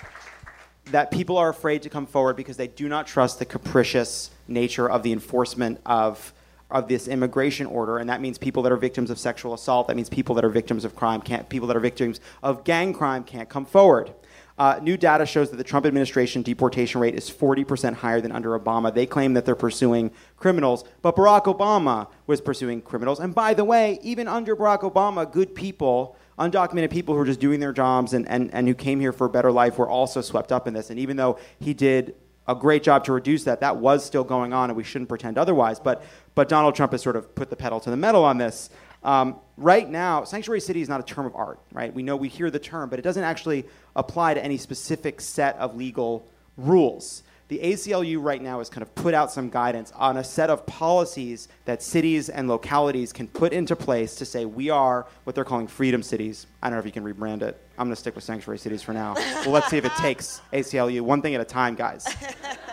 that 0.93 1.11
people 1.11 1.37
are 1.37 1.49
afraid 1.49 1.83
to 1.83 1.91
come 1.91 2.07
forward 2.07 2.37
because 2.37 2.57
they 2.57 2.68
do 2.68 2.89
not 2.89 3.09
trust 3.09 3.41
the 3.41 3.45
capricious 3.45 4.31
nature 4.47 4.89
of 4.89 5.03
the 5.03 5.12
enforcement 5.12 5.81
of 5.85 6.33
of 6.71 6.89
this 6.89 7.09
immigration 7.09 7.66
order, 7.66 7.99
and 7.99 8.11
that 8.11 8.21
means 8.21 8.37
people 8.37 8.62
that 8.62 8.73
are 8.73 8.77
victims 8.77 9.11
of 9.11 9.19
sexual 9.19 9.55
assault. 9.55 9.89
That 9.89 9.97
means 9.97 10.09
people 10.09 10.35
that 10.35 10.45
are 10.45 10.51
victims 10.51 10.85
of 10.85 10.95
crime 10.95 11.21
can't. 11.21 11.49
People 11.49 11.69
that 11.69 11.77
are 11.77 11.81
victims 11.81 12.21
of 12.43 12.64
gang 12.64 12.93
crime 12.93 13.25
can't 13.25 13.49
come 13.49 13.64
forward. 13.64 14.12
Uh, 14.59 14.81
new 14.83 14.97
data 14.97 15.25
shows 15.25 15.51
that 15.51 15.57
the 15.57 15.64
Trump 15.64 15.87
administration 15.87 16.43
deportation 16.43 17.01
rate 17.01 17.14
is 17.14 17.31
40% 17.31 17.95
higher 17.95 18.21
than 18.21 18.33
under 18.33 18.59
Obama. 18.59 18.93
They 18.93 19.07
claim 19.07 19.35
that 19.35 19.45
they're 19.45 19.55
pursuing 19.55 20.11
criminals, 20.37 20.85
but 21.01 21.14
Barack 21.14 21.45
Obama 21.45 22.09
was 22.27 22.41
pursuing 22.41 22.83
criminals. 22.83 23.21
And 23.21 23.33
by 23.35 23.55
the 23.55 23.64
way, 23.64 24.01
even 24.03 24.27
under 24.27 24.57
Barack 24.57 24.81
Obama, 24.81 25.31
good 25.31 25.55
people 25.55 26.16
undocumented 26.41 26.91
people 26.91 27.14
who 27.14 27.21
are 27.21 27.27
just 27.27 27.41
doing 27.41 27.61
their 27.61 27.73
jobs 27.73 28.12
and, 28.12 28.29
and, 28.29 28.53
and 28.53 28.66
who 28.66 28.75
came 28.75 28.99
here 28.99 29.12
for 29.12 29.27
a 29.27 29.31
better 29.31 29.53
life 29.53 29.79
were 29.79 29.89
also 29.89 30.21
swept 30.21 30.51
up 30.51 30.66
in 30.66 30.75
this. 30.75 30.91
And 30.91 30.99
even 30.99 31.16
though 31.16 31.39
he 31.61 31.73
did 31.73 32.14
a 32.49 32.55
great 32.55 32.83
job 32.83 33.05
to 33.05 33.12
reduce 33.12 33.45
that, 33.45 33.61
that 33.61 33.77
was 33.77 34.05
still 34.05 34.25
going 34.25 34.53
on, 34.53 34.71
and 34.71 34.77
we 34.77 34.83
shouldn't 34.83 35.09
pretend 35.09 35.37
otherwise. 35.37 35.79
But, 35.79 36.03
but 36.39 36.49
Donald 36.49 36.76
Trump 36.76 36.93
has 36.93 37.03
sort 37.03 37.16
of 37.16 37.34
put 37.34 37.51
the 37.51 37.57
pedal 37.57 37.80
to 37.80 37.91
the 37.91 37.97
metal 37.97 38.22
on 38.22 38.39
this. 38.39 38.70
Um, 39.03 39.41
right 39.57 39.91
now, 39.91 40.22
sanctuary 40.22 40.61
city 40.61 40.80
is 40.80 40.89
not 40.89 41.01
a 41.01 41.03
term 41.03 41.26
of 41.26 41.34
art, 41.34 41.59
right? 41.72 41.93
We 41.93 42.05
know 42.05 42.14
we 42.14 42.28
hear 42.28 42.49
the 42.49 42.61
term, 42.61 42.91
but 42.91 43.01
it 43.01 43.03
doesn't 43.03 43.24
actually 43.24 43.64
apply 43.97 44.34
to 44.34 44.45
any 44.45 44.57
specific 44.57 45.20
set 45.20 45.57
of 45.57 45.74
legal 45.74 46.28
rules 46.57 47.24
the 47.49 47.59
ACLU 47.61 48.22
right 48.22 48.43
now 48.43 48.59
has 48.59 48.68
kind 48.68 48.82
of 48.82 48.95
put 48.95 49.14
out 49.14 49.32
some 49.32 49.49
guidance 49.49 49.91
on 49.97 50.18
a 50.18 50.24
set 50.24 50.51
of 50.51 50.66
policies 50.66 51.49
that 51.64 51.82
cities 51.82 52.28
and 52.28 52.47
localities 52.47 53.11
can 53.12 53.26
put 53.26 53.55
into 53.55 53.74
place 53.74 54.16
to 54.16 54.26
say 54.26 54.45
we 54.45 54.68
are 54.68 55.07
what 55.24 55.34
they're 55.34 55.45
calling 55.45 55.66
freedom 55.66 56.03
cities. 56.03 56.47
I 56.62 56.68
don't 56.68 56.74
know 56.74 56.80
if 56.80 56.86
you 56.86 56.93
can 56.93 57.05
rebrand 57.05 57.41
it. 57.41 57.59
I'm 57.78 57.86
going 57.86 57.95
to 57.95 58.01
stick 58.01 58.14
with 58.14 58.24
sanctuary 58.24 58.59
cities 58.59 58.82
for 58.82 58.93
now. 58.93 59.14
well, 59.14 59.51
let's 59.51 59.68
see 59.68 59.78
if 59.78 59.86
it 59.86 59.93
takes 59.97 60.43
ACLU 60.53 61.01
one 61.01 61.22
thing 61.22 61.34
at 61.34 61.41
a 61.41 61.45
time, 61.45 61.74
guys. 61.74 62.07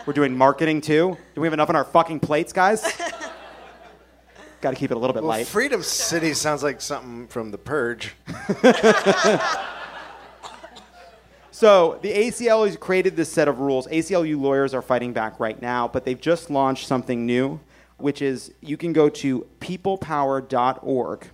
We're 0.04 0.12
doing 0.12 0.36
marketing 0.36 0.82
too. 0.82 1.16
Do 1.34 1.40
we 1.40 1.46
have 1.46 1.54
enough 1.54 1.70
on 1.70 1.76
our 1.76 1.84
fucking 1.84 2.20
plates, 2.20 2.52
guys? 2.52 3.00
Got 4.60 4.70
to 4.70 4.76
keep 4.76 4.90
it 4.90 4.96
a 4.96 4.98
little 4.98 5.14
bit 5.14 5.22
Well, 5.22 5.30
light. 5.30 5.46
Freedom 5.46 5.82
City 5.82 6.34
sounds 6.34 6.62
like 6.62 6.80
something 6.80 7.28
from 7.28 7.50
The 7.50 7.58
Purge. 7.58 8.14
So 11.56 11.98
the 12.02 12.12
ACLU 12.12 12.66
has 12.66 12.76
created 12.76 13.16
this 13.16 13.32
set 13.32 13.48
of 13.48 13.60
rules. 13.60 13.86
ACLU 13.86 14.38
lawyers 14.38 14.74
are 14.74 14.82
fighting 14.82 15.14
back 15.14 15.40
right 15.40 15.58
now, 15.58 15.88
but 15.88 16.04
they've 16.04 16.20
just 16.20 16.50
launched 16.50 16.86
something 16.86 17.24
new, 17.24 17.60
which 17.96 18.20
is 18.20 18.52
you 18.60 18.76
can 18.76 18.92
go 18.92 19.08
to 19.08 19.46
peoplepower.org 19.60 21.30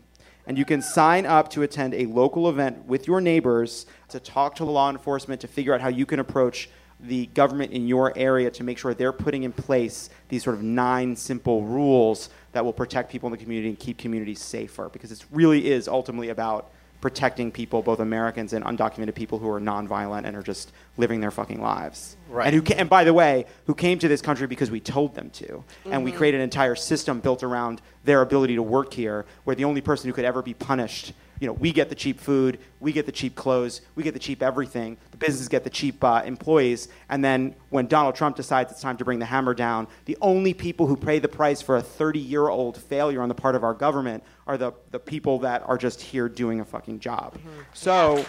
and 0.47 0.57
you 0.57 0.65
can 0.65 0.81
sign 0.81 1.27
up 1.27 1.51
to 1.51 1.63
attend 1.63 1.93
a 1.95 2.07
local 2.07 2.49
event 2.49 2.87
with 2.87 3.09
your 3.09 3.21
neighbors 3.21 3.85
to 4.11 4.21
talk 4.21 4.55
to 4.55 4.65
law 4.65 4.91
enforcement 4.91 5.41
to 5.41 5.49
figure 5.49 5.75
out 5.75 5.81
how 5.81 5.89
you 5.89 6.07
can 6.07 6.21
approach 6.21 6.71
the 7.03 7.27
government 7.27 7.73
in 7.73 7.87
your 7.89 8.17
area 8.17 8.51
to 8.53 8.63
make 8.65 8.79
sure 8.79 8.95
they're 8.95 9.13
putting 9.13 9.43
in 9.43 9.53
place 9.53 10.09
these 10.29 10.45
sort 10.45 10.55
of 10.55 10.63
nine 10.63 11.17
simple 11.17 11.63
rules 11.63 12.31
that 12.53 12.65
will 12.65 12.73
protect 12.73 13.11
people 13.11 13.27
in 13.27 13.33
the 13.33 13.39
community 13.39 13.69
and 13.69 13.79
keep 13.79 13.99
communities 13.99 14.41
safer 14.41 14.89
because 14.89 15.11
it 15.11 15.25
really 15.33 15.71
is 15.71 15.89
ultimately 15.89 16.29
about 16.29 16.71
protecting 17.01 17.51
people, 17.51 17.83
both 17.83 17.99
Americans 17.99 18.53
and 18.53 18.65
undocumented 18.65 19.13
people 19.17 19.37
who 19.41 19.49
are 19.51 19.61
nonviolent 19.61 20.25
and 20.25 20.37
are 20.37 20.43
just 20.43 20.71
living 20.97 21.21
their 21.21 21.33
fucking 21.33 21.61
lives. 21.61 22.17
Right. 22.31 22.47
And 22.55 22.69
who, 22.69 22.75
and 22.75 22.89
by 22.89 23.03
the 23.03 23.13
way, 23.13 23.47
who 23.67 23.75
came 23.75 23.99
to 23.99 24.07
this 24.07 24.23
country 24.23 24.47
because 24.47 24.71
we 24.71 24.79
told 24.79 25.17
them 25.17 25.29
to, 25.31 25.65
and 25.87 26.05
we 26.05 26.13
Mhm. 26.13 26.17
created 26.17 26.37
an 26.37 26.45
entire 26.45 26.77
system 26.77 27.19
built 27.19 27.43
around 27.43 27.83
their 28.05 28.23
ability 28.23 28.55
to 28.55 28.63
work 28.63 28.95
here, 28.95 29.25
where 29.43 29.57
the 29.57 29.65
only 29.65 29.81
person 29.81 30.09
who 30.09 30.15
could 30.15 30.25
ever 30.25 30.43
be 30.43 30.55
punished. 30.55 31.13
You 31.43 31.49
know, 31.49 31.55
we 31.55 31.73
get 31.73 31.89
the 31.89 31.97
cheap 31.97 32.21
food, 32.21 32.61
we 32.79 32.93
get 32.93 33.05
the 33.05 33.11
cheap 33.11 33.35
clothes, 33.35 33.81
we 33.97 34.05
get 34.05 34.15
the 34.15 34.21
cheap 34.21 34.45
everything. 34.45 34.97
The 35.11 35.17
businesses 35.17 35.49
get 35.49 35.65
the 35.65 35.71
cheap 35.71 36.05
uh, 36.05 36.23
employees, 36.25 36.87
and 37.09 37.25
then 37.25 37.57
when 37.71 37.89
Donald 37.89 38.15
Trump 38.15 38.37
decides 38.37 38.71
it's 38.71 38.81
time 38.81 38.97
to 38.99 39.05
bring 39.05 39.19
the 39.19 39.27
hammer 39.27 39.53
down, 39.53 39.89
the 40.05 40.17
only 40.21 40.55
people 40.55 40.87
who 40.87 40.97
pay 40.97 41.19
the 41.19 41.27
price 41.27 41.61
for 41.61 41.79
a 41.79 41.83
30-year-old 41.83 42.77
failure 42.77 43.21
on 43.21 43.29
the 43.29 43.35
part 43.35 43.57
of 43.57 43.65
our 43.65 43.75
government 43.75 44.23
are 44.47 44.57
the 44.57 44.73
the 44.93 45.01
people 45.01 45.41
that 45.41 45.65
are 45.67 45.77
just 45.77 46.01
here 46.01 46.29
doing 46.29 46.61
a 46.61 46.65
fucking 46.65 47.01
job. 47.01 47.37
So. 47.75 48.25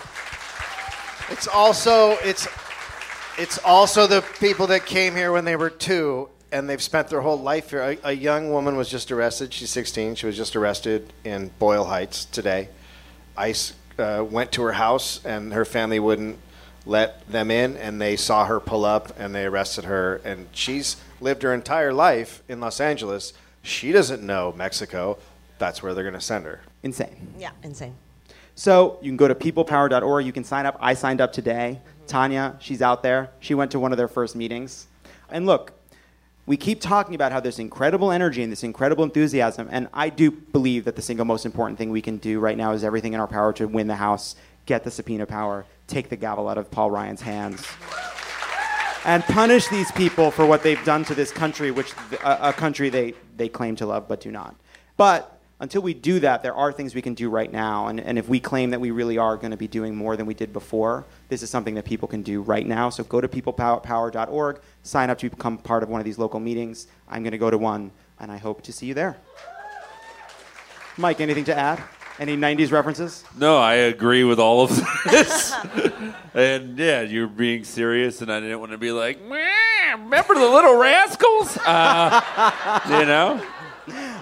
It's 1.30 1.48
also 1.48 2.18
it's 2.24 2.48
it's 3.38 3.60
also 3.64 4.08
the 4.08 4.22
people 4.40 4.68
that 4.68 4.88
came 4.88 5.16
here 5.16 5.32
when 5.32 5.46
they 5.46 5.56
were 5.56 5.70
two 5.70 6.30
and 6.52 6.70
they've 6.70 6.82
spent 6.82 7.10
their 7.10 7.22
whole 7.22 7.40
life 7.40 7.70
here. 7.70 7.82
A, 7.82 7.98
a 8.10 8.12
young 8.12 8.52
woman 8.52 8.76
was 8.76 8.90
just 8.90 9.12
arrested. 9.12 9.54
She's 9.54 9.70
16. 9.70 10.16
She 10.16 10.26
was 10.26 10.36
just 10.36 10.56
arrested 10.56 11.14
in 11.24 11.50
Boyle 11.60 11.86
Heights 11.86 12.26
today. 12.26 12.70
ICE 13.38 13.74
uh, 14.00 14.26
went 14.30 14.52
to 14.54 14.62
her 14.64 14.74
house 14.74 15.24
and 15.26 15.54
her 15.54 15.66
family 15.66 16.00
wouldn't 16.00 16.38
let 16.86 17.26
them 17.30 17.50
in, 17.50 17.78
and 17.78 18.02
they 18.02 18.16
saw 18.16 18.46
her 18.46 18.60
pull 18.60 18.84
up 18.84 19.18
and 19.18 19.34
they 19.34 19.46
arrested 19.46 19.86
her. 19.86 20.16
And 20.26 20.48
she's 20.52 20.98
lived 21.22 21.44
her 21.44 21.54
entire 21.54 21.94
life 21.94 22.44
in 22.50 22.60
Los 22.60 22.80
Angeles. 22.80 23.34
She 23.62 23.92
doesn't 23.92 24.22
know 24.22 24.54
Mexico. 24.56 25.18
That's 25.58 25.82
where 25.82 25.94
they're 25.94 26.04
going 26.04 26.14
to 26.16 26.22
send 26.22 26.46
her. 26.46 26.62
Insane. 26.84 27.34
Yeah, 27.38 27.52
insane. 27.64 27.96
So 28.56 29.00
you 29.02 29.10
can 29.10 29.18
go 29.18 29.28
to 29.28 29.36
peoplepower.org. 29.36 30.26
You 30.26 30.34
can 30.34 30.44
sign 30.44 30.66
up. 30.66 30.78
I 30.80 30.94
signed 30.94 31.22
up 31.22 31.32
today. 31.32 31.80
Tanya, 32.06 32.58
she's 32.60 32.82
out 32.82 33.02
there. 33.02 33.32
She 33.40 33.54
went 33.54 33.72
to 33.72 33.80
one 33.80 33.92
of 33.92 33.98
their 33.98 34.10
first 34.10 34.36
meetings. 34.36 34.88
And 35.30 35.46
look, 35.46 35.72
we 36.46 36.58
keep 36.58 36.82
talking 36.82 37.16
about 37.16 37.32
how 37.32 37.40
there's 37.40 37.60
incredible 37.60 38.12
energy 38.12 38.44
and 38.44 38.52
this 38.52 38.64
incredible 38.64 39.04
enthusiasm. 39.04 39.70
And 39.72 39.88
I 39.94 40.10
do 40.10 40.30
believe 40.30 40.86
that 40.86 40.96
the 40.96 41.02
single 41.02 41.26
most 41.26 41.46
important 41.46 41.78
thing 41.78 41.90
we 41.90 42.02
can 42.02 42.18
do 42.18 42.40
right 42.40 42.58
now 42.58 42.74
is 42.74 42.84
everything 42.84 43.14
in 43.14 43.20
our 43.20 43.28
power 43.28 43.54
to 43.54 43.66
win 43.66 43.88
the 43.88 43.96
House, 43.96 44.36
get 44.66 44.84
the 44.84 44.92
subpoena 44.92 45.26
power, 45.26 45.66
take 45.88 46.10
the 46.10 46.18
gavel 46.18 46.50
out 46.50 46.58
of 46.58 46.70
Paul 46.70 46.92
Ryan's 46.92 47.22
hands. 47.22 47.66
And 49.06 49.24
punish 49.24 49.68
these 49.68 49.92
people 49.92 50.32
for 50.32 50.46
what 50.46 50.64
they've 50.64 50.84
done 50.86 51.04
to 51.06 51.16
this 51.16 51.32
country, 51.32 51.72
which 51.72 51.94
a, 52.24 52.50
a 52.50 52.54
country 52.54 52.90
they, 52.90 53.14
they 53.36 53.50
claim 53.50 53.76
to 53.78 53.86
love 53.86 54.08
but 54.08 54.22
do 54.22 54.32
not. 54.32 54.56
But 54.96 55.42
until 55.60 55.82
we 55.82 55.94
do 55.94 56.20
that, 56.20 56.44
there 56.44 56.56
are 56.56 56.72
things 56.72 56.94
we 56.94 57.02
can 57.02 57.14
do 57.14 57.30
right 57.30 57.52
now. 57.52 57.88
And, 57.88 58.00
and 58.00 58.18
if 58.18 58.28
we 58.28 58.40
claim 58.40 58.72
that 58.72 58.82
we 58.82 58.92
really 58.92 59.18
are 59.18 59.38
going 59.38 59.52
to 59.52 59.58
be 59.58 59.68
doing 59.68 59.96
more 59.96 60.18
than 60.18 60.26
we 60.26 60.34
did 60.34 60.52
before, 60.52 61.06
this 61.30 61.42
is 61.44 61.50
something 61.50 61.76
that 61.76 61.86
people 61.86 62.08
can 62.08 62.22
do 62.22 62.42
right 62.42 62.66
now. 62.66 62.90
So 62.90 63.04
go 63.04 63.22
to 63.22 63.28
peoplepower.org, 63.28 64.60
sign 64.82 65.10
up 65.10 65.18
to 65.20 65.30
become 65.30 65.58
part 65.58 65.84
of 65.84 65.90
one 65.90 66.02
of 66.02 66.06
these 66.06 66.18
local 66.18 66.40
meetings. 66.40 66.88
I'm 67.08 67.24
going 67.24 67.32
to 67.32 67.38
go 67.38 67.50
to 67.50 67.58
one, 67.58 67.92
and 68.20 68.32
I 68.32 68.38
hope 68.38 68.62
to 68.64 68.74
see 68.74 68.88
you 68.88 68.94
there. 68.94 69.18
Mike, 70.98 71.22
anything 71.22 71.46
to 71.46 71.58
add? 71.58 71.82
Any 72.20 72.38
90s 72.38 72.72
references? 72.72 73.24
No, 73.38 73.58
I 73.58 73.74
agree 73.74 74.24
with 74.24 74.40
all 74.40 74.64
of 74.64 74.70
this. 75.06 75.54
and 76.36 76.78
yeah, 76.78 77.02
you're 77.02 77.28
being 77.28 77.64
serious, 77.64 78.22
and 78.22 78.32
I 78.32 78.40
didn't 78.40 78.60
want 78.60 78.72
to 78.72 78.78
be 78.78 78.92
like, 78.92 79.20
"Meh, 79.24 79.94
remember 79.94 80.36
the 80.36 80.48
little 80.48 80.78
rascals? 80.78 81.58
Uh, 81.66 82.82
you 83.00 83.06
know? 83.06 83.44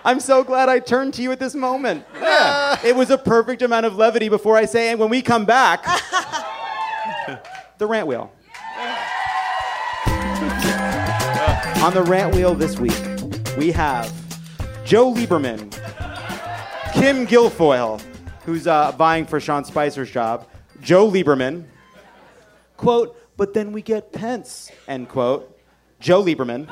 I'm 0.04 0.20
so 0.20 0.44
glad 0.44 0.68
I 0.70 0.80
turned 0.80 1.14
to 1.16 1.22
you 1.22 1.32
at 1.32 1.40
this 1.40 1.54
moment. 1.54 2.06
Yeah. 2.16 2.80
it 2.84 2.96
was 2.96 3.12
a 3.12 3.18
perfect 3.18 3.62
amount 3.62 3.86
of 3.86 3.96
levity 3.96 4.30
before 4.30 4.58
I 4.58 4.66
say, 4.66 4.90
and 4.90 5.00
when 5.00 5.10
we 5.10 5.22
come 5.22 5.46
back, 5.46 5.84
the 7.78 7.86
rant 7.86 8.08
wheel. 8.08 8.32
On 11.84 11.94
the 11.94 12.04
rant 12.04 12.36
wheel 12.36 12.56
this 12.56 12.80
week, 12.80 12.98
we 13.58 13.72
have 13.72 14.12
Joe 14.86 15.14
Lieberman, 15.14 15.72
Kim 16.94 17.28
Guilfoyle, 17.28 18.02
who's 18.46 18.68
uh, 18.68 18.92
vying 18.94 19.26
for 19.26 19.40
Sean 19.40 19.64
Spicer's 19.66 20.10
job, 20.10 20.48
Joe 20.82 21.10
Lieberman, 21.10 21.66
quote, 22.78 23.18
but 23.38 23.54
then 23.54 23.72
we 23.72 23.82
get 23.82 24.12
Pence, 24.12 24.72
end 24.88 25.10
quote, 25.10 25.60
Joe 26.00 26.24
Lieberman, 26.24 26.68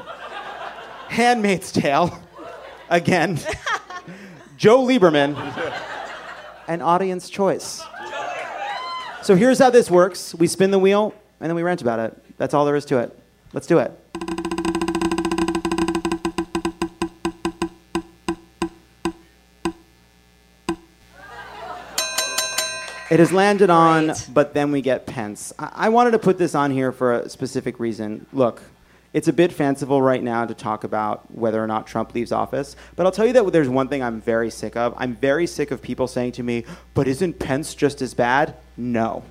Handmaid's 1.07 1.71
Tale, 1.71 2.19
again, 2.89 3.39
Joe 4.57 4.85
Lieberman, 4.85 5.35
and 6.67 6.83
audience 6.83 7.29
choice. 7.29 7.83
So 9.21 9.35
here's 9.35 9.59
how 9.59 9.69
this 9.69 9.89
works 9.89 10.33
we 10.35 10.47
spin 10.47 10.71
the 10.71 10.79
wheel, 10.79 11.13
and 11.39 11.49
then 11.49 11.55
we 11.55 11.63
rant 11.63 11.81
about 11.81 11.99
it. 11.99 12.37
That's 12.37 12.53
all 12.53 12.65
there 12.65 12.75
is 12.75 12.85
to 12.85 12.99
it. 12.99 13.17
Let's 13.53 13.67
do 13.67 13.79
it. 13.79 13.91
It 23.09 23.19
has 23.19 23.31
landed 23.31 23.71
on, 23.71 24.13
but 24.31 24.53
then 24.53 24.71
we 24.71 24.81
get 24.81 25.07
Pence. 25.07 25.51
I-, 25.57 25.71
I 25.73 25.89
wanted 25.89 26.11
to 26.11 26.19
put 26.19 26.37
this 26.37 26.53
on 26.53 26.69
here 26.69 26.91
for 26.91 27.13
a 27.13 27.29
specific 27.29 27.79
reason. 27.79 28.27
Look, 28.31 28.61
it's 29.13 29.27
a 29.27 29.33
bit 29.33 29.51
fanciful 29.51 30.01
right 30.01 30.21
now 30.21 30.45
to 30.45 30.53
talk 30.53 30.83
about 30.83 31.33
whether 31.33 31.63
or 31.63 31.67
not 31.67 31.87
Trump 31.87 32.13
leaves 32.13 32.31
office, 32.31 32.75
but 32.95 33.05
I'll 33.05 33.11
tell 33.11 33.25
you 33.25 33.33
that 33.33 33.51
there's 33.51 33.69
one 33.69 33.87
thing 33.87 34.03
I'm 34.03 34.21
very 34.21 34.49
sick 34.49 34.75
of. 34.75 34.93
I'm 34.97 35.15
very 35.15 35.47
sick 35.47 35.71
of 35.71 35.81
people 35.81 36.07
saying 36.07 36.33
to 36.33 36.43
me, 36.43 36.65
but 36.93 37.07
isn't 37.07 37.39
Pence 37.39 37.73
just 37.73 38.01
as 38.01 38.13
bad? 38.13 38.55
No. 38.77 39.23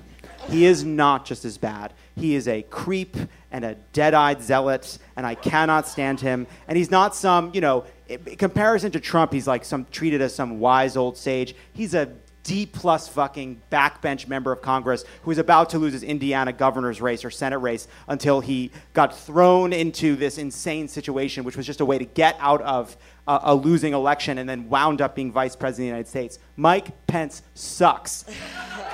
He 0.49 0.65
is 0.65 0.83
not 0.83 1.25
just 1.25 1.45
as 1.45 1.57
bad. 1.57 1.93
He 2.15 2.35
is 2.35 2.47
a 2.47 2.63
creep 2.63 3.15
and 3.51 3.63
a 3.63 3.75
dead 3.93 4.13
eyed 4.13 4.41
zealot, 4.41 4.97
and 5.15 5.25
I 5.25 5.35
cannot 5.35 5.87
stand 5.87 6.19
him. 6.19 6.47
And 6.67 6.77
he's 6.77 6.91
not 6.91 7.15
some, 7.15 7.51
you 7.53 7.61
know, 7.61 7.85
in 8.07 8.35
comparison 8.35 8.91
to 8.91 8.99
Trump, 8.99 9.31
he's 9.31 9.47
like 9.47 9.63
some 9.63 9.85
treated 9.91 10.21
as 10.21 10.33
some 10.33 10.59
wise 10.59 10.97
old 10.97 11.17
sage. 11.17 11.55
He's 11.73 11.93
a 11.93 12.11
D 12.49 12.65
plus 12.65 13.07
fucking 13.07 13.61
backbench 13.71 14.27
member 14.27 14.51
of 14.51 14.59
Congress 14.59 15.05
who 15.21 15.29
is 15.29 15.37
about 15.37 15.69
to 15.69 15.77
lose 15.77 15.93
his 15.93 16.01
Indiana 16.01 16.51
governor's 16.51 16.99
race 16.99 17.23
or 17.23 17.29
Senate 17.29 17.59
race 17.59 17.87
until 18.07 18.41
he 18.41 18.71
got 18.93 19.15
thrown 19.15 19.71
into 19.71 20.15
this 20.15 20.39
insane 20.39 20.87
situation, 20.87 21.43
which 21.43 21.55
was 21.55 21.67
just 21.67 21.79
a 21.79 21.85
way 21.85 21.99
to 21.99 22.05
get 22.05 22.35
out 22.39 22.63
of 22.63 22.97
a, 23.27 23.39
a 23.43 23.55
losing 23.55 23.93
election 23.93 24.39
and 24.39 24.49
then 24.49 24.67
wound 24.67 24.99
up 24.99 25.13
being 25.13 25.31
vice 25.31 25.55
president 25.55 25.83
of 25.83 25.83
the 25.83 25.85
United 25.89 26.07
States. 26.07 26.39
Mike 26.57 27.05
Pence 27.05 27.43
sucks. 27.53 28.25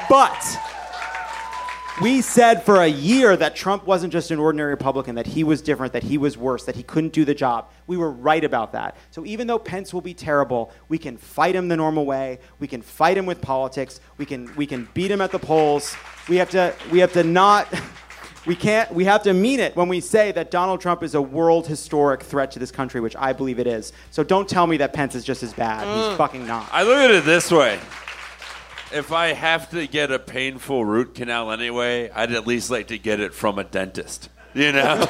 but 0.09 0.57
we 2.01 2.21
said 2.21 2.63
for 2.63 2.81
a 2.81 2.87
year 2.87 3.37
that 3.37 3.55
Trump 3.55 3.87
wasn't 3.87 4.11
just 4.11 4.29
an 4.31 4.39
ordinary 4.39 4.71
Republican, 4.71 5.15
that 5.15 5.25
he 5.27 5.43
was 5.45 5.61
different, 5.61 5.93
that 5.93 6.03
he 6.03 6.17
was 6.17 6.37
worse, 6.37 6.65
that 6.65 6.75
he 6.75 6.83
couldn't 6.83 7.13
do 7.13 7.23
the 7.23 7.33
job. 7.33 7.71
We 7.87 7.95
were 7.95 8.11
right 8.11 8.43
about 8.43 8.73
that. 8.73 8.97
So 9.11 9.25
even 9.25 9.47
though 9.47 9.59
Pence 9.59 9.93
will 9.93 10.01
be 10.01 10.13
terrible, 10.13 10.71
we 10.89 10.97
can 10.97 11.15
fight 11.17 11.55
him 11.55 11.69
the 11.69 11.77
normal 11.77 12.05
way. 12.05 12.39
We 12.59 12.67
can 12.67 12.81
fight 12.81 13.17
him 13.17 13.25
with 13.25 13.39
politics. 13.41 14.01
We 14.17 14.25
can 14.25 14.53
we 14.55 14.65
can 14.67 14.89
beat 14.93 15.09
him 15.09 15.21
at 15.21 15.31
the 15.31 15.39
polls. 15.39 15.95
We 16.27 16.35
have 16.37 16.49
to 16.49 16.73
we 16.91 16.99
have 16.99 17.13
to 17.13 17.23
not 17.23 17.73
we 18.45 18.55
can't 18.57 18.91
we 18.93 19.05
have 19.05 19.23
to 19.23 19.33
mean 19.33 19.61
it 19.61 19.75
when 19.77 19.87
we 19.87 20.01
say 20.01 20.33
that 20.33 20.51
Donald 20.51 20.81
Trump 20.81 21.01
is 21.01 21.15
a 21.15 21.21
world 21.21 21.65
historic 21.65 22.23
threat 22.23 22.51
to 22.51 22.59
this 22.59 22.71
country, 22.71 22.99
which 22.99 23.15
I 23.15 23.31
believe 23.31 23.57
it 23.57 23.67
is. 23.67 23.93
So 24.11 24.21
don't 24.21 24.49
tell 24.49 24.67
me 24.67 24.75
that 24.77 24.91
Pence 24.91 25.15
is 25.15 25.23
just 25.23 25.43
as 25.43 25.53
bad. 25.53 25.85
He's 25.87 26.13
Mm. 26.13 26.17
fucking 26.17 26.45
not. 26.45 26.67
I 26.73 26.83
look 26.83 26.97
at 26.97 27.11
it 27.11 27.23
this 27.23 27.51
way. 27.51 27.79
If 28.95 29.11
I 29.11 29.33
have 29.33 29.69
to 29.71 29.85
get 29.87 30.09
a 30.09 30.19
painful 30.19 30.85
root 30.85 31.15
canal 31.15 31.51
anyway, 31.51 32.09
I'd 32.11 32.31
at 32.31 32.47
least 32.47 32.69
like 32.69 32.87
to 32.87 32.97
get 32.97 33.19
it 33.19 33.33
from 33.33 33.59
a 33.59 33.65
dentist. 33.65 34.29
You 34.53 34.71
know? 34.71 34.95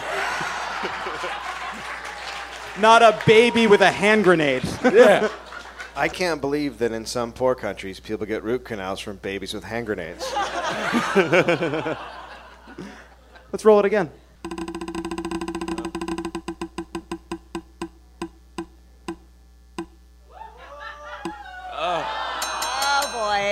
Not 2.80 3.04
a 3.04 3.16
baby 3.28 3.68
with 3.68 3.82
a 3.82 3.92
hand 3.92 4.24
grenade. 4.24 4.64
Yeah. 4.84 5.30
I 5.96 6.08
can't 6.08 6.42
believe 6.42 6.80
that 6.80 6.94
in 6.94 7.06
some 7.06 7.32
poor 7.32 7.54
countries 7.54 8.00
people 8.00 8.26
get 8.26 8.42
root 8.44 8.66
canals 8.66 9.00
from 9.00 9.18
babies 9.18 9.54
with 9.54 9.64
hand 9.64 9.86
grenades. 9.86 10.26
Let's 13.52 13.64
roll 13.64 13.78
it 13.78 13.86
again. 13.86 14.10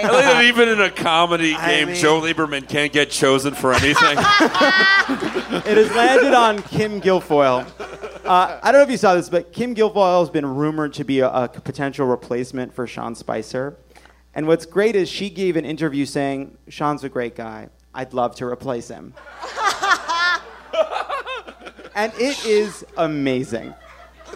I 0.04 0.12
like 0.12 0.26
that 0.26 0.43
even 0.45 0.70
in 0.70 0.82
a 0.82 0.89
comedy 0.89 1.54
I 1.56 1.80
game, 1.80 1.88
mean- 1.89 1.95
Joe 1.95 2.22
Lieberman 2.22 2.68
can't 2.68 2.91
get 2.91 3.10
chosen 3.10 3.54
for 3.54 3.74
anything. 3.74 3.93
it 4.18 5.78
has 5.78 5.95
landed 5.95 6.34
on 6.34 6.62
Kim 6.64 6.99
Guilfoyle. 7.01 7.66
Uh, 8.26 8.60
I 8.62 8.72
don't 8.72 8.80
know 8.80 8.84
if 8.84 8.89
you 8.91 8.97
saw 8.97 9.16
this, 9.16 9.30
but 9.30 9.51
Kim 9.51 9.76
Guilfoyle 9.76 10.22
has 10.22 10.30
been 10.30 10.45
rumored 10.45 10.93
to 10.93 11.04
be 11.04 11.20
a, 11.20 11.30
a 11.30 11.47
potential 11.49 12.06
replacement 12.08 12.74
for 12.74 12.88
Sean 12.88 13.16
Spicer. 13.16 13.78
And 14.34 14.47
what's 14.47 14.66
great 14.66 14.95
is 14.95 15.10
she 15.10 15.30
gave 15.30 15.56
an 15.58 15.66
interview 15.66 16.06
saying, 16.06 16.58
Sean's 16.70 17.04
a 17.04 17.10
great 17.10 17.36
guy. 17.36 17.70
I'd 17.93 18.14
love 18.14 18.36
to 18.36 18.45
replace 18.45 18.88
him. 18.88 19.14
and 21.95 22.12
it 22.18 22.43
is 22.45 22.84
amazing. 22.97 23.74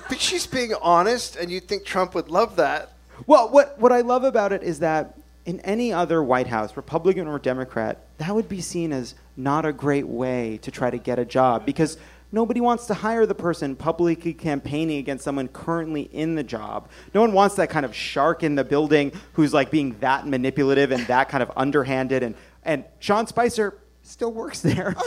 But 0.09 0.20
she's 0.20 0.45
being 0.45 0.74
honest, 0.82 1.36
and 1.36 1.49
you'd 1.51 1.68
think 1.68 1.84
Trump 1.86 2.13
would 2.13 2.30
love 2.30 2.57
that. 2.57 2.93
Well, 3.26 3.49
what, 3.49 3.80
what 3.80 3.91
I 3.91 4.01
love 4.01 4.24
about 4.24 4.51
it 4.51 4.61
is 4.61 4.80
that 4.80 5.18
in 5.48 5.62
any 5.62 5.93
other 5.93 6.22
White 6.22 6.48
House, 6.48 6.76
Republican 6.76 7.26
or 7.26 7.39
Democrat, 7.39 8.06
that 8.18 8.36
would 8.36 8.50
be 8.50 8.60
seen 8.60 8.91
as 8.91 9.16
not 9.38 9.66
a 9.66 9.72
great 9.72 10.06
way 10.06 10.60
to 10.62 10.70
try 10.70 10.89
to 10.91 10.98
get 10.98 11.18
a 11.18 11.24
job 11.24 11.66
because 11.66 11.98
nobody 12.34 12.60
wants 12.60 12.86
to 12.88 12.93
hire 12.93 13.26
the 13.26 13.34
person 13.34 13.74
publicly 13.74 14.34
campaigning 14.34 14.98
against 14.98 15.24
someone 15.24 15.48
currently 15.48 16.02
in 16.02 16.36
the 16.36 16.43
job. 16.43 16.89
No 17.14 17.22
one 17.22 17.32
wants 17.32 17.56
that 17.56 17.70
kind 17.70 17.86
of 17.86 17.95
shark 17.95 18.43
in 18.43 18.56
the 18.56 18.66
building 18.66 19.14
who's 19.34 19.54
like 19.54 19.72
being 19.72 19.98
that 20.02 20.28
manipulative 20.28 20.91
and 20.91 21.08
that 21.08 21.30
kind 21.30 21.41
of 21.41 21.50
underhanded. 21.56 22.24
And, 22.24 22.36
and 22.64 22.84
Sean 23.00 23.26
Spicer 23.26 23.80
still 24.04 24.34
works 24.34 24.60
there. 24.60 24.98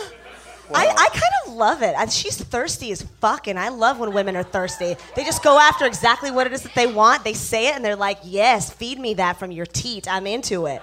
I, 0.74 0.88
I 0.88 1.08
kind 1.08 1.32
of 1.46 1.54
love 1.54 1.82
it. 1.82 1.94
And 1.96 2.10
she's 2.10 2.36
thirsty 2.36 2.92
as 2.92 3.02
fuck, 3.20 3.46
and 3.46 3.58
I 3.58 3.68
love 3.68 3.98
when 3.98 4.12
women 4.12 4.36
are 4.36 4.42
thirsty. 4.42 4.96
They 5.14 5.24
just 5.24 5.42
go 5.42 5.58
after 5.58 5.86
exactly 5.86 6.30
what 6.30 6.46
it 6.46 6.52
is 6.52 6.62
that 6.62 6.74
they 6.74 6.86
want. 6.86 7.24
They 7.24 7.34
say 7.34 7.68
it, 7.68 7.76
and 7.76 7.84
they're 7.84 7.96
like, 7.96 8.18
"Yes, 8.24 8.72
feed 8.72 8.98
me 8.98 9.14
that 9.14 9.38
from 9.38 9.50
your 9.50 9.66
teat. 9.66 10.10
I'm 10.10 10.26
into 10.26 10.66
it." 10.66 10.82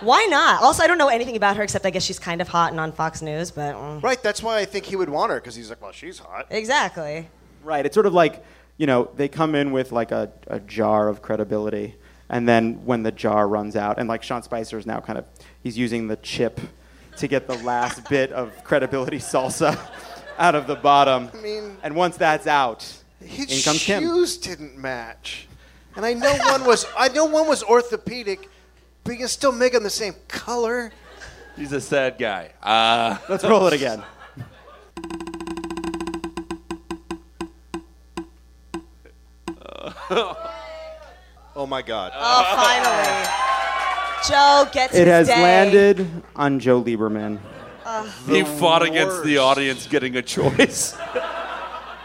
Why 0.00 0.26
not? 0.26 0.62
Also, 0.62 0.82
I 0.82 0.86
don't 0.86 0.98
know 0.98 1.08
anything 1.08 1.36
about 1.36 1.56
her 1.56 1.62
except 1.62 1.86
I 1.86 1.90
guess 1.90 2.04
she's 2.04 2.18
kind 2.18 2.40
of 2.40 2.48
hot 2.48 2.72
and 2.72 2.80
on 2.80 2.92
Fox 2.92 3.22
News, 3.22 3.50
but 3.50 3.74
mm. 3.74 4.02
Right, 4.02 4.22
that's 4.22 4.42
why 4.42 4.58
I 4.58 4.64
think 4.64 4.84
he 4.84 4.96
would 4.96 5.08
want 5.08 5.30
her, 5.30 5.40
because 5.40 5.54
he's 5.54 5.70
like, 5.70 5.80
well, 5.80 5.92
she's 5.92 6.18
hot. 6.18 6.46
exactly. 6.50 7.28
Right. 7.62 7.86
It's 7.86 7.94
sort 7.94 8.06
of 8.06 8.12
like, 8.12 8.44
you 8.76 8.86
know, 8.86 9.10
they 9.16 9.28
come 9.28 9.54
in 9.54 9.72
with 9.72 9.92
like 9.92 10.10
a, 10.10 10.30
a 10.48 10.60
jar 10.60 11.08
of 11.08 11.22
credibility, 11.22 11.94
and 12.28 12.48
then 12.48 12.84
when 12.84 13.02
the 13.02 13.12
jar 13.12 13.48
runs 13.48 13.76
out, 13.76 13.98
and 13.98 14.08
like 14.08 14.22
Sean 14.22 14.42
Spicer 14.42 14.76
is 14.76 14.84
now 14.86 15.00
kind 15.00 15.18
of, 15.18 15.24
he's 15.62 15.78
using 15.78 16.08
the 16.08 16.16
chip 16.16 16.60
to 17.18 17.28
get 17.28 17.46
the 17.46 17.56
last 17.58 18.08
bit 18.08 18.32
of 18.32 18.52
credibility 18.64 19.18
salsa 19.18 19.78
out 20.38 20.54
of 20.54 20.66
the 20.66 20.74
bottom. 20.76 21.30
I 21.32 21.36
mean- 21.38 21.76
and 21.82 21.94
once 21.94 22.16
that's 22.16 22.46
out, 22.46 22.82
His 23.24 23.58
in 23.58 23.62
comes 23.62 23.82
Kim. 23.84 24.02
shoes 24.02 24.36
didn't 24.36 24.76
match, 24.76 25.46
and 25.96 26.04
I 26.04 26.12
know 26.14 26.34
one 26.36 26.64
was 26.64 26.86
I 26.96 27.08
know 27.08 27.24
one 27.26 27.48
was 27.48 27.62
orthopedic, 27.62 28.48
but 29.04 29.12
you 29.12 29.18
can 29.18 29.28
still 29.28 29.52
make 29.52 29.72
them 29.72 29.82
the 29.82 29.90
same 29.90 30.14
color. 30.28 30.92
He's 31.56 31.72
a 31.72 31.80
sad 31.80 32.18
guy. 32.18 32.50
Uh, 32.62 33.18
Let's 33.28 33.44
roll 33.44 33.66
it 33.68 33.72
again. 33.74 34.02
Oh 41.56 41.66
my 41.66 41.82
God! 41.82 42.12
Oh, 42.14 42.44
finally. 42.56 43.53
Joe 44.28 44.68
gets 44.72 44.94
It 44.94 45.06
has 45.06 45.26
his 45.28 45.36
day. 45.36 45.42
landed 45.42 46.06
on 46.36 46.58
Joe 46.60 46.82
Lieberman. 46.82 47.38
he 48.26 48.42
fought 48.44 48.82
against 48.82 49.22
the 49.24 49.38
audience 49.38 49.86
getting 49.86 50.16
a 50.16 50.22
choice. 50.22 50.96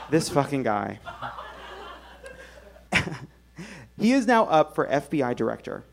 This 0.10 0.28
fucking 0.28 0.64
guy. 0.64 1.00
he 4.00 4.12
is 4.12 4.26
now 4.26 4.46
up 4.46 4.74
for 4.74 4.88
FBI 4.88 5.36
director. 5.36 5.84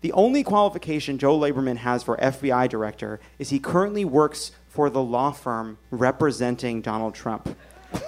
The 0.00 0.10
only 0.14 0.42
qualification 0.42 1.16
Joe 1.16 1.38
Lieberman 1.38 1.76
has 1.76 2.02
for 2.02 2.16
FBI 2.16 2.68
director 2.68 3.20
is 3.38 3.50
he 3.50 3.60
currently 3.60 4.04
works 4.04 4.50
for 4.68 4.90
the 4.90 5.00
law 5.00 5.30
firm 5.30 5.78
representing 5.92 6.80
Donald 6.80 7.14
Trump. 7.14 7.56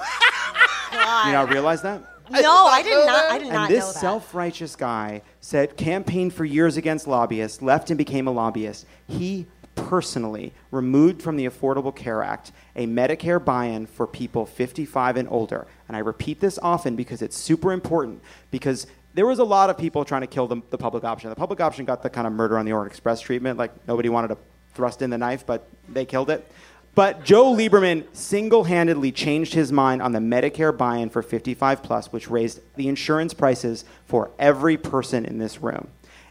You 1.26 1.32
not 1.32 1.50
realize 1.50 1.82
that? 1.82 2.02
No, 2.30 2.66
I 2.66 2.82
did 2.82 3.06
not. 3.06 3.30
I 3.30 3.38
did 3.38 3.48
not. 3.48 3.50
and 3.50 3.52
not 3.52 3.68
this 3.68 3.84
know 3.84 3.92
that. 3.92 4.00
self-righteous 4.00 4.76
guy 4.76 5.22
said 5.40 5.76
campaigned 5.76 6.32
for 6.32 6.44
years 6.44 6.76
against 6.76 7.06
lobbyists, 7.06 7.60
left 7.60 7.90
and 7.90 7.98
became 7.98 8.26
a 8.26 8.30
lobbyist. 8.30 8.86
He 9.06 9.46
personally 9.74 10.52
removed 10.70 11.20
from 11.20 11.36
the 11.36 11.46
Affordable 11.46 11.94
Care 11.94 12.22
Act 12.22 12.52
a 12.76 12.86
Medicare 12.86 13.44
buy-in 13.44 13.86
for 13.86 14.06
people 14.06 14.46
55 14.46 15.16
and 15.16 15.28
older. 15.30 15.66
And 15.88 15.96
I 15.96 16.00
repeat 16.00 16.40
this 16.40 16.58
often 16.62 16.96
because 16.96 17.22
it's 17.22 17.36
super 17.36 17.72
important 17.72 18.22
because 18.50 18.86
there 19.14 19.26
was 19.26 19.38
a 19.38 19.44
lot 19.44 19.70
of 19.70 19.78
people 19.78 20.04
trying 20.04 20.22
to 20.22 20.26
kill 20.26 20.46
the, 20.46 20.60
the 20.70 20.78
public 20.78 21.04
option. 21.04 21.30
The 21.30 21.36
public 21.36 21.60
option 21.60 21.84
got 21.84 22.02
the 22.02 22.10
kind 22.10 22.26
of 22.26 22.32
murder 22.32 22.58
on 22.58 22.64
the 22.64 22.72
Orient 22.72 22.92
Express 22.92 23.20
treatment, 23.20 23.58
like 23.58 23.86
nobody 23.86 24.08
wanted 24.08 24.28
to 24.28 24.38
thrust 24.74 25.02
in 25.02 25.10
the 25.10 25.18
knife, 25.18 25.46
but 25.46 25.68
they 25.88 26.04
killed 26.04 26.30
it. 26.30 26.50
But 26.94 27.24
Joe 27.24 27.52
Lieberman 27.52 28.04
single 28.12 28.64
handedly 28.64 29.10
changed 29.10 29.54
his 29.54 29.72
mind 29.72 30.00
on 30.00 30.12
the 30.12 30.20
Medicare 30.20 30.76
buy 30.76 30.98
in 30.98 31.10
for 31.10 31.22
55 31.22 31.82
plus, 31.82 32.12
which 32.12 32.30
raised 32.30 32.60
the 32.76 32.88
insurance 32.88 33.34
prices 33.34 33.84
for 34.06 34.30
every 34.38 34.76
person 34.76 35.24
in 35.24 35.38
this 35.38 35.60
room. 35.60 35.88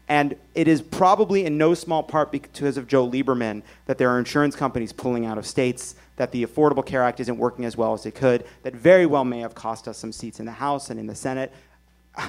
And 0.07 0.35
it 0.53 0.67
is 0.67 0.81
probably 0.81 1.45
in 1.45 1.57
no 1.57 1.73
small 1.73 2.03
part 2.03 2.31
because 2.31 2.77
of 2.77 2.87
Joe 2.87 3.09
Lieberman 3.09 3.63
that 3.87 3.97
there 3.97 4.09
are 4.09 4.19
insurance 4.19 4.55
companies 4.55 4.93
pulling 4.93 5.25
out 5.25 5.37
of 5.37 5.45
states, 5.45 5.95
that 6.17 6.31
the 6.31 6.45
Affordable 6.45 6.85
Care 6.85 7.03
Act 7.03 7.19
isn't 7.19 7.37
working 7.37 7.65
as 7.65 7.75
well 7.75 7.93
as 7.93 8.05
it 8.05 8.13
could, 8.13 8.45
that 8.63 8.75
very 8.75 9.05
well 9.05 9.25
may 9.25 9.39
have 9.39 9.55
cost 9.55 9.87
us 9.87 9.97
some 9.97 10.11
seats 10.11 10.39
in 10.39 10.45
the 10.45 10.51
House 10.51 10.89
and 10.89 10.99
in 10.99 11.07
the 11.07 11.15
Senate. 11.15 11.51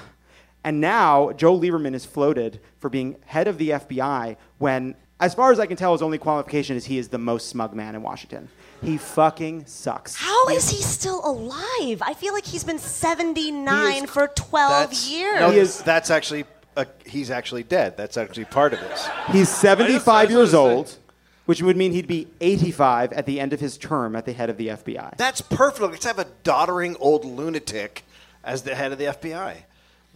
And 0.67 0.81
now 0.81 1.31
Joe 1.33 1.61
Lieberman 1.61 1.93
is 1.93 2.07
floated 2.07 2.59
for 2.79 2.89
being 2.89 3.17
head 3.27 3.49
of 3.49 3.59
the 3.59 3.69
FBI 3.69 4.39
when, 4.57 4.95
as 5.25 5.35
far 5.35 5.51
as 5.51 5.59
I 5.59 5.65
can 5.65 5.77
tell, 5.79 5.93
his 5.93 6.03
only 6.03 6.19
qualification 6.19 6.77
is 6.77 6.85
he 6.85 6.99
is 6.99 7.09
the 7.09 7.19
most 7.19 7.49
smug 7.49 7.75
man 7.75 7.95
in 7.95 8.03
Washington. 8.03 8.51
He 8.83 8.99
fucking 8.99 9.65
sucks. 9.65 10.15
How 10.15 10.49
is 10.49 10.69
he 10.69 10.83
still 10.83 11.25
alive? 11.25 12.03
I 12.03 12.15
feel 12.15 12.35
like 12.35 12.45
he's 12.45 12.63
been 12.63 12.79
79 12.79 14.07
for 14.07 14.29
12 14.29 14.93
years. 14.93 15.41
No, 15.41 15.51
is, 15.51 15.83
that's 15.83 16.11
actually 16.11 16.45
uh, 16.77 16.85
he's 17.07 17.31
actually 17.31 17.63
dead. 17.63 17.97
That's 17.97 18.19
actually 18.19 18.45
part 18.45 18.75
of 18.75 18.81
this. 18.81 19.09
He's 19.31 19.49
75 19.49 20.07
I 20.07 20.31
years 20.31 20.51
just 20.51 20.63
wanna 20.63 20.75
old, 20.75 20.99
which 21.47 21.63
would 21.63 21.79
mean 21.79 21.93
he'd 21.93 22.07
be 22.07 22.29
85 22.43 23.15
at 23.15 23.25
the 23.25 23.41
end 23.41 23.55
of 23.55 23.61
his 23.61 23.79
term 23.79 24.15
at 24.17 24.27
the 24.27 24.35
head 24.35 24.51
of 24.51 24.59
the 24.59 24.69
FBI. 24.69 25.17
That's 25.17 25.41
perfect. 25.41 25.91
Let's 25.91 26.05
have 26.05 26.19
a 26.19 26.27
doddering 26.43 26.97
old 27.01 27.25
lunatic 27.25 28.05
as 28.43 28.63
the 28.63 28.75
head 28.75 28.93
of 28.93 28.99
the 28.99 29.07
FBI. 29.07 29.63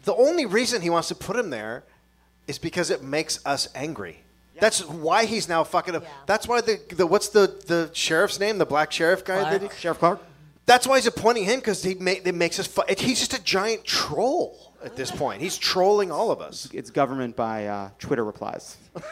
The 0.05 0.15
only 0.15 0.45
reason 0.45 0.83
he 0.83 0.91
wants 0.91 1.09
to 1.09 1.15
put 1.15 1.37
him 1.37 1.49
there 1.49 1.85
is 2.47 2.59
because 2.59 2.91
it 2.91 3.03
makes 3.03 3.45
us 3.47 3.69
angry. 3.75 4.25
That's 4.61 4.85
why 4.85 5.25
he's 5.25 5.49
now 5.49 5.65
fucking 5.65 5.97
up. 5.97 6.05
That's 6.27 6.47
why 6.49 6.61
the, 6.61 6.81
the 6.91 7.07
what's 7.07 7.29
the, 7.29 7.47
the 7.67 7.91
sheriff's 7.93 8.39
name? 8.41 8.59
The 8.59 8.67
black 8.67 8.93
sheriff 8.93 9.25
guy? 9.25 9.41
Clarke. 9.41 9.61
that 9.61 9.73
he- 9.73 9.79
Sheriff 9.81 9.99
Clarke. 9.99 10.21
That's 10.67 10.87
why 10.87 10.97
he's 10.99 11.07
appointing 11.07 11.45
him 11.45 11.61
because 11.61 11.83
he 11.83 11.95
ma- 11.95 12.11
it 12.23 12.35
makes 12.35 12.59
us. 12.61 12.67
Fu- 12.67 12.83
he's 12.99 13.19
just 13.21 13.33
a 13.33 13.43
giant 13.43 13.85
troll 13.85 14.75
at 14.85 14.97
this 14.97 15.11
point. 15.23 15.41
He's 15.41 15.57
trolling 15.57 16.13
all 16.13 16.31
of 16.31 16.41
us. 16.43 16.69
It's 16.75 16.91
government 16.91 17.37
by 17.37 17.67
uh, 17.67 17.91
Twitter 17.99 18.25
replies. 18.25 18.77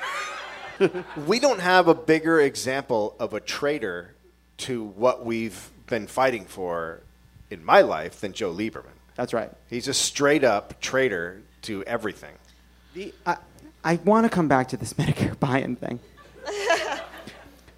We 1.26 1.40
don't 1.40 1.60
have 1.60 1.88
a 1.88 1.94
bigger 1.94 2.38
example 2.38 3.16
of 3.18 3.32
a 3.32 3.40
traitor 3.40 4.14
to 4.58 4.84
what 4.84 5.24
we've 5.24 5.70
been 5.86 6.06
fighting 6.06 6.44
for 6.44 7.00
in 7.50 7.64
my 7.64 7.80
life 7.80 8.20
than 8.20 8.34
Joe 8.34 8.52
Lieberman. 8.52 8.92
That's 9.14 9.32
right. 9.32 9.50
He's 9.70 9.88
a 9.88 9.94
straight 9.94 10.44
up 10.44 10.78
traitor 10.82 11.40
to 11.62 11.82
everything. 11.84 12.34
The, 12.92 13.14
I, 13.24 13.38
I 13.86 14.00
want 14.04 14.24
to 14.24 14.28
come 14.28 14.48
back 14.48 14.66
to 14.68 14.76
this 14.76 14.92
Medicare 15.00 15.38
buy-in 15.38 15.76
thing 15.76 16.00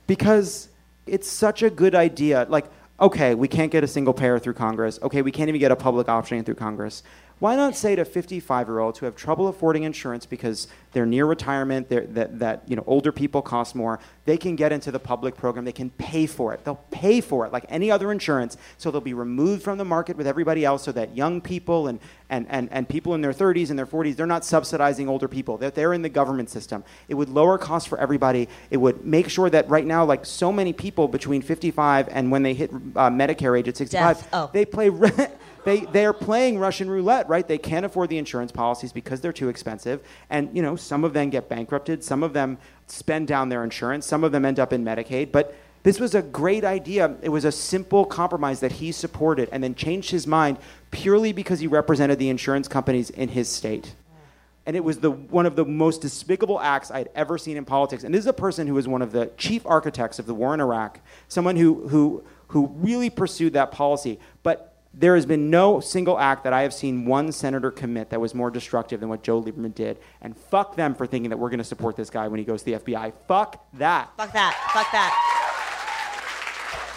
because 0.07 0.71
it's 1.07 1.31
such 1.31 1.63
a 1.63 1.69
good 1.69 1.95
idea. 1.95 2.47
Like, 2.49 2.65
okay, 2.99 3.35
we 3.35 3.47
can't 3.47 3.71
get 3.71 3.85
a 3.85 3.87
single 3.87 4.15
payer 4.15 4.39
through 4.39 4.55
Congress. 4.55 4.99
Okay, 5.03 5.21
we 5.21 5.31
can't 5.31 5.51
even 5.51 5.61
get 5.61 5.71
a 5.71 5.77
public 5.77 6.09
option 6.09 6.43
through 6.45 6.55
Congress. 6.55 7.03
Why 7.39 7.55
not 7.55 7.77
say 7.77 7.95
to 7.95 8.05
55-year-olds 8.05 8.99
who 8.99 9.07
have 9.07 9.15
trouble 9.15 9.47
affording 9.47 9.85
insurance 9.85 10.27
because 10.27 10.67
they're 10.93 11.07
near 11.07 11.25
retirement, 11.27 11.89
they're, 11.89 12.07
that, 12.07 12.39
that 12.41 12.63
you 12.67 12.75
know 12.75 12.83
older 12.87 13.13
people 13.13 13.43
cost 13.43 13.75
more, 13.75 14.01
they 14.25 14.37
can 14.37 14.57
get 14.57 14.73
into 14.73 14.91
the 14.91 14.99
public 14.99 15.37
program. 15.37 15.65
They 15.65 15.73
can 15.73 15.91
pay 15.91 16.27
for 16.27 16.53
it. 16.53 16.65
They'll 16.65 16.83
pay 16.91 17.21
for 17.21 17.47
it 17.47 17.53
like 17.53 17.65
any 17.69 17.91
other 17.91 18.11
insurance. 18.11 18.57
So 18.77 18.91
they'll 18.91 19.01
be 19.01 19.15
removed 19.15 19.63
from 19.63 19.79
the 19.79 19.85
market 19.85 20.17
with 20.17 20.27
everybody 20.27 20.65
else, 20.65 20.83
so 20.83 20.93
that 20.93 21.17
young 21.17 21.41
people 21.41 21.87
and 21.89 22.01
and, 22.31 22.47
and, 22.51 22.69
and 22.73 22.87
people 22.87 23.15
in 23.15 23.23
their 23.23 23.33
30s 23.33 23.71
and 23.71 23.79
their 23.79 23.87
40s, 23.87 24.15
they're 24.17 24.27
not 24.27 24.45
subsidizing 24.45 25.09
older 25.09 25.29
people. 25.29 25.57
They're, 25.57 25.71
they're 25.71 25.95
in 25.95 26.03
the 26.03 26.11
government 26.11 26.51
system. 26.51 26.85
It 27.09 27.15
would 27.15 27.31
lower 27.31 27.57
costs 27.57 27.89
for 27.89 27.99
everybody. 27.99 28.51
It 28.71 28.77
would 28.77 29.03
make 29.05 29.31
sure 29.31 29.49
that 29.49 29.67
right 29.71 29.87
now, 29.87 30.05
like 30.05 30.27
so 30.27 30.53
many 30.53 30.75
people 30.75 31.09
between 31.09 31.41
55 31.41 32.09
and 32.11 32.31
when 32.31 32.43
they 32.43 32.53
hit 32.53 32.71
uh, 32.71 33.09
Medicare 33.09 33.59
age 33.59 33.69
at 33.69 33.77
65, 33.79 34.29
Oh. 34.33 34.51
they 34.53 34.65
play. 34.65 34.91
They, 35.19 35.29
they 35.69 35.81
they're 35.81 36.13
playing 36.13 36.59
Russian 36.59 36.89
roulette, 36.89 37.29
right? 37.29 37.47
They 37.47 37.59
can't 37.59 37.85
afford 37.85 38.09
the 38.09 38.19
insurance 38.19 38.51
policies 38.51 38.93
because 38.93 39.21
they're 39.21 39.33
too 39.33 39.49
expensive. 39.49 40.03
And, 40.31 40.55
you 40.57 40.63
know, 40.63 40.77
some 40.77 41.05
of 41.05 41.13
them 41.13 41.31
get 41.31 41.49
bankrupted. 41.49 42.03
Some 42.03 42.23
of 42.23 42.33
them 42.33 42.59
spend 42.87 43.29
down 43.29 43.49
their 43.49 43.65
insurance. 43.65 44.07
Some 44.07 44.25
of 44.25 44.33
them 44.33 44.45
end 44.45 44.59
up 44.59 44.73
in 44.73 44.85
Medicaid. 44.85 45.31
But 45.33 45.55
this 45.83 46.01
was 46.01 46.15
a 46.15 46.23
great 46.23 46.65
idea. 46.65 47.17
It 47.23 47.29
was 47.29 47.45
a 47.45 47.53
simple 47.53 48.05
compromise 48.05 48.61
that 48.61 48.73
he 48.73 48.93
supported 48.93 49.49
and 49.53 49.63
then 49.63 49.75
changed 49.75 50.11
his 50.11 50.27
mind 50.27 50.59
purely 50.91 51.33
because 51.33 51.61
he 51.61 51.67
represented 51.67 52.19
the 52.19 52.29
insurance 52.29 52.69
companies 52.69 53.11
in 53.11 53.29
his 53.29 53.49
state. 53.49 53.95
And 54.67 54.77
it 54.77 54.85
was 54.85 54.99
the, 54.99 55.11
one 55.11 55.47
of 55.47 55.57
the 55.57 55.65
most 55.65 56.03
despicable 56.03 56.61
acts 56.61 56.91
I'd 56.91 57.09
ever 57.15 57.39
seen 57.39 57.57
in 57.57 57.65
politics. 57.65 58.05
And 58.05 58.15
this 58.15 58.21
is 58.21 58.27
a 58.27 58.35
person 58.35 58.67
who 58.67 58.75
was 58.75 58.87
one 58.87 59.01
of 59.01 59.13
the 59.13 59.31
chief 59.39 59.65
architects 59.65 60.19
of 60.19 60.27
the 60.27 60.35
war 60.35 60.53
in 60.53 60.61
Iraq, 60.61 61.01
someone 61.27 61.57
who, 61.57 61.89
who, 61.89 62.23
who 62.49 62.67
really 62.77 63.09
pursued 63.09 63.55
that 63.55 63.71
policy. 63.71 64.19
But 64.43 64.78
there 64.95 65.15
has 65.15 65.27
been 65.27 65.51
no 65.51 65.81
single 65.81 66.19
act 66.19 66.45
that 66.45 66.53
I 66.53 66.63
have 66.63 66.73
seen 66.73 67.05
one 67.05 67.31
senator 67.33 67.71
commit 67.71 68.11
that 68.11 68.21
was 68.21 68.35
more 68.35 68.51
destructive 68.51 69.01
than 69.01 69.09
what 69.09 69.23
Joe 69.23 69.43
Lieberman 69.43 69.75
did. 69.75 69.99
And 70.21 70.37
fuck 70.37 70.77
them 70.77 70.95
for 70.95 71.07
thinking 71.07 71.31
that 71.31 71.37
we're 71.39 71.51
going 71.51 71.59
to 71.59 71.65
support 71.65 71.97
this 71.97 72.11
guy 72.11 72.27
when 72.29 72.39
he 72.39 72.45
goes 72.45 72.63
to 72.63 72.65
the 72.67 72.79
FBI. 72.81 73.13
Fuck 73.27 73.65
that. 73.75 74.11
Fuck 74.17 74.33
that. 74.33 74.55
Fuck 74.73 74.91
that. 74.93 75.37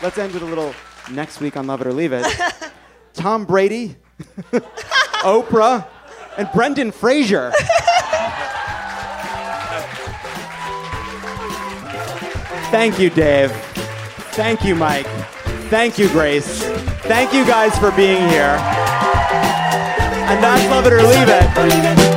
Let's 0.01 0.17
end 0.17 0.33
with 0.33 0.41
a 0.41 0.45
little 0.45 0.73
next 1.11 1.41
week 1.41 1.57
on 1.57 1.67
Love 1.67 1.81
It 1.81 1.87
or 1.87 1.93
Leave 1.93 2.13
It. 2.13 2.25
Tom 3.13 3.45
Brady, 3.45 3.97
Oprah, 5.21 5.85
and 6.37 6.49
Brendan 6.53 6.91
Fraser. 6.91 7.51
Thank 12.71 12.99
you, 12.99 13.09
Dave. 13.09 13.51
Thank 14.31 14.63
you, 14.63 14.75
Mike. 14.75 15.05
Thank 15.69 15.97
you, 15.97 16.07
Grace. 16.09 16.70
Thank 17.11 17.33
you 17.33 17.45
guys 17.45 17.77
for 17.77 17.91
being 17.91 18.25
here. 18.29 18.55
And 20.31 20.41
that's 20.41 20.65
Love 20.69 20.87
It 20.87 20.93
or 20.93 21.01
Leave 21.03 21.27
It. 21.27 22.10